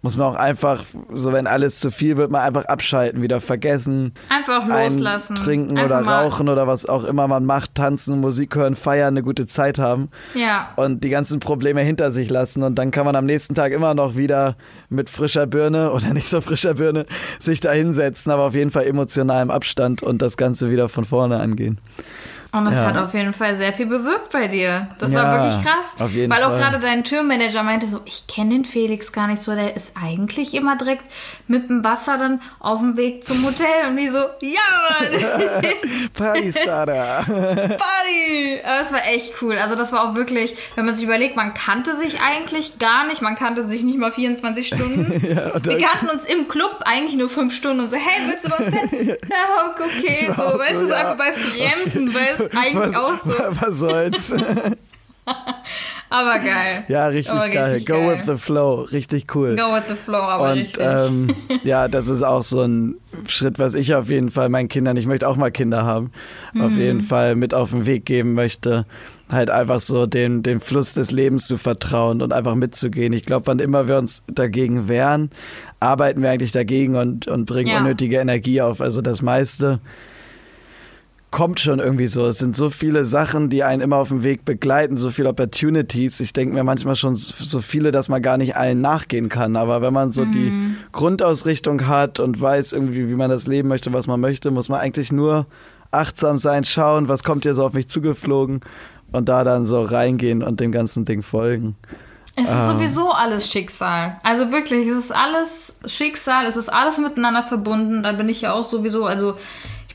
muss 0.02 0.18
man 0.18 0.28
auch 0.28 0.36
einfach, 0.36 0.84
so 1.12 1.32
wenn 1.32 1.45
alles 1.45 1.80
zu 1.80 1.91
viel 1.91 2.18
wird, 2.18 2.32
mal 2.32 2.41
einfach 2.41 2.66
abschalten, 2.66 3.22
wieder 3.22 3.39
vergessen. 3.39 4.14
Einfach 4.30 4.68
loslassen. 4.68 5.36
Trinken 5.36 5.78
einfach 5.78 6.02
oder 6.02 6.10
rauchen 6.10 6.49
oder 6.49 6.66
was 6.66 6.88
auch 6.88 7.04
immer 7.04 7.28
man 7.28 7.45
macht, 7.45 7.76
tanzen, 7.76 8.20
Musik 8.20 8.56
hören, 8.56 8.76
feiern, 8.76 9.14
eine 9.14 9.22
gute 9.22 9.45
Zeit 9.45 9.78
haben. 9.78 10.10
Ja. 10.34 10.70
Und 10.76 11.04
die 11.04 11.10
ganzen 11.10 11.39
Probleme 11.39 11.82
hinter 11.82 12.10
sich 12.10 12.30
lassen. 12.32 12.64
Und 12.64 12.76
dann 12.76 12.89
kann 12.89 13.06
man 13.06 13.16
am 13.16 13.26
nächsten 13.26 13.54
Tag 13.54 13.72
immer 13.74 13.93
noch 13.93 14.16
wieder 14.16 14.56
mit 14.89 15.10
frischer 15.10 15.45
Birne 15.45 15.91
oder 15.93 16.14
nicht 16.14 16.28
so 16.28 16.41
frischer 16.41 16.76
Birne 16.76 17.06
sich 17.39 17.60
da 17.60 17.72
hinsetzen, 17.72 18.32
aber 18.32 18.43
auf 18.43 18.56
jeden 18.56 18.72
Fall 18.72 18.86
emotionalem 18.86 19.52
Abstand 19.52 20.02
und 20.02 20.22
das 20.22 20.36
Ganze 20.36 20.72
wieder 20.72 20.89
von 20.89 21.06
vorne 21.06 21.39
angehen. 21.39 21.80
Und 22.54 22.66
das 22.66 22.74
ja. 22.74 22.88
hat 22.88 22.97
auf 22.97 23.14
jeden 23.14 23.34
Fall 23.34 23.56
sehr 23.56 23.72
viel 23.72 23.86
bewirkt 23.86 24.32
bei 24.32 24.49
dir. 24.49 24.89
Das 24.99 25.14
ja, 25.14 25.24
war 25.24 25.36
wirklich 25.36 25.64
krass. 25.64 25.86
Auf 25.99 26.12
jeden 26.12 26.30
weil 26.30 26.41
Fall. 26.41 26.52
auch 26.52 26.58
gerade 26.58 26.80
dein 26.80 27.06
Türmanager 27.06 27.64
meinte 27.64 27.88
so, 27.88 28.02
ich 28.04 28.28
kenne 28.28 28.49
den 28.49 28.66
Felix 28.66 29.14
gar 29.14 29.28
nicht 29.28 29.41
so, 29.41 29.56
der 29.56 29.78
ist 29.78 29.93
eigentlich 29.95 30.54
immer 30.54 30.76
direkt 30.76 31.06
mit 31.47 31.70
dem 31.70 31.82
Wasser 31.86 32.18
dann 32.18 32.41
auf 32.60 32.80
dem 32.80 32.97
Weg 32.97 33.24
zum 33.24 33.45
Hotel 33.45 33.88
und 33.88 33.95
die 33.95 34.10
so, 34.10 34.18
ja 34.18 34.60
Mann! 34.89 36.12
Party 36.14 36.52
Starter! 36.52 37.24
Party! 37.26 38.60
Aber 38.66 38.82
es 38.82 38.91
war 38.91 39.06
echt 39.06 39.41
cool. 39.41 39.58
Also 39.58 39.76
das 39.76 39.93
war 39.93 40.10
auch 40.10 40.16
wirklich, 40.16 40.58
wenn 40.76 40.86
man 40.86 40.95
sich 40.95 41.06
überlegt, 41.06 41.38
man 41.38 41.54
kannte 41.54 41.95
sich 41.95 42.20
eigentlich 42.22 42.80
gar 42.80 43.08
nicht, 43.08 43.22
man 43.22 43.36
kannte 43.36 43.64
sich 43.64 43.84
nicht 43.84 43.97
mal 43.97 44.12
24 44.12 44.68
Stunden. 44.68 45.26
ja, 45.26 45.54
Wir 45.64 45.80
kannten 45.80 46.10
uns 46.10 46.26
im 46.26 46.49
Club 46.49 46.82
eigentlich 46.84 47.16
nur 47.16 47.30
5 47.30 47.56
Stunden 47.56 47.80
und 47.80 47.88
so, 47.88 47.95
hey, 47.95 48.28
willst 48.28 48.45
du 48.45 48.52
was 48.52 48.66
fetzen? 48.66 49.08
ja, 49.08 49.74
okay, 49.80 50.28
so, 50.36 50.60
weißt 50.60 50.82
du, 50.82 50.88
so, 50.88 50.93
einfach 50.93 51.18
bei 51.18 51.32
Fremden, 51.32 52.14
weißt 52.14 52.41
eigentlich 52.56 52.76
was, 52.76 52.96
auch 52.96 53.18
so. 53.24 53.32
Was 53.62 53.80
soll's? 53.80 54.34
aber 56.10 56.39
geil. 56.39 56.84
Ja, 56.88 57.08
richtig 57.08 57.32
aber 57.32 57.50
geil. 57.50 57.80
Go 57.86 57.94
geil. 57.94 58.18
with 58.18 58.26
the 58.26 58.38
flow. 58.38 58.82
Richtig 58.82 59.34
cool. 59.36 59.56
Go 59.56 59.74
with 59.74 59.84
the 59.88 59.96
flow, 59.96 60.18
aber 60.18 60.52
Und, 60.52 60.60
richtig. 60.60 60.84
Ähm, 60.84 61.36
ja, 61.64 61.88
das 61.88 62.08
ist 62.08 62.24
auch 62.24 62.44
so 62.44 62.62
ein 62.62 62.96
Schritt, 63.28 63.60
was 63.60 63.76
ich 63.76 63.94
auf 63.96 64.10
jeden 64.10 64.32
Fall 64.32 64.50
meinen 64.50 64.68
Kindern, 64.68 64.98
ich 64.98 65.06
möchte 65.06 65.28
auch 65.28 65.36
mal 65.36 65.52
Kinder 65.52 65.84
haben, 65.84 66.12
mhm. 66.54 66.62
auf 66.62 66.72
jeden 66.72 67.02
Fall 67.02 67.36
mit 67.36 67.54
auf 67.54 67.72
den 67.72 67.86
Weg 67.86 68.06
geben 68.06 68.34
möchte. 68.34 68.86
Halt 69.30 69.50
einfach 69.50 69.80
so 69.80 70.08
den, 70.08 70.44
den 70.44 70.60
Fluss 70.60 70.94
des 70.94 71.12
Lebens 71.12 71.48
zu 71.48 71.58
vertrauen 71.58 72.22
und 72.22 72.34
einfach 72.34 72.56
mitzugehen. 72.56 73.14
Ich 73.14 73.24
glaube, 73.24 73.48
wann 73.48 73.60
immer 73.60 73.88
wir 73.88 73.98
uns 73.98 74.24
dagegen 74.28 74.89
wehren, 74.89 75.30
arbeiten 75.80 76.22
wir 76.22 76.30
eigentlich 76.30 76.52
dagegen 76.52 76.98
und, 76.98 77.28
und 77.28 77.46
bringen 77.46 77.70
ja. 77.70 77.80
unnötige 77.80 78.18
Energie 78.18 78.62
auf. 78.62 78.82
Also 78.82 79.02
das 79.02 79.22
meiste 79.22 79.80
kommt 81.32 81.62
schon 81.62 81.80
irgendwie 81.80 82.08
so. 82.08 82.26
Es 82.26 82.40
sind 82.40 82.56
so 82.56 82.70
viele 82.70 83.06
Sachen, 83.06 83.50
die 83.50 83.64
einen 83.64 83.82
immer 83.82 83.98
auf 83.98 84.10
dem 84.10 84.22
Weg 84.22 84.44
begleiten, 84.44 84.98
so 84.98 85.10
viele 85.10 85.30
Opportunities. 85.30 86.20
Ich 86.20 86.34
denke 86.34 86.54
mir 86.54 86.64
manchmal 86.64 86.96
schon 86.96 87.16
so 87.16 87.62
viele, 87.62 87.92
dass 87.92 88.10
man 88.10 88.22
gar 88.22 88.38
nicht 88.38 88.58
allen 88.58 88.82
nachgehen 88.82 89.30
kann. 89.30 89.56
Aber 89.56 89.82
wenn 89.82 89.94
man 89.94 90.12
so 90.12 90.26
mhm. 90.26 90.32
die 90.34 90.76
Grundausrichtung 90.92 91.88
hat 91.88 92.20
und 92.20 92.40
weiß 92.40 92.74
irgendwie, 92.74 93.08
wie 93.08 93.16
man 93.16 93.30
das 93.30 93.48
leben 93.48 93.70
möchte, 93.70 93.94
was 93.94 94.08
man 94.08 94.20
möchte, 94.20 94.52
muss 94.52 94.68
man 94.68 94.82
eigentlich 94.82 95.12
nur 95.12 95.48
achtsam 95.90 96.38
sein, 96.38 96.66
schauen, 96.66 97.08
was 97.08 97.24
kommt 97.24 97.44
hier 97.44 97.54
so 97.54 97.66
auf 97.66 97.74
mich 97.74 97.88
zugeflogen 97.88 98.62
und 99.12 99.30
da 99.30 99.44
dann 99.44 99.66
so 99.66 99.84
reingehen 99.84 100.44
und 100.44 100.60
dem 100.60 100.72
ganzen 100.72 101.06
Ding 101.06 101.22
folgen. 101.22 101.76
Es 102.36 102.46
ist 102.46 102.52
ah. 102.52 102.74
sowieso 102.74 103.12
alles 103.12 103.52
Schicksal. 103.52 104.20
Also 104.24 104.52
wirklich, 104.52 104.88
es 104.88 105.06
ist 105.06 105.12
alles 105.12 105.80
Schicksal, 105.86 106.46
es 106.46 106.56
ist 106.56 106.70
alles 106.70 106.98
miteinander 106.98 107.44
verbunden. 107.44 108.04
Da 108.04 108.14
bin 108.14 108.30
ich 108.30 108.42
ja 108.42 108.54
auch 108.54 108.70
sowieso, 108.70 109.06
also 109.06 109.36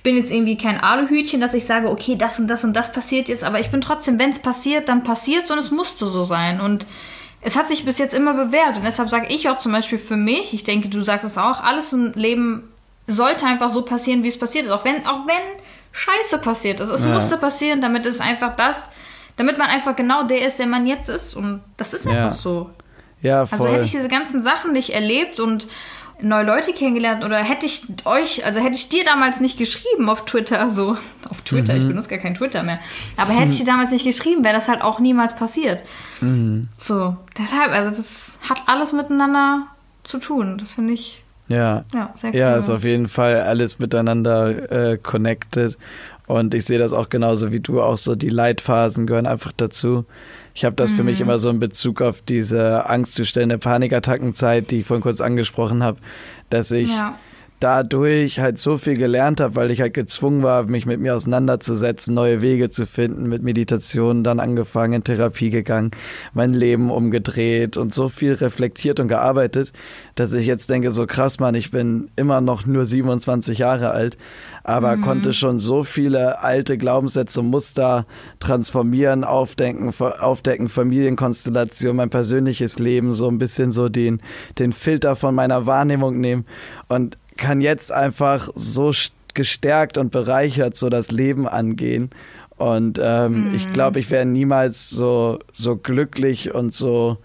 bin 0.07 0.17
jetzt 0.17 0.31
irgendwie 0.31 0.57
kein 0.57 0.79
Aluhütchen, 0.79 1.41
dass 1.41 1.53
ich 1.53 1.65
sage, 1.65 1.91
okay, 1.91 2.15
das 2.15 2.39
und 2.39 2.47
das 2.47 2.63
und 2.63 2.75
das 2.77 2.93
passiert 2.93 3.29
jetzt, 3.29 3.43
aber 3.43 3.59
ich 3.59 3.73
bin 3.73 3.81
trotzdem, 3.81 4.21
wenn 4.21 4.31
es 4.31 4.39
passiert, 4.39 4.89
dann 4.89 5.03
passiert 5.03 5.51
und 5.51 5.59
es 5.59 5.73
musste 5.73 6.07
so 6.07 6.23
sein. 6.23 6.61
Und 6.61 6.87
es 7.41 7.57
hat 7.57 7.67
sich 7.67 7.85
bis 7.85 7.99
jetzt 7.99 8.15
immer 8.15 8.33
bewährt. 8.35 8.77
Und 8.77 8.85
deshalb 8.85 9.09
sage 9.09 9.27
ich 9.31 9.49
auch 9.49 9.59
zum 9.59 9.73
Beispiel 9.73 9.99
für 9.99 10.17
mich, 10.17 10.55
ich 10.55 10.63
denke, 10.63 10.89
du 10.89 11.03
sagst 11.03 11.27
es 11.27 11.37
auch, 11.37 11.61
alles 11.61 11.93
im 11.93 12.13
Leben 12.15 12.69
sollte 13.09 13.47
einfach 13.47 13.69
so 13.69 13.83
passieren, 13.83 14.23
wie 14.23 14.29
es 14.29 14.39
passiert 14.39 14.67
ist. 14.67 14.71
Auch 14.71 14.85
wenn, 14.85 15.05
auch 15.09 15.27
wenn 15.27 15.43
Scheiße 15.91 16.39
passiert 16.39 16.79
ist. 16.79 16.89
Es 16.89 17.05
ja. 17.05 17.13
musste 17.13 17.37
passieren, 17.37 17.81
damit 17.81 18.07
es 18.07 18.21
einfach 18.21 18.55
das, 18.55 18.89
damit 19.37 19.59
man 19.59 19.67
einfach 19.67 19.97
genau 19.97 20.23
der 20.23 20.47
ist, 20.47 20.61
der 20.61 20.69
man 20.69 20.87
jetzt 20.87 21.09
ist. 21.09 21.35
Und 21.35 21.65
das 21.79 21.95
ist 21.95 22.07
einfach 22.07 22.17
ja. 22.17 22.33
so. 22.33 22.71
Ja, 23.23 23.45
voll. 23.45 23.59
Also 23.59 23.73
hätte 23.73 23.87
ich 23.87 23.91
diese 23.91 24.09
ganzen 24.09 24.45
Sachen 24.45 24.73
nicht 24.73 24.91
erlebt 24.91 25.41
und 25.41 25.67
neue 26.21 26.45
Leute 26.45 26.73
kennengelernt 26.73 27.25
oder 27.25 27.39
hätte 27.39 27.67
ich 27.67 27.85
euch, 28.05 28.45
also 28.45 28.61
hätte 28.61 28.77
ich 28.77 28.89
dir 28.89 29.05
damals 29.05 29.41
nicht 29.41 29.59
geschrieben 29.59 30.09
auf 30.09 30.25
Twitter, 30.25 30.71
so 30.71 30.97
auf 31.31 31.41
Twitter, 31.43 31.75
mhm. 31.75 31.81
ich 31.81 31.89
benutze 31.89 32.09
gar 32.09 32.19
kein 32.19 32.35
Twitter 32.35 32.63
mehr, 32.63 32.79
aber 33.17 33.33
hätte 33.33 33.53
ich 33.53 33.59
dir 33.59 33.67
damals 33.67 33.91
nicht 33.91 34.05
geschrieben, 34.05 34.45
wäre 34.45 34.55
das 34.55 34.69
halt 34.69 34.83
auch 34.83 34.99
niemals 35.01 35.37
passiert. 35.37 35.83
Mhm. 36.21 36.69
So, 36.77 37.17
deshalb, 37.39 37.73
also 37.73 37.91
das 37.91 38.39
hat 38.49 38.63
alles 38.67 38.93
miteinander 38.93 39.67
zu 40.05 40.19
tun. 40.19 40.59
Das 40.59 40.75
finde 40.75 40.95
ich 40.95 41.23
ja, 41.49 41.85
ja, 41.95 42.13
sehr 42.17 42.31
cool. 42.31 42.37
Ja, 42.37 42.57
ist 42.57 42.71
auf 42.71 42.85
jeden 42.85 43.09
Fall 43.09 43.37
alles 43.37 43.79
miteinander 43.79 44.93
äh, 44.93 44.99
connected. 44.99 45.79
Und 46.27 46.55
ich 46.55 46.65
sehe 46.65 46.79
das 46.79 46.93
auch 46.93 47.09
genauso 47.09 47.53
wie 47.53 47.61
du, 47.61 47.81
auch 47.81 47.99
so 47.99 48.17
die 48.17 48.31
Leitphasen 48.31 49.07
gehören 49.07 49.27
einfach 49.27 49.53
dazu. 49.57 50.05
Ich 50.57 50.65
habe 50.65 50.75
das 50.75 50.93
mhm. 50.93 50.97
für 50.97 51.05
mich 51.05 51.17
mhm. 51.17 51.27
immer 51.27 51.39
so 51.39 51.51
in 51.51 51.59
Bezug 51.59 52.01
auf 52.01 52.23
diese 52.23 52.89
Angstzustände, 52.89 53.59
Panikattackenzeit, 53.59 54.71
die 54.71 54.81
ich 54.81 54.87
vorhin 54.87 55.03
kurz 55.03 55.21
angesprochen 55.21 55.83
habe, 55.83 55.99
dass 56.49 56.71
ich 56.71 56.89
ja. 56.89 57.19
Dadurch 57.61 58.39
halt 58.39 58.59
so 58.59 58.77
viel 58.77 58.97
gelernt 58.97 59.41
habe, 59.41 59.55
weil 59.55 59.71
ich 59.71 59.81
halt 59.81 59.95
gezwungen 59.95 60.43
war, 60.43 60.65
mich 60.65 60.85
mit 60.85 61.01
mir 61.01 61.15
auseinanderzusetzen, 61.15 62.15
neue 62.15 62.43
Wege 62.43 62.69
zu 62.69 62.87
finden, 62.87 63.29
mit 63.29 63.43
Meditation 63.43 64.25
dann 64.25 64.41
angefangen, 64.41 64.95
in 64.95 65.05
Therapie 65.05 65.51
gegangen, 65.51 65.91
mein 66.35 66.53
Leben 66.53 66.91
umgedreht 66.91 67.77
und 67.77 67.95
so 67.95 68.09
viel 68.09 68.35
reflektiert 68.35 69.01
und 69.01 69.09
gearbeitet, 69.09 69.73
dass 70.17 70.35
ich 70.35 70.47
jetzt 70.47 70.69
denke, 70.69 70.91
so 70.91 71.07
krass, 71.07 71.41
Mann, 71.41 71.55
ich 71.55 71.71
bin 71.71 72.11
immer 72.17 72.43
noch 72.43 72.67
nur 72.67 72.85
27 72.85 73.59
Jahre 73.59 73.91
alt, 73.91 74.19
aber 74.63 74.97
mhm. 74.97 75.03
konnte 75.03 75.33
schon 75.33 75.59
so 75.59 75.83
viele 75.83 76.43
alte 76.43 76.77
Glaubenssätze, 76.77 77.43
Muster 77.43 78.05
transformieren, 78.39 79.25
aufdenken, 79.25 79.95
aufdecken, 79.99 80.69
Familienkonstellation, 80.69 81.97
mein 81.97 82.11
persönliches 82.11 82.79
Leben, 82.79 83.13
so 83.13 83.29
ein 83.29 83.39
bisschen 83.39 83.71
so 83.71 83.89
den, 83.89 84.21
den 84.59 84.73
Filter 84.75 85.17
von 85.17 85.35
meiner 85.35 85.65
Wahrnehmung 85.65 86.21
nehmen 86.21 86.45
und 86.89 87.17
kann 87.37 87.61
jetzt 87.61 87.93
einfach 87.93 88.49
so 88.55 88.93
gestärkt 89.35 89.99
und 89.99 90.11
bereichert, 90.11 90.77
so 90.77 90.89
das 90.89 91.11
Leben 91.11 91.47
angehen. 91.47 92.11
Und 92.57 92.99
ähm, 93.03 93.51
mhm. 93.51 93.55
ich 93.55 93.71
glaube, 93.73 94.01
ich 94.01 94.11
wäre 94.11 94.25
niemals 94.25 94.89
so, 94.89 95.39
so 95.53 95.77
glücklich 95.77 96.55
und 96.55 96.75
so 96.75 97.19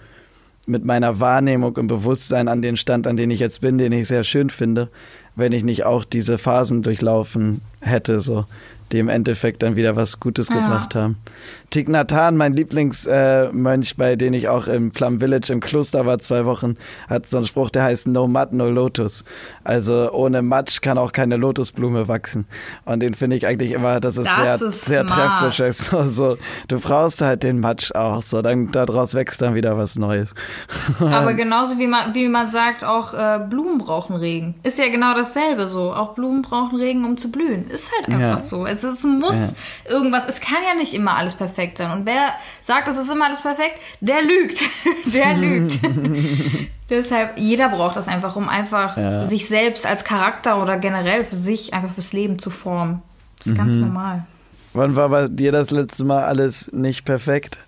mit 0.66 0.86
meiner 0.86 1.20
Wahrnehmung 1.20 1.76
und 1.76 1.88
Bewusstsein 1.88 2.48
an 2.48 2.62
den 2.62 2.78
Stand, 2.78 3.08
an 3.08 3.18
den 3.18 3.32
ich 3.32 3.40
jetzt 3.40 3.62
bin, 3.62 3.78
den 3.78 3.92
ich 3.94 4.08
sehr 4.08 4.24
schön 4.24 4.50
finde, 4.50 4.90
wenn 5.36 5.54
ich 5.54 5.64
nicht 5.64 5.86
auch 5.86 6.04
diese 6.04 6.38
Phasen 6.38 6.84
durchlaufen 6.84 7.62
hätte, 7.80 8.20
so 8.20 8.46
die 8.92 9.00
im 9.00 9.10
Endeffekt 9.10 9.64
dann 9.64 9.76
wieder 9.76 9.96
was 9.96 10.20
Gutes 10.20 10.50
ja. 10.50 10.56
gebracht 10.56 10.96
haben. 10.96 11.18
Thich 11.72 11.88
Nhat 11.88 12.12
Hanh, 12.12 12.36
mein 12.36 12.52
Lieblingsmönch, 12.52 13.92
äh, 13.92 13.96
bei 13.96 14.18
dem 14.18 14.34
ich 14.34 14.50
auch 14.50 14.68
im 14.68 14.92
Plum 14.92 15.22
Village 15.22 15.54
im 15.54 15.62
Kloster 15.62 16.06
war 16.06 16.20
zwei 16.20 16.46
Wochen, 16.46 16.76
hat 17.08 17.30
so 17.30 17.38
einen 17.38 17.46
Spruch, 17.46 17.70
der 17.70 17.84
heißt 17.84 18.08
No 18.08 18.28
Mud, 18.28 18.52
No 18.52 18.70
Lotus. 18.70 19.24
Also 19.64 20.12
ohne 20.12 20.42
Matsch 20.42 20.82
kann 20.82 20.98
auch 20.98 21.14
keine 21.14 21.38
Lotusblume 21.38 22.10
wachsen. 22.10 22.46
Und 22.84 23.00
den 23.00 23.14
finde 23.14 23.38
ich 23.38 23.48
eigentlich 23.48 23.72
immer, 23.72 24.02
das 24.02 24.18
ist 24.18 24.28
das 24.28 24.36
sehr, 24.60 24.68
ist 24.68 24.86
sehr 24.86 25.08
trefflich. 25.08 25.62
So, 25.72 26.04
so, 26.04 26.38
du 26.68 26.80
brauchst 26.80 27.22
halt 27.22 27.44
den 27.44 27.62
Matsch 27.62 27.94
auch, 27.94 28.22
so 28.22 28.42
dann 28.42 28.72
daraus 28.74 29.14
wächst 29.14 29.42
dann 29.42 29.56
wieder 29.56 29.78
was 29.78 29.98
Neues. 29.98 30.36
Aber 31.00 31.34
genauso 31.34 31.80
wie 31.80 31.88
man, 31.88 32.14
wie 32.14 32.28
man 32.28 32.52
sagt, 32.52 32.84
auch 32.84 33.14
äh, 33.14 33.40
Blumen 33.50 33.78
brauchen 33.78 34.18
Regen. 34.18 34.56
Ist 34.64 34.78
ja 34.78 34.90
genau 34.90 35.14
dasselbe 35.16 35.68
so. 35.68 35.94
Auch 35.94 36.16
Blumen 36.16 36.42
brauchen 36.42 36.78
Regen, 36.78 37.06
um 37.06 37.16
zu 37.16 37.32
blühen. 37.32 37.70
Ist 37.70 37.90
halt 37.96 38.10
einfach 38.10 38.40
ja. 38.40 38.46
so. 38.46 38.66
Es, 38.66 38.84
es 38.84 39.04
muss 39.04 39.36
ja. 39.36 39.50
irgendwas, 39.90 40.28
es 40.28 40.42
kann 40.42 40.60
ja 40.68 40.76
nicht 40.78 40.94
immer 40.94 41.16
alles 41.16 41.34
perfekt 41.34 41.61
perfekt 41.62 41.78
sein. 41.78 41.92
Und 41.92 42.06
wer 42.06 42.34
sagt, 42.62 42.88
es 42.88 42.98
ist 42.98 43.10
immer 43.10 43.26
alles 43.26 43.42
perfekt, 43.42 43.80
der 44.00 44.22
lügt. 44.22 44.62
der 45.14 45.36
lügt. 45.36 45.80
Deshalb, 46.90 47.38
jeder 47.38 47.70
braucht 47.70 47.96
das 47.96 48.08
einfach, 48.08 48.36
um 48.36 48.50
einfach 48.50 48.98
ja. 48.98 49.26
sich 49.26 49.48
selbst 49.48 49.86
als 49.86 50.04
Charakter 50.04 50.62
oder 50.62 50.78
generell 50.78 51.24
für 51.24 51.36
sich 51.36 51.74
einfach 51.74 51.94
fürs 51.94 52.14
Leben 52.14 52.40
zu 52.40 52.50
formen. 52.50 53.02
Das 53.38 53.48
ist 53.48 53.54
mhm. 53.54 53.58
ganz 53.58 53.74
normal. 53.76 54.26
Wann 54.74 54.96
war 54.96 55.10
bei 55.10 55.28
dir 55.28 55.52
das 55.52 55.70
letzte 55.70 56.06
Mal 56.06 56.24
alles 56.24 56.72
nicht 56.72 57.06
perfekt? 57.06 57.60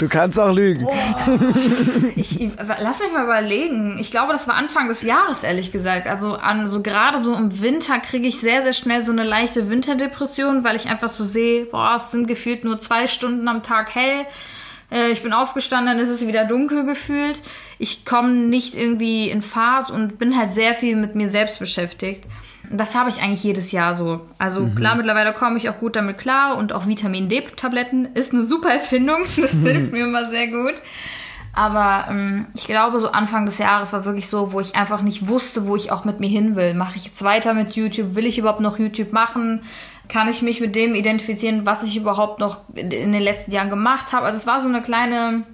Du 0.00 0.08
kannst 0.08 0.38
auch 0.40 0.52
lügen. 0.52 0.88
Ich, 2.16 2.48
lass 2.56 3.00
mich 3.00 3.12
mal 3.12 3.24
überlegen. 3.24 3.98
Ich 4.00 4.10
glaube, 4.10 4.32
das 4.32 4.48
war 4.48 4.54
Anfang 4.54 4.88
des 4.88 5.02
Jahres, 5.02 5.42
ehrlich 5.42 5.72
gesagt. 5.72 6.06
Also 6.06 6.34
an 6.34 6.68
so 6.68 6.82
gerade 6.82 7.18
so 7.18 7.34
im 7.34 7.60
Winter 7.60 7.98
kriege 8.00 8.26
ich 8.26 8.40
sehr, 8.40 8.62
sehr 8.62 8.72
schnell 8.72 9.04
so 9.04 9.12
eine 9.12 9.24
leichte 9.24 9.68
Winterdepression, 9.68 10.64
weil 10.64 10.76
ich 10.76 10.86
einfach 10.86 11.08
so 11.08 11.24
sehe, 11.24 11.66
boah, 11.66 11.96
es 11.96 12.10
sind 12.10 12.26
gefühlt 12.26 12.64
nur 12.64 12.80
zwei 12.80 13.06
Stunden 13.06 13.46
am 13.46 13.62
Tag 13.62 13.94
hell. 13.94 14.26
Äh, 14.90 15.10
ich 15.10 15.22
bin 15.22 15.32
aufgestanden, 15.32 15.94
dann 15.94 16.02
ist 16.02 16.10
es 16.10 16.26
wieder 16.26 16.44
dunkel 16.44 16.84
gefühlt. 16.84 17.40
Ich 17.78 18.04
komme 18.04 18.32
nicht 18.32 18.74
irgendwie 18.74 19.30
in 19.30 19.42
Fahrt 19.42 19.90
und 19.90 20.18
bin 20.18 20.36
halt 20.36 20.50
sehr 20.50 20.74
viel 20.74 20.96
mit 20.96 21.14
mir 21.14 21.28
selbst 21.28 21.58
beschäftigt. 21.58 22.24
Das 22.70 22.94
habe 22.94 23.10
ich 23.10 23.20
eigentlich 23.20 23.42
jedes 23.42 23.72
Jahr 23.72 23.94
so. 23.94 24.20
Also 24.38 24.60
mhm. 24.60 24.74
klar, 24.74 24.94
mittlerweile 24.94 25.32
komme 25.32 25.56
ich 25.56 25.68
auch 25.68 25.78
gut 25.78 25.96
damit 25.96 26.18
klar 26.18 26.56
und 26.56 26.72
auch 26.72 26.86
Vitamin 26.86 27.28
D-Tabletten 27.28 28.10
ist 28.14 28.32
eine 28.32 28.44
super 28.44 28.70
Erfindung. 28.70 29.22
Das 29.36 29.52
hilft 29.52 29.92
mir 29.92 30.04
immer 30.04 30.26
sehr 30.26 30.48
gut. 30.48 30.74
Aber 31.52 32.06
ähm, 32.10 32.46
ich 32.54 32.66
glaube, 32.66 33.00
so 33.00 33.10
Anfang 33.10 33.44
des 33.44 33.58
Jahres 33.58 33.92
war 33.92 34.04
wirklich 34.04 34.28
so, 34.28 34.52
wo 34.52 34.60
ich 34.60 34.76
einfach 34.76 35.02
nicht 35.02 35.26
wusste, 35.26 35.66
wo 35.66 35.74
ich 35.74 35.90
auch 35.90 36.04
mit 36.04 36.20
mir 36.20 36.28
hin 36.28 36.54
will. 36.54 36.74
Mache 36.74 36.96
ich 36.96 37.06
jetzt 37.06 37.24
weiter 37.24 37.54
mit 37.54 37.72
YouTube? 37.72 38.14
Will 38.14 38.26
ich 38.26 38.38
überhaupt 38.38 38.60
noch 38.60 38.78
YouTube 38.78 39.12
machen? 39.12 39.62
Kann 40.10 40.28
ich 40.28 40.42
mich 40.42 40.60
mit 40.60 40.74
dem 40.74 40.94
identifizieren, 40.94 41.66
was 41.66 41.82
ich 41.82 41.96
überhaupt 41.96 42.40
noch 42.40 42.58
in 42.74 42.90
den 42.90 43.22
letzten 43.22 43.52
Jahren 43.52 43.70
gemacht 43.70 44.12
habe? 44.12 44.26
Also 44.26 44.38
es 44.38 44.46
war 44.46 44.60
so 44.60 44.68
eine 44.68 44.82
kleine 44.82 45.44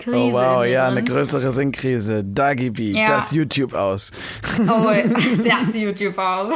Krise 0.00 0.16
oh 0.16 0.32
wow, 0.32 0.64
ja, 0.64 0.86
drin. 0.86 0.98
eine 0.98 1.04
größere 1.04 1.52
Sinnkrise. 1.52 2.24
Dagi 2.24 2.70
B, 2.70 2.92
ja. 2.92 3.06
das 3.06 3.32
YouTube 3.32 3.74
aus. 3.74 4.10
Oh, 4.60 4.90
das 5.44 5.74
YouTube 5.74 6.18
aus. 6.18 6.52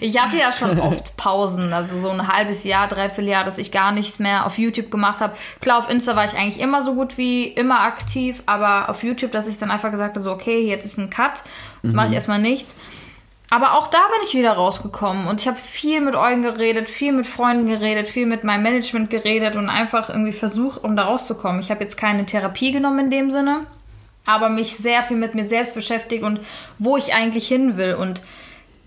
Ich 0.00 0.20
hatte 0.20 0.36
ja 0.36 0.52
schon 0.52 0.78
oft 0.78 1.16
Pausen, 1.16 1.72
also 1.72 2.00
so 2.00 2.10
ein 2.10 2.28
halbes 2.28 2.64
Jahr, 2.64 2.86
dreiviertel 2.88 3.28
Jahr, 3.28 3.44
dass 3.44 3.58
ich 3.58 3.72
gar 3.72 3.92
nichts 3.92 4.18
mehr 4.18 4.46
auf 4.46 4.58
YouTube 4.58 4.90
gemacht 4.90 5.20
habe. 5.20 5.34
Klar, 5.60 5.78
auf 5.78 5.90
Insta 5.90 6.14
war 6.16 6.26
ich 6.26 6.34
eigentlich 6.34 6.60
immer 6.60 6.82
so 6.82 6.94
gut 6.94 7.16
wie 7.16 7.44
immer 7.44 7.80
aktiv, 7.80 8.42
aber 8.46 8.90
auf 8.90 9.02
YouTube, 9.02 9.32
dass 9.32 9.48
ich 9.48 9.58
dann 9.58 9.70
einfach 9.70 9.90
gesagt 9.90 10.14
habe, 10.14 10.22
so 10.22 10.30
okay, 10.30 10.66
jetzt 10.66 10.84
ist 10.84 10.98
ein 10.98 11.10
Cut, 11.10 11.42
jetzt 11.82 11.92
mhm. 11.92 11.96
mache 11.96 12.08
ich 12.08 12.12
erstmal 12.12 12.40
nichts. 12.40 12.74
Aber 13.48 13.74
auch 13.74 13.86
da 13.86 13.98
bin 14.12 14.26
ich 14.26 14.34
wieder 14.34 14.52
rausgekommen 14.52 15.28
und 15.28 15.40
ich 15.40 15.46
habe 15.46 15.56
viel 15.56 16.00
mit 16.00 16.16
Eugen 16.16 16.42
geredet, 16.42 16.88
viel 16.88 17.12
mit 17.12 17.26
Freunden 17.26 17.66
geredet, 17.66 18.08
viel 18.08 18.26
mit 18.26 18.42
meinem 18.42 18.64
Management 18.64 19.08
geredet 19.08 19.54
und 19.54 19.68
einfach 19.68 20.08
irgendwie 20.08 20.32
versucht, 20.32 20.82
um 20.82 20.96
da 20.96 21.04
rauszukommen. 21.04 21.60
Ich 21.60 21.70
habe 21.70 21.82
jetzt 21.82 21.96
keine 21.96 22.26
Therapie 22.26 22.72
genommen 22.72 22.98
in 22.98 23.10
dem 23.10 23.30
Sinne, 23.30 23.66
aber 24.24 24.48
mich 24.48 24.76
sehr 24.76 25.04
viel 25.04 25.16
mit 25.16 25.36
mir 25.36 25.44
selbst 25.44 25.74
beschäftigt 25.74 26.24
und 26.24 26.40
wo 26.78 26.96
ich 26.96 27.14
eigentlich 27.14 27.46
hin 27.46 27.76
will. 27.76 27.94
Und 27.94 28.22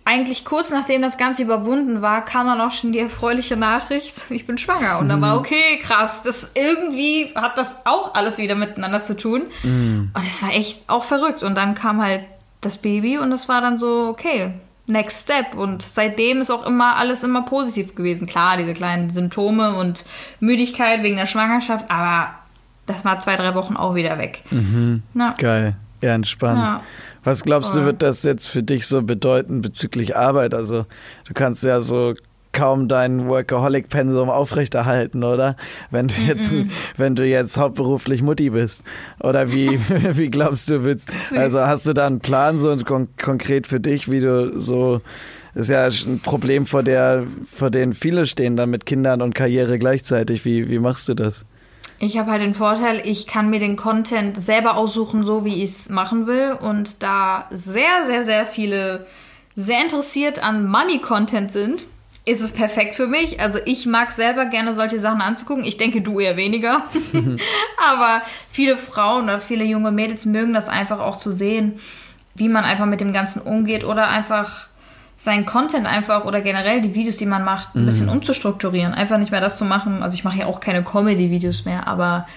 eigentlich 0.03 0.43
kurz 0.43 0.72
nachdem 0.72 1.01
das 1.01 1.18
Ganze 1.18 1.43
überwunden 1.43 2.01
war, 2.01 2.26
kam 2.26 2.47
dann 2.47 2.60
auch 2.60 2.72
schon 2.72 2.91
die 2.91 2.99
erfreuliche 2.99 3.55
Nachricht, 3.55 4.14
ich 4.30 4.45
bin 4.45 4.57
schwanger. 4.57 4.99
Und 4.99 5.07
dann 5.07 5.22
war, 5.22 5.36
mhm. 5.36 5.39
okay, 5.39 5.80
krass, 5.82 6.22
das 6.24 6.49
irgendwie 6.53 7.32
hat 7.34 7.57
das 7.57 7.76
auch 7.86 8.14
alles 8.14 8.38
wieder 8.38 8.55
miteinander 8.55 9.03
zu 9.03 9.16
tun. 9.16 9.43
Mm. 9.64 10.10
Und 10.14 10.26
es 10.26 10.41
war 10.41 10.51
echt 10.51 10.89
auch 10.89 11.05
verrückt. 11.05 11.43
Und 11.43 11.55
dann 11.55 11.76
kam 11.76 12.01
halt 12.01 12.26
das 12.62 12.78
Baby 12.78 13.18
und 13.18 13.32
es 13.32 13.47
war 13.47 13.62
dann 13.62 13.78
so, 13.78 14.07
okay, 14.10 14.53
next 14.88 15.24
step. 15.24 15.55
Und 15.55 15.82
seitdem 15.82 16.41
ist 16.41 16.49
auch 16.49 16.66
immer 16.66 16.97
alles 16.97 17.24
immer 17.24 17.43
positiv 17.43 17.95
gewesen. 17.95 18.28
Klar, 18.28 18.57
diese 18.57 18.74
kleinen 18.74 19.10
Symptome 19.10 19.78
und 19.78 20.03
Müdigkeit 20.39 21.03
wegen 21.03 21.16
der 21.16 21.28
Schwangerschaft, 21.28 21.86
aber 21.89 22.34
das 22.86 23.05
war 23.05 23.20
zwei, 23.20 23.36
drei 23.36 23.55
Wochen 23.55 23.78
auch 23.78 23.95
wieder 23.95 24.18
weg. 24.18 24.43
Mhm. 24.49 25.03
Geil. 25.38 25.76
Ja, 26.01 26.16
entspannt. 26.16 26.60
Ja. 26.60 26.84
Was 27.24 27.43
glaubst 27.43 27.76
du, 27.76 27.84
wird 27.84 28.01
das 28.01 28.24
jetzt 28.24 28.47
für 28.47 28.64
dich 28.64 28.88
so 28.88 29.01
bedeuten 29.01 29.62
bezüglich 29.62 30.16
Arbeit? 30.16 30.53
Also, 30.53 30.86
du 31.26 31.34
kannst 31.34 31.64
ja 31.64 31.82
so 31.82 32.16
kaum 32.52 32.88
dein 32.88 33.28
Workaholic-Pensum 33.28 34.30
aufrechterhalten, 34.30 35.24
oder? 35.24 35.56
Wenn 35.91 36.08
du 36.08 36.16
jetzt, 36.16 36.52
mm 36.52 36.56
-mm. 36.56 36.70
wenn 36.97 37.16
du 37.16 37.26
jetzt 37.26 37.58
hauptberuflich 37.58 38.22
Mutti 38.22 38.50
bist. 38.50 38.84
Oder 39.20 39.52
wie, 39.52 39.80
wie 40.18 40.30
glaubst 40.30 40.70
du, 40.70 40.84
willst, 40.84 41.12
also 41.36 41.60
hast 41.62 41.86
du 41.86 41.93
da 41.93 42.08
einen 42.08 42.20
Plan 42.20 42.58
so 42.58 42.76
kon 42.78 43.08
konkret 43.22 43.68
für 43.68 43.80
dich, 43.80 44.10
wie 44.10 44.20
du 44.20 44.60
so, 44.60 45.02
ist 45.56 45.70
ja 45.70 45.88
ein 45.88 46.20
Problem, 46.22 46.66
vor 46.66 46.84
der, 46.84 47.26
vor 47.54 47.70
denen 47.70 47.93
viele 47.93 48.26
stehen 48.26 48.56
dann 48.56 48.70
mit 48.70 48.86
Kindern 48.86 49.22
und 49.22 49.36
Karriere 49.36 49.80
gleichzeitig. 49.80 50.45
Wie, 50.45 50.70
wie 50.70 50.80
machst 50.80 51.08
du 51.08 51.14
das? 51.14 51.45
Ich 52.02 52.18
habe 52.18 52.32
halt 52.32 52.41
den 52.41 52.54
Vorteil, 52.54 53.02
ich 53.04 53.28
kann 53.28 53.50
mir 53.50 53.60
den 53.60 53.76
Content 53.76 54.38
selber 54.38 54.78
aussuchen, 54.78 55.26
so 55.26 55.43
wie 55.43 55.64
ich 55.64 55.72
es 55.72 55.89
machen 55.89 56.28
will. 56.28 56.54
Und 56.54 57.04
da 57.04 57.45
sehr, 57.52 58.06
sehr, 58.08 58.24
sehr 58.24 58.47
viele 58.47 59.06
sehr 59.56 59.82
interessiert 59.82 60.41
an 60.41 60.66
Money-Content 60.66 61.52
sind, 61.52 61.84
ist 62.30 62.42
es 62.42 62.52
perfekt 62.52 62.96
für 62.96 63.08
mich. 63.08 63.40
Also 63.40 63.60
ich 63.66 63.88
mag 63.88 64.12
selber 64.12 64.46
gerne 64.46 64.76
solche 64.76 65.00
Sachen 65.00 65.22
anzugucken. 65.22 65.66
Ich 65.66 65.78
denke, 65.78 66.02
du 66.02 66.20
eher 66.20 66.38
weniger. 66.38 66.84
Aber 67.90 68.22
viele 68.52 68.78
Frauen 68.78 69.24
oder 69.24 69.40
viele 69.40 69.64
junge 69.64 69.92
Mädels 69.92 70.26
mögen 70.26 70.54
das 70.54 70.70
einfach 70.70 71.00
auch 71.00 71.18
zu 71.18 71.32
sehen, 71.32 71.80
wie 72.36 72.48
man 72.48 72.64
einfach 72.64 72.86
mit 72.86 73.02
dem 73.02 73.14
Ganzen 73.14 73.42
umgeht 73.42 73.84
oder 73.84 74.08
einfach 74.08 74.68
seinen 75.18 75.46
Content 75.46 75.86
einfach 75.86 76.26
oder 76.26 76.42
generell 76.42 76.82
die 76.82 76.94
Videos, 76.94 77.18
die 77.18 77.26
man 77.26 77.44
macht, 77.44 77.76
ein 77.76 77.82
mhm. 77.82 77.86
bisschen 77.86 78.10
umzustrukturieren. 78.10 78.94
Einfach 78.94 79.18
nicht 79.18 79.32
mehr 79.32 79.42
das 79.42 79.58
zu 79.58 79.66
machen. 79.66 80.04
Also 80.04 80.14
ich 80.14 80.24
mache 80.24 80.40
ja 80.40 80.46
auch 80.46 80.60
keine 80.60 80.84
Comedy-Videos 80.84 81.66
mehr, 81.66 81.88
aber 81.88 82.28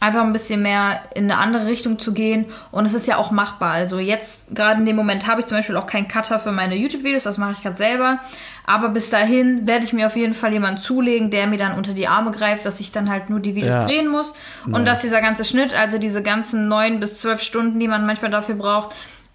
einfach 0.00 0.22
ein 0.22 0.32
bisschen 0.32 0.62
mehr 0.62 1.00
in 1.14 1.24
eine 1.24 1.38
andere 1.40 1.66
Richtung 1.66 1.98
zu 1.98 2.12
gehen. 2.12 2.46
Und 2.70 2.86
es 2.86 2.94
ist 2.94 3.06
ja 3.06 3.16
auch 3.16 3.30
machbar. 3.30 3.72
Also 3.72 3.98
jetzt, 3.98 4.54
gerade 4.54 4.80
in 4.80 4.86
dem 4.86 4.96
Moment, 4.96 5.26
habe 5.26 5.40
ich 5.40 5.46
zum 5.46 5.56
Beispiel 5.56 5.76
auch 5.76 5.86
keinen 5.86 6.08
Cutter 6.08 6.38
für 6.38 6.52
meine 6.52 6.76
YouTube-Videos, 6.76 7.24
das 7.24 7.38
mache 7.38 7.52
ich 7.52 7.62
gerade 7.62 7.76
selber. 7.76 8.20
Aber 8.66 8.88
bis 8.88 9.10
dahin 9.10 9.66
werde 9.66 9.84
ich 9.84 9.92
mir 9.92 10.06
auf 10.06 10.16
jeden 10.16 10.34
Fall 10.34 10.52
jemanden 10.52 10.80
zulegen, 10.80 11.30
der 11.30 11.46
mir 11.46 11.58
dann 11.58 11.76
unter 11.76 11.92
die 11.92 12.08
Arme 12.08 12.30
greift, 12.30 12.64
dass 12.64 12.80
ich 12.80 12.92
dann 12.92 13.10
halt 13.10 13.28
nur 13.28 13.40
die 13.40 13.54
Videos 13.54 13.74
ja. 13.74 13.84
drehen 13.84 14.08
muss. 14.08 14.32
Nice. 14.64 14.76
Und 14.76 14.84
dass 14.86 15.00
dieser 15.02 15.20
ganze 15.20 15.44
Schnitt, 15.44 15.74
also 15.74 15.98
diese 15.98 16.22
ganzen 16.22 16.68
neun 16.68 16.98
bis 17.00 17.20
zwölf 17.20 17.42
Stunden, 17.42 17.78
die 17.78 17.88
man 17.88 18.06
manchmal 18.06 18.30
dafür 18.30 18.54
braucht, 18.54 18.94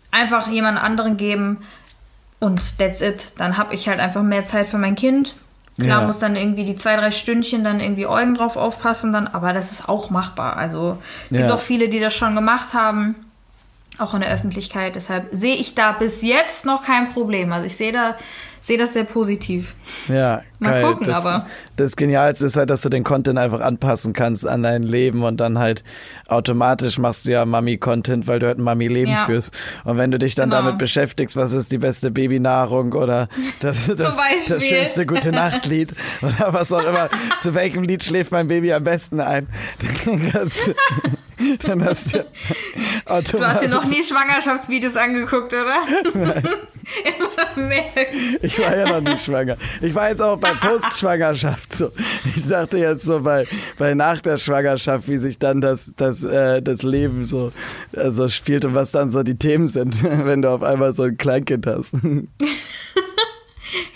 einfach 0.10 0.48
jemand 0.48 0.82
anderen 0.82 1.18
geben. 1.18 1.60
Und 2.40 2.78
that's 2.80 3.02
it. 3.02 3.34
Dann 3.38 3.58
habe 3.58 3.76
ich 3.76 3.88
halt 3.88 4.00
einfach 4.00 4.24
mehr 4.24 4.46
Zeit 4.46 4.68
für 4.68 4.78
mein 4.78 4.96
Kind 4.96 5.36
Klar 5.80 6.02
ja. 6.02 6.08
muss 6.08 6.20
dann 6.20 6.36
irgendwie 6.36 6.66
die 6.66 6.76
zwei, 6.76 6.96
drei 6.98 7.12
Stündchen 7.12 7.64
dann 7.64 7.80
irgendwie 7.80 8.06
Eugen 8.06 8.36
drauf 8.36 8.58
aufpassen, 8.58 9.14
dann, 9.14 9.28
aber 9.28 9.54
das 9.54 9.72
ist 9.72 9.88
auch 9.88 10.10
machbar. 10.10 10.58
Also 10.58 10.98
es 11.26 11.30
gibt 11.30 11.42
ja. 11.42 11.54
auch 11.54 11.60
viele, 11.60 11.90
die 11.90 12.00
das 12.00 12.14
schon 12.14 12.36
gemacht 12.36 12.74
haben, 12.74 13.16
auch 14.00 14.14
in 14.14 14.22
der 14.22 14.32
Öffentlichkeit. 14.32 14.96
Deshalb 14.96 15.28
sehe 15.32 15.56
ich 15.56 15.76
da 15.76 15.92
bis 15.92 16.22
jetzt 16.22 16.66
noch 16.66 16.84
kein 16.84 17.12
Problem. 17.14 17.52
Also 17.52 17.66
ich 17.66 17.76
sehe 17.76 17.92
da 17.92 18.16
sehe 18.62 18.78
das 18.78 18.94
sehr 18.94 19.04
positiv. 19.04 19.74
Ja, 20.08 20.42
Mal 20.60 20.72
geil. 20.72 20.84
gucken, 20.84 21.08
das, 21.08 21.26
aber. 21.26 21.48
Das 21.76 21.96
Genialste 21.96 22.46
ist 22.46 22.58
halt, 22.58 22.70
dass 22.70 22.82
du 22.82 22.90
den 22.90 23.04
Content 23.04 23.40
einfach 23.40 23.62
anpassen 23.62 24.14
kannst 24.14 24.48
an 24.48 24.64
dein 24.64 24.84
Leben 24.84 25.24
und 25.24 25.38
dann 25.38 25.58
halt 25.58 25.84
automatisch 26.28 26.98
machst 26.98 27.26
du 27.26 27.32
ja 27.32 27.46
Mami-Content, 27.46 28.28
weil 28.28 28.40
du 28.40 28.48
halt 28.48 28.60
ein 28.60 28.64
Mami-Leben 28.64 29.12
ja. 29.12 29.26
führst. 29.26 29.54
Und 29.86 29.98
wenn 29.98 30.12
du 30.12 30.20
dich 30.20 30.36
dann 30.36 30.50
genau. 30.50 30.64
damit 30.64 30.78
beschäftigst, 30.78 31.36
was 31.36 31.54
ist 31.54 31.72
die 31.72 31.78
beste 31.78 32.12
Babynahrung 32.12 32.94
oder 32.94 33.30
das, 33.60 33.88
das, 33.88 34.20
das 34.48 34.64
schönste 34.64 35.06
Gute-Nacht-Lied 35.06 35.94
oder 36.22 36.54
was 36.54 36.72
auch 36.72 36.84
immer, 36.84 37.10
zu 37.40 37.56
welchem 37.56 37.84
Lied 37.84 38.04
schläft 38.04 38.32
mein 38.32 38.48
Baby 38.50 38.74
am 38.74 38.84
besten 38.84 39.20
ein, 39.20 39.48
dann 40.06 40.32
kannst, 40.32 40.76
Dann 41.64 41.84
hast 41.84 42.14
du, 42.14 42.26
du 43.06 43.46
hast 43.46 43.62
dir 43.62 43.70
noch 43.70 43.86
nie 43.86 44.04
Schwangerschaftsvideos 44.04 44.96
angeguckt, 44.96 45.54
oder? 45.54 45.84
Immer 46.14 47.68
mehr. 47.68 47.84
Ich 48.42 48.60
war 48.60 48.76
ja 48.76 49.00
noch 49.00 49.02
nie 49.02 49.18
schwanger. 49.18 49.58
Ich 49.82 49.94
war 49.94 50.10
jetzt 50.10 50.22
auch 50.22 50.38
bei 50.38 50.54
Postschwangerschaft 50.54 51.76
so. 51.76 51.92
Ich 52.36 52.48
dachte 52.48 52.78
jetzt 52.78 53.04
so 53.04 53.22
bei, 53.22 53.48
bei 53.78 53.94
nach 53.94 54.20
der 54.22 54.38
Schwangerschaft, 54.38 55.08
wie 55.08 55.18
sich 55.18 55.38
dann 55.38 55.62
das, 55.62 55.94
das, 55.98 56.24
äh, 56.24 56.62
das 56.62 56.82
Leben 56.82 57.24
so 57.24 57.52
also 57.96 58.28
spielt 58.30 58.66
und 58.66 58.76
was 58.76 58.92
dann 58.92 59.12
so 59.12 59.24
die 59.24 59.38
Themen 59.38 59.68
sind, 59.68 60.04
wenn 60.26 60.42
du 60.42 60.50
auf 60.50 60.64
einmal 60.64 60.94
so 60.94 61.04
ein 61.04 61.18
Kleinkind 61.18 61.68
hast. 61.68 61.96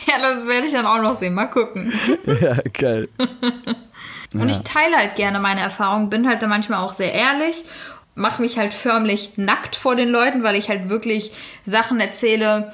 Ja, 0.05 0.19
das 0.19 0.45
werde 0.45 0.67
ich 0.67 0.73
dann 0.73 0.85
auch 0.85 1.01
noch 1.01 1.15
sehen. 1.15 1.33
Mal 1.33 1.47
gucken. 1.47 1.91
Ja, 2.41 2.57
geil. 2.73 3.09
Und 4.33 4.49
ja. 4.49 4.55
ich 4.55 4.61
teile 4.63 4.97
halt 4.97 5.15
gerne 5.15 5.39
meine 5.39 5.61
Erfahrungen, 5.61 6.09
bin 6.09 6.27
halt 6.27 6.41
da 6.41 6.47
manchmal 6.47 6.79
auch 6.79 6.93
sehr 6.93 7.13
ehrlich, 7.13 7.63
mache 8.15 8.41
mich 8.41 8.57
halt 8.57 8.73
förmlich 8.73 9.33
nackt 9.37 9.75
vor 9.75 9.95
den 9.95 10.09
Leuten, 10.09 10.43
weil 10.43 10.55
ich 10.55 10.69
halt 10.69 10.89
wirklich 10.89 11.31
Sachen 11.65 11.99
erzähle, 11.99 12.73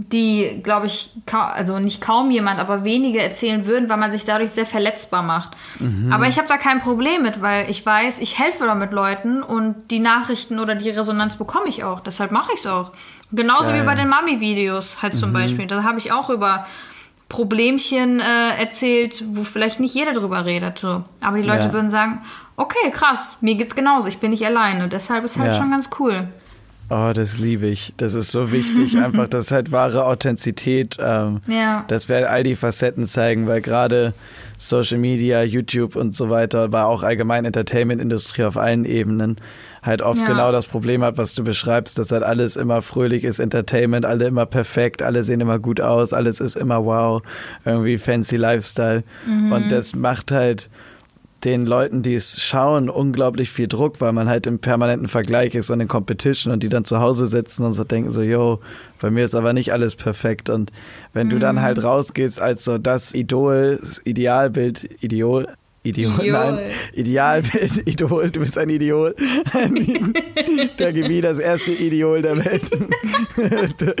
die, 0.00 0.60
glaube 0.62 0.86
ich, 0.86 1.10
also 1.26 1.80
nicht 1.80 2.00
kaum 2.00 2.30
jemand, 2.30 2.60
aber 2.60 2.84
wenige 2.84 3.20
erzählen 3.20 3.66
würden, 3.66 3.88
weil 3.88 3.96
man 3.96 4.12
sich 4.12 4.24
dadurch 4.24 4.50
sehr 4.50 4.66
verletzbar 4.66 5.24
macht. 5.24 5.56
Mhm. 5.80 6.12
Aber 6.12 6.28
ich 6.28 6.38
habe 6.38 6.46
da 6.46 6.56
kein 6.56 6.80
Problem 6.80 7.22
mit, 7.22 7.42
weil 7.42 7.68
ich 7.68 7.84
weiß, 7.84 8.20
ich 8.20 8.38
helfe 8.38 8.64
damit 8.64 8.92
Leuten 8.92 9.42
und 9.42 9.90
die 9.90 9.98
Nachrichten 9.98 10.60
oder 10.60 10.76
die 10.76 10.90
Resonanz 10.90 11.34
bekomme 11.36 11.68
ich 11.68 11.82
auch. 11.82 11.98
Deshalb 11.98 12.30
mache 12.30 12.52
ich 12.54 12.60
es 12.60 12.66
auch. 12.66 12.92
Genauso 13.32 13.64
Geil. 13.64 13.82
wie 13.82 13.86
bei 13.86 13.96
den 13.96 14.08
Mami-Videos 14.08 15.02
halt 15.02 15.16
zum 15.16 15.30
mhm. 15.30 15.34
Beispiel. 15.34 15.66
Da 15.66 15.82
habe 15.82 15.98
ich 15.98 16.12
auch 16.12 16.30
über 16.30 16.66
Problemchen 17.28 18.20
äh, 18.20 18.56
erzählt, 18.58 19.22
wo 19.34 19.44
vielleicht 19.44 19.80
nicht 19.80 19.94
jeder 19.94 20.12
drüber 20.12 20.44
redet. 20.44 20.78
So. 20.78 21.04
Aber 21.20 21.36
die 21.36 21.42
Leute 21.42 21.66
ja. 21.66 21.72
würden 21.72 21.90
sagen, 21.90 22.22
okay, 22.56 22.90
krass, 22.90 23.38
mir 23.40 23.54
geht's 23.54 23.74
genauso, 23.74 24.08
ich 24.08 24.18
bin 24.18 24.30
nicht 24.30 24.44
alleine. 24.44 24.88
Deshalb 24.88 25.24
ist 25.24 25.38
halt 25.38 25.52
ja. 25.52 25.58
schon 25.60 25.70
ganz 25.70 25.90
cool. 25.98 26.28
Oh, 26.90 27.12
das 27.14 27.38
liebe 27.38 27.66
ich. 27.66 27.92
Das 27.96 28.14
ist 28.14 28.30
so 28.32 28.50
wichtig, 28.52 28.96
einfach, 29.02 29.28
das 29.28 29.46
ist 29.46 29.52
halt 29.52 29.72
wahre 29.72 30.04
Authentizität. 30.04 30.96
Ähm, 31.00 31.40
ja. 31.46 31.84
Dass 31.88 32.08
wir 32.08 32.30
all 32.30 32.42
die 32.42 32.56
Facetten 32.56 33.06
zeigen, 33.06 33.46
weil 33.46 33.60
gerade 33.60 34.14
Social 34.56 34.98
Media, 34.98 35.42
YouTube 35.42 35.96
und 35.96 36.14
so 36.14 36.30
weiter, 36.30 36.62
aber 36.64 36.86
auch 36.86 37.02
allgemein 37.02 37.44
Entertainment-Industrie 37.44 38.44
auf 38.44 38.56
allen 38.56 38.84
Ebenen 38.84 39.36
halt 39.82 40.02
oft 40.02 40.20
ja. 40.20 40.26
genau 40.26 40.52
das 40.52 40.66
Problem 40.66 41.02
hat, 41.02 41.18
was 41.18 41.34
du 41.34 41.44
beschreibst, 41.44 41.98
dass 41.98 42.10
halt 42.10 42.22
alles 42.22 42.56
immer 42.56 42.82
fröhlich 42.82 43.24
ist, 43.24 43.38
Entertainment, 43.38 44.04
alle 44.04 44.26
immer 44.26 44.46
perfekt, 44.46 45.02
alle 45.02 45.22
sehen 45.22 45.40
immer 45.40 45.58
gut 45.58 45.80
aus, 45.80 46.12
alles 46.12 46.40
ist 46.40 46.56
immer 46.56 46.84
wow, 46.84 47.22
irgendwie 47.64 47.98
fancy 47.98 48.36
Lifestyle. 48.36 49.04
Mhm. 49.26 49.52
Und 49.52 49.70
das 49.70 49.94
macht 49.94 50.32
halt 50.32 50.68
den 51.44 51.66
Leuten, 51.66 52.02
die 52.02 52.14
es 52.14 52.42
schauen, 52.42 52.90
unglaublich 52.90 53.50
viel 53.50 53.68
Druck, 53.68 54.00
weil 54.00 54.12
man 54.12 54.28
halt 54.28 54.46
im 54.46 54.58
permanenten 54.58 55.06
Vergleich 55.08 55.54
ist 55.54 55.70
und 55.70 55.80
in 55.80 55.88
Competition 55.88 56.52
und 56.52 56.62
die 56.62 56.68
dann 56.68 56.84
zu 56.84 57.00
Hause 57.00 57.28
sitzen 57.28 57.64
und 57.64 57.74
so 57.74 57.84
denken 57.84 58.10
so, 58.10 58.22
yo, 58.22 58.60
bei 59.00 59.10
mir 59.10 59.24
ist 59.24 59.34
aber 59.34 59.52
nicht 59.52 59.72
alles 59.72 59.94
perfekt. 59.94 60.50
Und 60.50 60.72
wenn 61.12 61.28
mhm. 61.28 61.30
du 61.30 61.38
dann 61.38 61.56
mhm. 61.56 61.62
halt 61.62 61.82
rausgehst 61.82 62.40
als 62.40 62.64
so 62.64 62.78
das 62.78 63.14
Idol, 63.14 63.78
das 63.80 64.04
Idealbild, 64.04 65.02
Ideal, 65.02 65.54
Idiot, 65.84 66.18
Idiol. 66.18 66.32
nein, 66.32 66.70
Idealbild, 66.92 67.82
Idol, 67.88 68.30
du 68.30 68.40
bist 68.40 68.58
ein 68.58 68.68
Idol. 68.68 69.14
der 70.78 70.92
Gebiet, 70.92 71.24
das 71.24 71.38
erste 71.38 71.70
Ideol 71.70 72.22
der 72.22 72.44
Welt. 72.44 72.64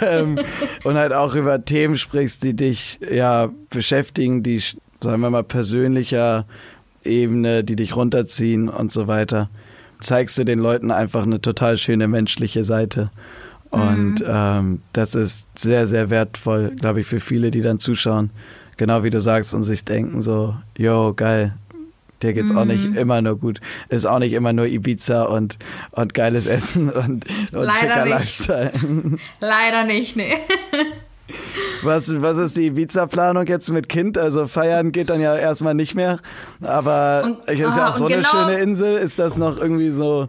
Ähm, 0.00 0.38
und 0.84 0.94
halt 0.94 1.12
auch 1.12 1.34
über 1.34 1.64
Themen 1.64 1.98
sprichst, 1.98 2.44
die 2.44 2.54
dich 2.54 3.00
ja 3.10 3.50
beschäftigen, 3.70 4.42
die, 4.42 4.62
sagen 5.04 5.22
wir 5.22 5.30
mal, 5.30 5.44
persönlicher 5.44 6.46
Ebene, 7.04 7.64
die 7.64 7.76
dich 7.76 7.96
runterziehen 7.96 8.68
und 8.68 8.92
so 8.92 9.06
weiter. 9.06 9.48
Zeigst 10.00 10.36
du 10.36 10.44
den 10.44 10.58
Leuten 10.58 10.90
einfach 10.90 11.22
eine 11.22 11.40
total 11.40 11.76
schöne 11.76 12.08
menschliche 12.08 12.64
Seite. 12.64 13.10
Und 13.70 14.20
mhm. 14.20 14.26
ähm, 14.26 14.82
das 14.92 15.14
ist 15.14 15.46
sehr, 15.56 15.86
sehr 15.86 16.10
wertvoll, 16.10 16.72
glaube 16.78 17.00
ich, 17.00 17.06
für 17.06 17.20
viele, 17.20 17.50
die 17.50 17.60
dann 17.60 17.78
zuschauen 17.78 18.30
genau 18.76 19.04
wie 19.04 19.10
du 19.10 19.20
sagst, 19.20 19.54
und 19.54 19.62
sich 19.62 19.84
denken 19.84 20.22
so, 20.22 20.54
yo, 20.76 21.12
geil, 21.14 21.54
dir 22.22 22.32
geht's 22.32 22.50
mhm. 22.50 22.58
auch 22.58 22.64
nicht 22.64 22.90
mhm. 22.90 22.96
immer 22.96 23.22
nur 23.22 23.38
gut. 23.38 23.60
Ist 23.88 24.06
auch 24.06 24.18
nicht 24.18 24.32
immer 24.32 24.52
nur 24.52 24.66
Ibiza 24.66 25.24
und, 25.24 25.58
und 25.92 26.14
geiles 26.14 26.46
Essen 26.46 26.90
und, 26.90 27.26
und 27.54 27.70
schicker 27.72 28.04
nicht. 28.04 28.14
Lifestyle. 28.14 28.72
Leider 29.40 29.84
nicht, 29.84 30.16
nee. 30.16 30.34
Was, 31.82 32.20
was 32.20 32.38
ist 32.38 32.56
die 32.56 32.66
Ibiza-Planung 32.66 33.46
jetzt 33.46 33.70
mit 33.70 33.88
Kind? 33.88 34.18
Also 34.18 34.46
feiern 34.46 34.92
geht 34.92 35.10
dann 35.10 35.20
ja 35.20 35.36
erstmal 35.36 35.74
nicht 35.74 35.94
mehr. 35.94 36.20
Aber 36.62 37.22
und, 37.24 37.48
ist 37.48 37.76
ja 37.76 37.88
auch 37.88 37.96
so 37.96 38.06
eine 38.06 38.16
genau 38.16 38.28
schöne 38.28 38.58
Insel. 38.58 38.96
Ist 38.96 39.18
das 39.18 39.36
noch 39.36 39.58
irgendwie 39.58 39.90
so 39.90 40.28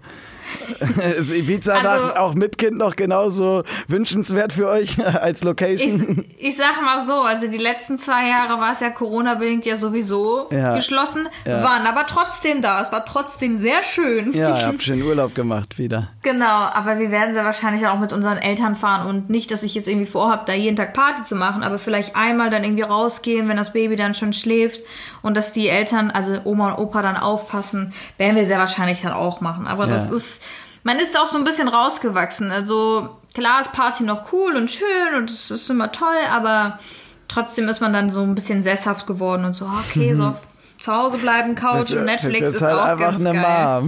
ist 1.17 1.31
Ibiza 1.31 1.75
also, 1.75 2.15
auch 2.15 2.35
mit 2.35 2.57
Kind 2.57 2.77
noch 2.77 2.95
genauso 2.95 3.63
wünschenswert 3.87 4.53
für 4.53 4.69
euch 4.69 5.03
als 5.21 5.43
Location? 5.43 6.25
Ich, 6.37 6.49
ich 6.49 6.57
sag 6.57 6.81
mal 6.81 7.05
so, 7.05 7.13
also 7.13 7.47
die 7.47 7.57
letzten 7.57 7.97
zwei 7.97 8.29
Jahre 8.29 8.59
war 8.59 8.71
es 8.73 8.79
ja 8.79 8.89
Corona-bedingt 8.89 9.65
ja 9.65 9.77
sowieso 9.77 10.49
ja. 10.51 10.75
geschlossen, 10.75 11.27
ja. 11.45 11.63
waren 11.63 11.85
aber 11.85 12.05
trotzdem 12.07 12.61
da. 12.61 12.81
Es 12.81 12.91
war 12.91 13.05
trotzdem 13.05 13.57
sehr 13.57 13.83
schön. 13.83 14.33
Ja, 14.33 14.57
ihr 14.57 14.67
habt 14.67 14.83
schön 14.83 15.01
Urlaub 15.01 15.35
gemacht 15.35 15.77
wieder. 15.77 16.09
Genau, 16.21 16.45
aber 16.45 16.99
wir 16.99 17.11
werden 17.11 17.33
sehr 17.33 17.45
wahrscheinlich 17.45 17.85
auch 17.87 17.99
mit 17.99 18.13
unseren 18.13 18.37
Eltern 18.37 18.75
fahren 18.75 19.07
und 19.07 19.29
nicht, 19.29 19.51
dass 19.51 19.63
ich 19.63 19.75
jetzt 19.75 19.87
irgendwie 19.87 20.07
vorhabe, 20.07 20.43
da 20.45 20.53
jeden 20.53 20.75
Tag 20.75 20.93
Party 20.93 21.23
zu 21.23 21.35
machen, 21.35 21.63
aber 21.63 21.79
vielleicht 21.79 22.15
einmal 22.15 22.49
dann 22.49 22.63
irgendwie 22.63 22.83
rausgehen, 22.83 23.47
wenn 23.47 23.57
das 23.57 23.73
Baby 23.73 23.95
dann 23.95 24.13
schon 24.13 24.33
schläft 24.33 24.81
und 25.21 25.35
dass 25.35 25.53
die 25.53 25.67
Eltern, 25.67 26.11
also 26.11 26.39
Oma 26.43 26.73
und 26.73 26.83
Opa 26.83 27.01
dann 27.01 27.17
aufpassen, 27.17 27.93
werden 28.17 28.35
wir 28.35 28.45
sehr 28.45 28.59
wahrscheinlich 28.59 29.01
dann 29.01 29.13
auch 29.13 29.41
machen. 29.41 29.67
Aber 29.67 29.87
ja. 29.87 29.93
das 29.93 30.11
ist 30.11 30.41
man 30.85 30.99
ist 30.99 31.19
auch 31.19 31.25
so 31.25 31.37
ein 31.37 31.43
bisschen 31.43 31.67
rausgewachsen. 31.67 32.51
Also 32.51 33.09
klar 33.33 33.61
ist 33.61 33.73
Party 33.73 34.03
noch 34.03 34.31
cool 34.31 34.55
und 34.55 34.71
schön 34.71 35.15
und 35.17 35.29
es 35.29 35.51
ist 35.51 35.69
immer 35.69 35.91
toll, 35.91 36.23
aber 36.31 36.79
trotzdem 37.27 37.67
ist 37.67 37.81
man 37.81 37.91
dann 37.91 38.09
so 38.09 38.21
ein 38.21 38.35
bisschen 38.35 38.63
sesshaft 38.63 39.07
geworden 39.07 39.43
und 39.45 39.55
so, 39.55 39.65
okay, 39.65 40.13
mhm. 40.13 40.17
so 40.17 40.35
zu 40.79 40.93
Hause 40.93 41.17
bleiben, 41.17 41.55
Couch 41.55 41.89
das, 41.89 41.93
und 41.93 42.05
Netflix 42.05 42.39
das 42.39 42.49
ist, 42.49 42.55
ist 42.57 42.61
halt 42.61 42.75
auch 42.75 42.85
einfach 42.85 43.15
eine 43.15 43.33
geil. 43.33 43.81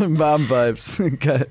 Mom. 0.00 0.18
Mom-Vibes, 0.18 1.02
geil. 1.20 1.46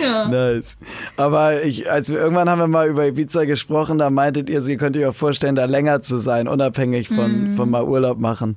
Ja. 0.00 0.28
Nice. 0.28 0.76
Aber 1.16 1.64
ich, 1.64 1.90
als 1.90 2.10
wir 2.10 2.18
irgendwann 2.18 2.48
haben 2.48 2.60
wir 2.60 2.68
mal 2.68 2.88
über 2.88 3.08
Ibiza 3.08 3.44
gesprochen, 3.44 3.98
da 3.98 4.08
meintet 4.08 4.48
ihr, 4.48 4.64
ihr 4.64 4.76
könnt 4.76 4.96
euch 4.96 5.06
auch 5.06 5.16
vorstellen, 5.16 5.56
da 5.56 5.64
länger 5.64 6.00
zu 6.00 6.18
sein, 6.18 6.46
unabhängig 6.46 7.08
von, 7.08 7.54
mm. 7.54 7.56
von 7.56 7.70
mal 7.70 7.82
Urlaub 7.82 8.20
machen. 8.20 8.56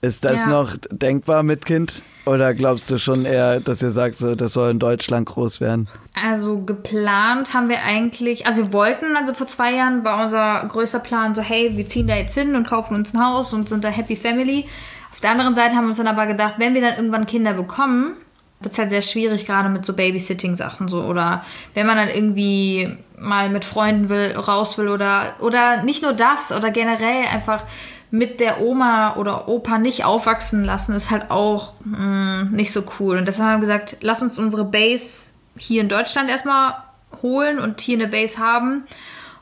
Ist 0.00 0.24
das 0.24 0.44
ja. 0.44 0.50
noch 0.50 0.76
denkbar 0.90 1.42
mit 1.42 1.66
Kind? 1.66 2.02
Oder 2.24 2.54
glaubst 2.54 2.90
du 2.90 2.98
schon 2.98 3.24
eher, 3.24 3.58
dass 3.58 3.82
ihr 3.82 3.90
sagt, 3.90 4.18
so, 4.18 4.34
das 4.34 4.52
soll 4.52 4.70
in 4.70 4.78
Deutschland 4.78 5.26
groß 5.26 5.60
werden? 5.60 5.88
Also 6.14 6.60
geplant 6.60 7.54
haben 7.54 7.68
wir 7.68 7.82
eigentlich, 7.82 8.46
also 8.46 8.64
wir 8.64 8.72
wollten, 8.72 9.16
also 9.16 9.34
vor 9.34 9.48
zwei 9.48 9.74
Jahren 9.74 10.04
war 10.04 10.24
unser 10.24 10.68
größter 10.68 11.00
Plan 11.00 11.34
so, 11.34 11.42
hey, 11.42 11.76
wir 11.76 11.88
ziehen 11.88 12.06
da 12.06 12.14
jetzt 12.14 12.34
hin 12.34 12.54
und 12.54 12.66
kaufen 12.66 12.94
uns 12.94 13.12
ein 13.12 13.24
Haus 13.24 13.52
und 13.52 13.68
sind 13.68 13.82
da 13.82 13.88
Happy 13.88 14.14
Family. 14.14 14.66
Auf 15.10 15.20
der 15.20 15.30
anderen 15.30 15.54
Seite 15.54 15.74
haben 15.74 15.84
wir 15.84 15.88
uns 15.88 15.96
dann 15.96 16.06
aber 16.06 16.26
gedacht, 16.26 16.54
wenn 16.58 16.74
wir 16.74 16.80
dann 16.80 16.96
irgendwann 16.96 17.26
Kinder 17.26 17.54
bekommen, 17.54 18.14
wird 18.60 18.72
es 18.72 18.78
halt 18.78 18.90
sehr 18.90 19.02
schwierig, 19.02 19.46
gerade 19.46 19.68
mit 19.68 19.84
so 19.84 19.94
Babysitting-Sachen 19.94 20.88
so. 20.88 21.02
Oder 21.02 21.44
wenn 21.74 21.86
man 21.86 21.96
dann 21.96 22.08
irgendwie 22.08 22.96
mal 23.18 23.48
mit 23.50 23.64
Freunden 23.64 24.08
will, 24.08 24.36
raus 24.36 24.78
will 24.78 24.88
oder, 24.88 25.34
oder 25.40 25.82
nicht 25.82 26.02
nur 26.02 26.12
das, 26.12 26.52
oder 26.52 26.70
generell 26.70 27.26
einfach 27.26 27.64
mit 28.10 28.40
der 28.40 28.60
Oma 28.60 29.16
oder 29.16 29.48
Opa 29.48 29.78
nicht 29.78 30.04
aufwachsen 30.04 30.64
lassen, 30.64 30.94
ist 30.94 31.10
halt 31.10 31.30
auch 31.30 31.72
mh, 31.84 32.44
mm, 32.44 32.52
nicht 32.52 32.72
so 32.72 32.82
cool. 32.98 33.18
Und 33.18 33.26
deshalb 33.26 33.48
haben 33.48 33.60
wir 33.60 33.66
gesagt, 33.66 33.98
lass 34.00 34.22
uns 34.22 34.38
unsere 34.38 34.64
Base 34.64 35.26
hier 35.56 35.82
in 35.82 35.88
Deutschland 35.88 36.30
erstmal 36.30 36.74
holen 37.22 37.58
und 37.58 37.80
hier 37.80 37.98
eine 37.98 38.08
Base 38.08 38.38
haben. 38.38 38.86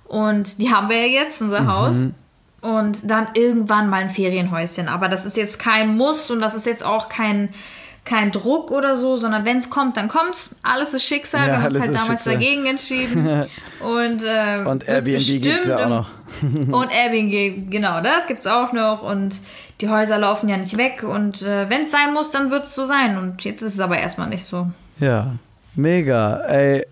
Und 0.04 0.60
die 0.60 0.72
haben 0.72 0.88
wir 0.88 1.06
ja 1.06 1.22
jetzt, 1.24 1.42
unser 1.42 1.62
mhm. 1.62 1.72
Haus. 1.72 1.96
Und 2.60 3.10
dann 3.10 3.28
irgendwann 3.34 3.88
mal 3.88 4.02
ein 4.02 4.10
Ferienhäuschen. 4.10 4.88
Aber 4.88 5.08
das 5.08 5.26
ist 5.26 5.36
jetzt 5.36 5.58
kein 5.58 5.96
Muss 5.96 6.30
und 6.30 6.40
das 6.40 6.54
ist 6.54 6.66
jetzt 6.66 6.84
auch 6.84 7.08
kein 7.08 7.50
kein 8.06 8.32
Druck 8.32 8.70
oder 8.70 8.96
so, 8.96 9.16
sondern 9.16 9.44
wenn 9.44 9.58
es 9.58 9.68
kommt, 9.68 9.96
dann 9.96 10.08
kommt's. 10.08 10.54
Alles 10.62 10.94
ist 10.94 11.02
Schicksal. 11.02 11.48
Ja, 11.48 11.52
wir 11.54 11.62
haben 11.62 11.74
uns 11.74 11.80
halt 11.80 11.94
damals 11.94 12.06
Schicksal. 12.06 12.34
dagegen 12.34 12.66
entschieden. 12.66 13.26
und, 13.80 14.22
äh, 14.24 14.64
und 14.64 14.88
Airbnb 14.88 15.42
gibt's 15.42 15.66
ja 15.66 15.84
auch 15.84 15.88
noch. 15.88 16.08
und 16.42 16.90
Airbnb, 16.90 17.70
genau, 17.70 18.00
das 18.00 18.26
gibt's 18.26 18.46
auch 18.46 18.72
noch. 18.72 19.02
Und 19.02 19.34
die 19.80 19.88
Häuser 19.88 20.18
laufen 20.18 20.48
ja 20.48 20.56
nicht 20.56 20.78
weg. 20.78 21.02
Und 21.02 21.42
äh, 21.42 21.68
wenn 21.68 21.82
es 21.82 21.90
sein 21.90 22.14
muss, 22.14 22.30
dann 22.30 22.50
wird's 22.50 22.74
so 22.74 22.84
sein. 22.84 23.18
Und 23.18 23.44
jetzt 23.44 23.62
ist 23.62 23.74
es 23.74 23.80
aber 23.80 23.98
erstmal 23.98 24.28
nicht 24.28 24.44
so. 24.44 24.70
Ja, 25.00 25.34
mega. 25.74 26.40
Ey, 26.46 26.86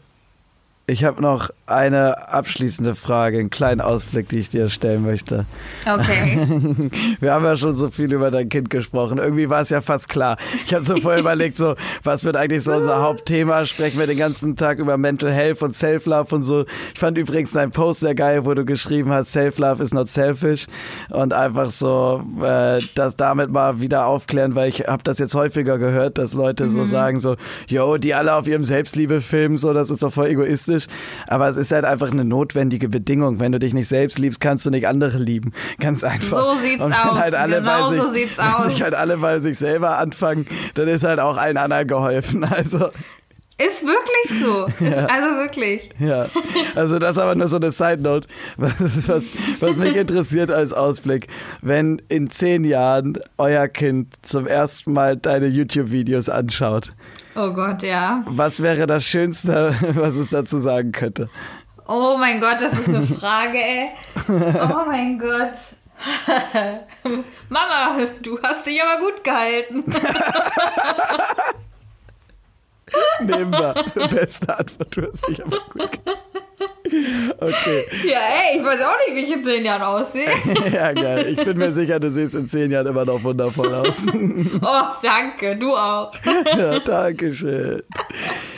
Ich 0.87 1.03
habe 1.03 1.22
noch 1.22 1.49
eine 1.64 2.28
abschließende 2.28 2.95
Frage, 2.95 3.39
einen 3.39 3.49
kleinen 3.49 3.80
Ausblick, 3.80 4.28
die 4.28 4.37
ich 4.37 4.51
dir 4.51 4.68
stellen 4.68 5.03
möchte. 5.03 5.47
Okay. 5.87 6.91
Wir 7.20 7.32
haben 7.32 7.47
ja 7.47 7.57
schon 7.57 7.74
so 7.74 7.89
viel 7.89 8.12
über 8.12 8.30
dein 8.30 8.51
Kind 8.51 8.68
gesprochen. 8.68 9.16
Irgendwie 9.16 9.49
war 9.49 9.62
es 9.62 9.70
ja 9.70 9.80
fast 9.80 10.11
klar. 10.11 10.37
Ich 10.66 10.74
habe 10.74 10.85
so 10.85 10.97
vorher 10.99 11.20
überlegt, 11.20 11.57
so, 11.57 11.74
was 12.03 12.26
wird 12.26 12.37
eigentlich 12.37 12.64
so 12.64 12.74
unser 12.74 13.01
Hauptthema? 13.01 13.64
Sprechen 13.64 13.99
wir 13.99 14.07
den 14.07 14.18
ganzen 14.18 14.57
Tag 14.57 14.78
über 14.78 14.99
Mental 14.99 15.32
Health 15.32 15.62
und 15.62 15.74
Self-Love 15.74 16.35
und 16.35 16.43
so. 16.43 16.66
Ich 16.93 17.01
fand 17.01 17.16
übrigens 17.16 17.53
deinen 17.53 17.72
Post 17.72 18.01
sehr 18.01 18.14
geil, 18.14 18.45
wo 18.45 18.53
du 18.53 18.66
geschrieben 18.66 19.11
hast, 19.11 19.32
Self-Love 19.32 19.82
is 19.82 19.95
not 19.95 20.09
selfish. 20.09 20.66
Und 21.09 21.32
einfach 21.32 21.70
so, 21.70 22.22
äh, 22.43 22.80
das 22.95 23.16
damit 23.16 23.51
mal 23.51 23.80
wieder 23.80 24.07
aufklären, 24.07 24.55
weil 24.55 24.68
ich 24.68 24.80
habe 24.80 25.03
das 25.03 25.18
jetzt 25.18 25.35
häufiger 25.35 25.78
gehört, 25.78 26.18
dass 26.18 26.35
Leute 26.35 26.66
mhm. 26.66 26.72
so 26.72 26.85
sagen, 26.85 27.18
so, 27.20 27.37
yo, 27.68 27.97
die 27.97 28.12
alle 28.12 28.35
auf 28.35 28.47
ihrem 28.47 28.64
Selbstliebe 28.64 29.22
filmen, 29.22 29.57
so, 29.57 29.72
das 29.72 29.89
ist 29.89 30.03
doch 30.03 30.12
voll 30.12 30.26
egoistisch 30.26 30.74
egoistisch, 30.75 30.87
aber 31.27 31.49
es 31.49 31.57
ist 31.57 31.72
halt 31.72 31.85
einfach 31.85 32.11
eine 32.11 32.25
notwendige 32.25 32.89
Bedingung. 32.89 33.41
Wenn 33.41 33.53
du 33.53 33.59
dich 33.59 33.75
nicht 33.75 33.89
selbst 33.89 34.18
liebst, 34.18 34.41
kannst 34.41 34.66
du 34.66 34.70
nicht 34.70 34.87
andere 34.87 35.18
lieben. 35.18 35.53
Ganz 35.81 36.05
einfach. 36.05 36.39
So 36.39 36.61
sieht's 36.61 36.83
Und 36.83 36.93
aus. 36.93 37.18
Halt 37.18 37.35
genau 37.35 37.91
sich, 37.91 38.01
so 38.01 38.12
sieht's 38.12 38.39
aus. 38.39 38.64
Wenn 38.64 38.70
sich 38.70 38.83
halt 38.83 38.95
alle 38.95 39.18
bei 39.18 39.41
sich 39.41 39.59
selber 39.59 39.99
anfangen, 39.99 40.47
dann 40.75 40.89
ist 40.89 41.05
halt 41.05 41.20
auch 41.20 41.37
allen 41.37 41.57
anderen 41.57 41.87
geholfen. 41.87 42.45
Also 42.55 42.91
ist 43.59 43.85
wirklich 43.85 44.41
so. 44.41 44.66
Ist 44.66 44.97
ja. 44.97 45.07
Also 45.07 45.37
wirklich. 45.37 45.91
Ja. 45.99 46.29
Also 46.75 46.99
das 46.99 47.16
ist 47.16 47.22
aber 47.22 47.35
nur 47.35 47.49
so 47.49 47.57
eine 47.57 47.72
Side 47.72 48.01
Note, 48.01 48.29
was, 48.57 49.09
was, 49.09 49.25
was 49.61 49.77
mich 49.77 49.97
interessiert 49.97 50.51
als 50.51 50.72
Ausblick. 50.72 51.29
Wenn 51.62 52.01
in 52.09 52.31
zehn 52.31 52.64
Jahren 52.64 53.18
euer 53.39 53.66
Kind 53.66 54.14
zum 54.22 54.47
ersten 54.47 54.93
Mal 54.93 55.16
deine 55.16 55.47
YouTube-Videos 55.47 56.29
anschaut. 56.29 56.95
Oh 57.37 57.53
Gott, 57.53 57.82
ja. 57.82 58.22
Was 58.26 58.62
wäre 58.62 58.87
das 58.87 59.05
Schönste, 59.05 59.76
was 59.95 60.16
es 60.16 60.30
dazu 60.30 60.59
sagen 60.59 60.93
könnte? 60.93 61.28
Oh 61.87 62.16
mein 62.18 62.41
Gott, 62.41 62.61
das 62.61 62.72
ist 62.72 62.89
eine 62.89 63.07
Frage, 63.07 63.59
ey. 63.59 63.91
Oh 64.28 64.87
mein 64.87 65.18
Gott. 65.18 65.53
Mama, 67.49 67.97
du 68.22 68.39
hast 68.43 68.66
dich 68.66 68.80
aber 68.82 69.01
gut 69.01 69.22
gehalten. 69.22 69.85
Nehmen 73.21 73.53
wir. 73.53 73.75
Beste 74.09 74.59
Antwort, 74.59 74.97
du 74.97 75.03
hast 75.03 75.29
dich 75.29 75.45
aber 75.45 75.59
gut 75.73 76.01
Okay. 77.39 77.85
Ja, 78.05 78.19
ey, 78.19 78.59
ich 78.59 78.65
weiß 78.65 78.81
auch 78.83 78.97
nicht, 79.07 79.17
wie 79.17 79.25
ich 79.27 79.33
in 79.33 79.45
zehn 79.45 79.65
Jahren 79.65 79.83
aussehe. 79.83 80.29
ja, 80.73 80.93
geil. 80.93 81.35
Ich 81.37 81.45
bin 81.45 81.57
mir 81.57 81.73
sicher, 81.73 81.99
du 81.99 82.11
siehst 82.11 82.35
in 82.35 82.47
zehn 82.47 82.71
Jahren 82.71 82.87
immer 82.87 83.05
noch 83.05 83.23
wundervoll 83.23 83.75
aus. 83.75 84.07
oh, 84.63 84.83
danke, 85.03 85.57
du 85.57 85.75
auch. 85.75 86.13
ja, 86.57 86.79
danke 86.81 87.33
schön. 87.33 87.83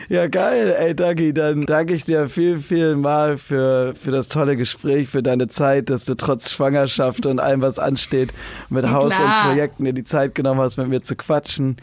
Ja, 0.09 0.27
geil. 0.27 0.75
Ey, 0.79 0.95
Dagi, 0.95 1.33
dann 1.35 1.67
danke 1.67 1.95
ich 1.95 2.05
dir 2.05 2.29
viel, 2.29 2.59
viel 2.59 2.97
mal 2.97 3.39
für, 3.39 3.95
für 3.95 4.11
das 4.11 4.29
tolle 4.29 4.57
Gespräch, 4.57 5.09
für 5.09 5.23
deine 5.23 5.49
Zeit, 5.49 5.89
dass 5.89 6.05
du 6.05 6.15
trotz 6.15 6.51
Schwangerschaft 6.51 7.27
und 7.27 7.41
allem, 7.41 7.63
was 7.63 7.79
ansteht, 7.79 8.33
mit 8.69 8.91
Haus 8.91 9.15
Klar. 9.15 9.47
und 9.47 9.51
Projekten 9.51 9.85
dir 9.85 9.93
die 9.93 10.05
Zeit 10.05 10.35
genommen 10.35 10.61
hast, 10.61 10.77
mit 10.77 10.89
mir 10.89 11.03
zu 11.03 11.17
quatschen. 11.17 11.77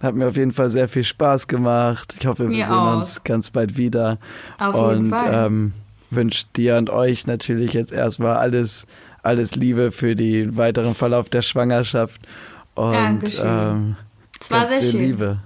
Hat 0.00 0.14
mir 0.14 0.28
auf 0.28 0.36
jeden 0.36 0.52
Fall 0.52 0.70
sehr 0.70 0.88
viel 0.88 1.04
Spaß 1.04 1.46
gemacht. 1.46 2.16
Ich 2.18 2.26
hoffe, 2.26 2.44
wir 2.44 2.56
mir 2.56 2.64
sehen 2.64 2.74
auch. 2.74 2.96
uns 2.96 3.22
ganz 3.22 3.50
bald 3.50 3.76
wieder. 3.76 4.18
Auf 4.58 4.74
und 4.74 4.96
jeden 4.96 5.10
Fall. 5.10 5.46
Ähm, 5.46 5.72
wünsche 6.10 6.46
dir 6.56 6.76
und 6.76 6.90
euch 6.90 7.26
natürlich 7.26 7.74
jetzt 7.74 7.92
erstmal 7.92 8.36
alles, 8.36 8.86
alles 9.22 9.54
Liebe 9.56 9.92
für 9.92 10.16
den 10.16 10.56
weiteren 10.56 10.94
Verlauf 10.94 11.28
der 11.28 11.42
Schwangerschaft. 11.42 12.20
Und 12.74 12.92
Dankeschön. 12.92 13.46
Ähm, 13.46 13.96
das 14.38 14.50
war 14.50 14.66
sehr 14.66 14.82
schön. 14.82 15.00
Liebe. 15.00 15.38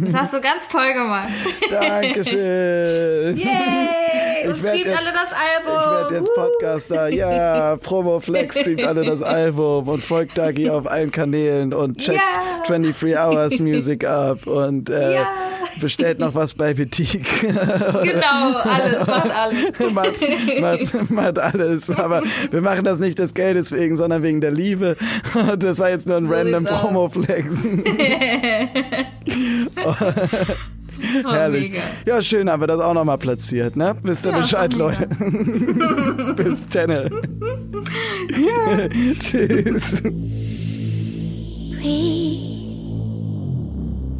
Das 0.00 0.14
hast 0.14 0.32
du 0.32 0.40
ganz 0.40 0.66
toll 0.70 0.94
gemacht. 0.94 1.28
Dankeschön. 1.70 3.36
Yay! 3.36 4.31
Und 4.48 4.58
streamt 4.58 4.84
jetzt, 4.84 4.98
alle 4.98 5.12
das 5.12 5.32
Album. 5.32 5.80
Ich 5.82 5.90
werde 5.90 6.14
jetzt 6.16 6.34
Podcaster. 6.34 7.08
Ja, 7.08 7.76
Promo 7.76 8.20
Flex 8.20 8.58
streamt 8.60 8.84
alle 8.84 9.04
das 9.04 9.22
Album 9.22 9.88
und 9.88 10.02
folgt 10.02 10.38
Dagi 10.38 10.70
auf 10.70 10.86
allen 10.86 11.10
Kanälen 11.10 11.72
und 11.72 11.98
checkt 11.98 12.18
yeah. 12.18 12.62
23 12.66 13.16
Hours 13.16 13.58
Music 13.58 14.06
ab 14.06 14.46
und 14.46 14.90
äh, 14.90 15.12
yeah. 15.12 15.26
bestellt 15.80 16.18
noch 16.18 16.34
was 16.34 16.54
bei 16.54 16.74
Boutique. 16.74 17.40
genau, 17.40 18.58
alles, 18.62 19.06
macht 19.06 19.30
alles. 19.30 19.64
macht, 19.92 20.60
macht, 20.60 21.10
macht 21.10 21.38
alles. 21.38 21.90
Aber 21.90 22.22
wir 22.50 22.60
machen 22.60 22.84
das 22.84 22.98
nicht 22.98 23.18
des 23.18 23.34
Geldes 23.34 23.72
wegen, 23.72 23.96
sondern 23.96 24.22
wegen 24.22 24.40
der 24.40 24.50
Liebe. 24.50 24.96
Das 25.58 25.78
war 25.78 25.90
jetzt 25.90 26.06
nur 26.08 26.16
ein 26.16 26.26
random 26.26 26.64
Promo 26.64 27.08
Flex. 27.08 27.64
oh, 31.24 31.32
Herrlich. 31.32 31.72
Mega. 31.72 31.82
Ja, 32.06 32.22
schön 32.22 32.50
haben 32.50 32.62
wir 32.62 32.66
das 32.66 32.80
auch 32.80 32.94
nochmal 32.94 33.18
platziert, 33.18 33.76
ne? 33.76 33.94
Wisst 34.02 34.26
ihr 34.26 34.32
ja, 34.32 34.40
Bescheid, 34.40 34.74
Leute. 34.74 35.06
Bis 36.36 36.66
dann. 36.68 37.10
Tschüss. 39.20 40.02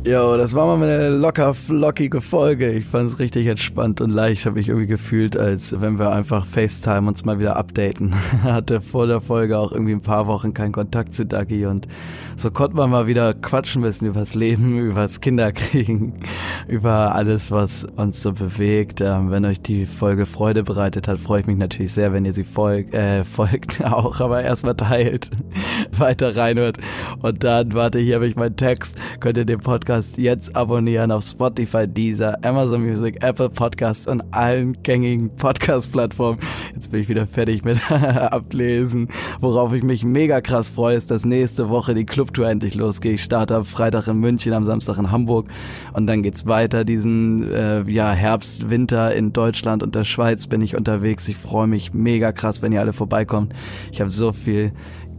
Jo, 0.05 0.36
das 0.36 0.53
war 0.55 0.76
mal 0.76 0.82
eine 0.82 1.11
locker 1.11 1.55
flockige 1.55 2.20
Folge. 2.20 2.72
Ich 2.72 2.86
fand 2.86 3.09
es 3.09 3.20
richtig 3.20 3.46
entspannt 3.46 4.00
und 4.00 4.11
leicht, 4.11 4.46
habe 4.46 4.59
ich 4.59 4.68
irgendwie 4.68 4.88
gefühlt, 4.88 5.36
als 5.36 5.80
wenn 5.80 6.00
wir 6.00 6.11
einfach 6.11 6.44
FaceTime 6.44 7.07
uns 7.07 7.24
mal 7.24 7.38
wieder 7.38 7.57
updaten. 7.57 8.12
Hatte 8.42 8.80
vor 8.80 9.07
der 9.07 9.20
Folge 9.20 9.57
auch 9.57 9.70
irgendwie 9.70 9.92
ein 9.92 10.00
paar 10.00 10.26
Wochen 10.26 10.55
keinen 10.55 10.72
Kontakt 10.72 11.14
zu 11.14 11.24
Dagi 11.24 11.66
und 11.66 11.86
so 12.34 12.50
konnte 12.50 12.76
man 12.76 12.90
mal 12.90 13.07
wieder 13.07 13.32
quatschen 13.32 13.84
wissen 13.84 14.09
über 14.09 14.20
das 14.20 14.34
Leben, 14.34 14.76
über 14.90 15.03
das 15.03 15.20
Kinderkriegen, 15.20 16.14
über 16.66 17.14
alles, 17.14 17.53
was 17.53 17.84
uns 17.84 18.22
so 18.22 18.32
bewegt. 18.32 19.00
Ähm, 19.00 19.30
wenn 19.30 19.44
euch 19.44 19.61
die 19.61 19.86
Folge 19.86 20.26
Freude 20.26 20.64
bereitet 20.64 21.07
hat, 21.07 21.20
freue 21.20 21.42
ich 21.42 21.46
mich 21.46 21.59
natürlich 21.59 21.92
sehr, 21.92 22.12
wenn 22.12 22.24
ihr 22.24 22.32
sie 22.32 22.42
folg, 22.42 22.92
äh, 22.92 23.22
folgt 23.24 23.84
auch, 23.84 24.18
aber 24.18 24.42
erstmal 24.42 24.74
teilt, 24.74 25.30
weiter 25.96 26.36
reinhört 26.36 26.78
und 27.20 27.44
dann, 27.44 27.72
warte, 27.74 28.00
hier 28.00 28.16
habe 28.16 28.26
ich 28.26 28.34
meinen 28.34 28.57
Text, 28.57 28.98
könnt 29.20 29.36
ihr 29.36 29.44
den 29.44 29.61
Podcast 29.61 29.91
Podcast 29.93 30.16
jetzt 30.16 30.57
abonnieren 30.57 31.11
auf 31.11 31.22
Spotify, 31.22 31.86
Deezer, 31.86 32.38
Amazon 32.43 32.82
Music, 32.82 33.22
Apple 33.22 33.51
Podcasts 33.51 34.07
und 34.07 34.22
allen 34.30 34.82
gängigen 34.82 35.36
Podcast-Plattformen. 35.36 36.40
Jetzt 36.74 36.90
bin 36.90 37.03
ich 37.03 37.11
wieder 37.11 37.26
fertig 37.26 37.62
mit 37.62 37.78
Ablesen. 37.90 39.09
Worauf 39.43 39.74
ich 39.74 39.82
mich 39.82 40.03
mega 40.03 40.40
krass 40.40 40.70
freue, 40.70 40.97
ist, 40.97 41.11
dass 41.11 41.26
nächste 41.26 41.68
Woche 41.68 41.93
die 41.95 42.07
Clubtour 42.07 42.49
endlich 42.49 42.74
losgeht. 42.74 43.16
Ich 43.16 43.22
starte 43.22 43.55
am 43.55 43.66
Freitag 43.66 44.09
in 44.09 44.16
München, 44.16 44.55
am 44.55 44.64
Samstag 44.64 44.97
in 44.97 45.11
Hamburg 45.11 45.49
und 45.93 46.07
dann 46.07 46.22
geht's 46.22 46.47
weiter. 46.47 46.86
Diesen 46.86 47.53
äh, 47.53 47.82
ja, 47.82 48.12
Herbst, 48.12 48.70
Winter 48.70 49.14
in 49.14 49.34
Deutschland 49.34 49.82
und 49.82 49.95
der 49.95 50.05
Schweiz 50.05 50.47
bin 50.47 50.62
ich 50.62 50.74
unterwegs. 50.74 51.28
Ich 51.28 51.36
freue 51.36 51.66
mich 51.66 51.93
mega 51.93 52.32
krass, 52.32 52.62
wenn 52.62 52.72
ihr 52.72 52.80
alle 52.80 52.95
vorbeikommt. 52.95 53.53
Ich 53.90 54.01
habe 54.01 54.11
so 54.11 54.32
viel 54.32 54.72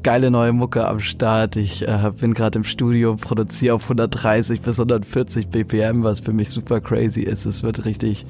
geile 0.04 0.30
neue 0.30 0.52
Mucke 0.52 0.86
am 0.86 1.00
Start. 1.00 1.56
Ich 1.56 1.88
äh, 1.88 2.12
bin 2.20 2.34
gerade 2.34 2.60
im 2.60 2.66
Studio, 2.66 3.16
produziere 3.16 3.76
auf 3.76 3.84
130 3.84 4.62
bis 4.62 4.78
140 4.78 5.48
BPM, 5.48 6.04
was 6.04 6.20
für 6.20 6.34
mich 6.34 6.50
super 6.50 6.82
crazy 6.82 7.22
ist. 7.22 7.46
Es 7.46 7.64
wird 7.64 7.86
richtig, 7.86 8.26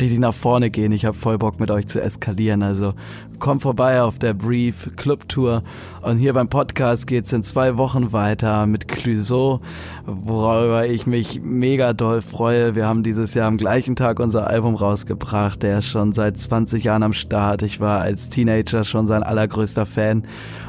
richtig 0.00 0.18
nach 0.18 0.32
vorne 0.32 0.70
gehen. 0.70 0.90
Ich 0.90 1.04
habe 1.04 1.16
voll 1.16 1.36
Bock 1.36 1.60
mit 1.60 1.70
euch 1.70 1.86
zu 1.86 2.00
eskalieren. 2.00 2.62
Also 2.62 2.94
kommt 3.38 3.62
vorbei 3.62 4.02
auf 4.02 4.18
der 4.18 4.32
Brief 4.32 4.90
Club 4.96 5.28
Tour. 5.28 5.62
Und 6.00 6.16
hier 6.16 6.32
beim 6.32 6.48
Podcast 6.48 7.06
geht's 7.06 7.32
in 7.32 7.42
zwei 7.42 7.76
Wochen 7.76 8.12
weiter 8.12 8.66
mit 8.66 8.88
Clouseau, 8.88 9.60
worüber 10.06 10.86
ich 10.86 11.06
mich 11.06 11.40
mega 11.42 11.92
doll 11.92 12.22
freue. 12.22 12.74
Wir 12.74 12.86
haben 12.86 13.02
dieses 13.02 13.34
Jahr 13.34 13.48
am 13.48 13.58
gleichen 13.58 13.96
Tag 13.96 14.18
unser 14.18 14.46
Album 14.46 14.74
rausgebracht. 14.74 15.62
Der 15.62 15.80
ist 15.80 15.88
schon 15.88 16.14
seit 16.14 16.38
20 16.38 16.84
Jahren 16.84 17.02
am 17.02 17.12
Start. 17.12 17.62
Ich 17.62 17.80
war 17.80 18.00
als 18.00 18.30
Teenager 18.30 18.84
schon 18.84 19.06
sein 19.06 19.22
allergrößter 19.22 19.84
Fan. 19.84 20.24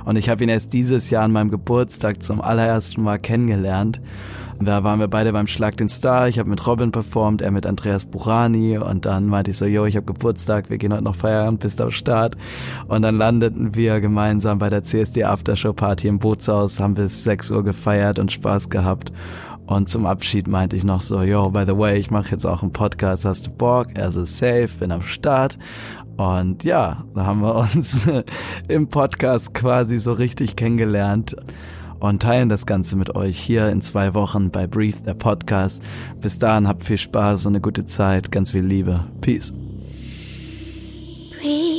Und 0.09 0.15
ich 0.15 0.27
habe 0.27 0.43
ihn 0.43 0.49
erst 0.49 0.73
dieses 0.73 1.11
Jahr 1.11 1.23
an 1.23 1.31
meinem 1.31 1.51
Geburtstag 1.51 2.23
zum 2.23 2.41
allerersten 2.41 3.03
Mal 3.03 3.19
kennengelernt. 3.19 4.01
Da 4.59 4.83
waren 4.83 4.99
wir 4.99 5.07
beide 5.07 5.31
beim 5.33 5.45
Schlag 5.45 5.77
den 5.77 5.87
Star. 5.87 6.27
Ich 6.27 6.39
habe 6.39 6.49
mit 6.49 6.65
Robin 6.65 6.91
performt, 6.91 7.43
er 7.43 7.51
mit 7.51 7.67
Andreas 7.67 8.05
Burani. 8.05 8.79
Und 8.79 9.05
dann 9.05 9.27
meinte 9.27 9.51
ich 9.51 9.57
so, 9.59 9.67
yo, 9.67 9.85
ich 9.85 9.95
habe 9.95 10.07
Geburtstag, 10.07 10.71
wir 10.71 10.79
gehen 10.79 10.93
heute 10.93 11.03
noch 11.03 11.13
feiern, 11.13 11.59
bist 11.59 11.79
am 11.79 11.91
Start. 11.91 12.37
Und 12.87 13.03
dann 13.03 13.17
landeten 13.17 13.75
wir 13.75 14.01
gemeinsam 14.01 14.57
bei 14.57 14.71
der 14.71 14.81
CSD 14.81 15.25
Aftershow 15.25 15.73
Party 15.73 16.07
im 16.07 16.17
Bootshaus, 16.17 16.79
haben 16.79 16.95
bis 16.95 17.23
6 17.23 17.51
Uhr 17.51 17.63
gefeiert 17.63 18.17
und 18.17 18.31
Spaß 18.31 18.71
gehabt. 18.71 19.13
Und 19.69 19.87
zum 19.87 20.07
Abschied 20.07 20.47
meinte 20.47 20.75
ich 20.75 20.83
noch 20.83 20.99
so, 21.01 21.21
yo, 21.21 21.51
by 21.51 21.65
the 21.67 21.77
way, 21.77 21.99
ich 21.99 22.09
mache 22.09 22.31
jetzt 22.31 22.45
auch 22.45 22.63
einen 22.63 22.73
Podcast, 22.73 23.23
hast 23.25 23.45
du 23.45 23.51
Bock? 23.51 23.89
Also 23.99 24.25
safe, 24.25 24.69
bin 24.79 24.91
am 24.91 25.03
Start. 25.03 25.59
Und 26.19 26.65
ja, 26.65 27.05
da 27.15 27.25
haben 27.25 27.39
wir 27.39 27.55
uns 27.55 28.05
im 28.67 28.89
Podcast 28.89 29.53
quasi 29.53 29.99
so 29.99 30.11
richtig 30.11 30.57
kennengelernt 30.57 31.33
und 32.01 32.21
teilen 32.21 32.49
das 32.49 32.65
Ganze 32.65 32.97
mit 32.97 33.15
euch 33.15 33.39
hier 33.39 33.69
in 33.69 33.81
zwei 33.81 34.13
Wochen 34.15 34.51
bei 34.51 34.67
Breathe, 34.67 35.01
der 35.05 35.13
Podcast. 35.13 35.81
Bis 36.19 36.37
dahin 36.37 36.67
habt 36.67 36.83
viel 36.83 36.97
Spaß 36.97 37.45
und 37.45 37.53
eine 37.53 37.61
gute 37.61 37.85
Zeit, 37.85 38.33
ganz 38.33 38.51
viel 38.51 38.65
Liebe. 38.65 39.05
Peace. 39.21 39.53
Breathe. 41.39 41.78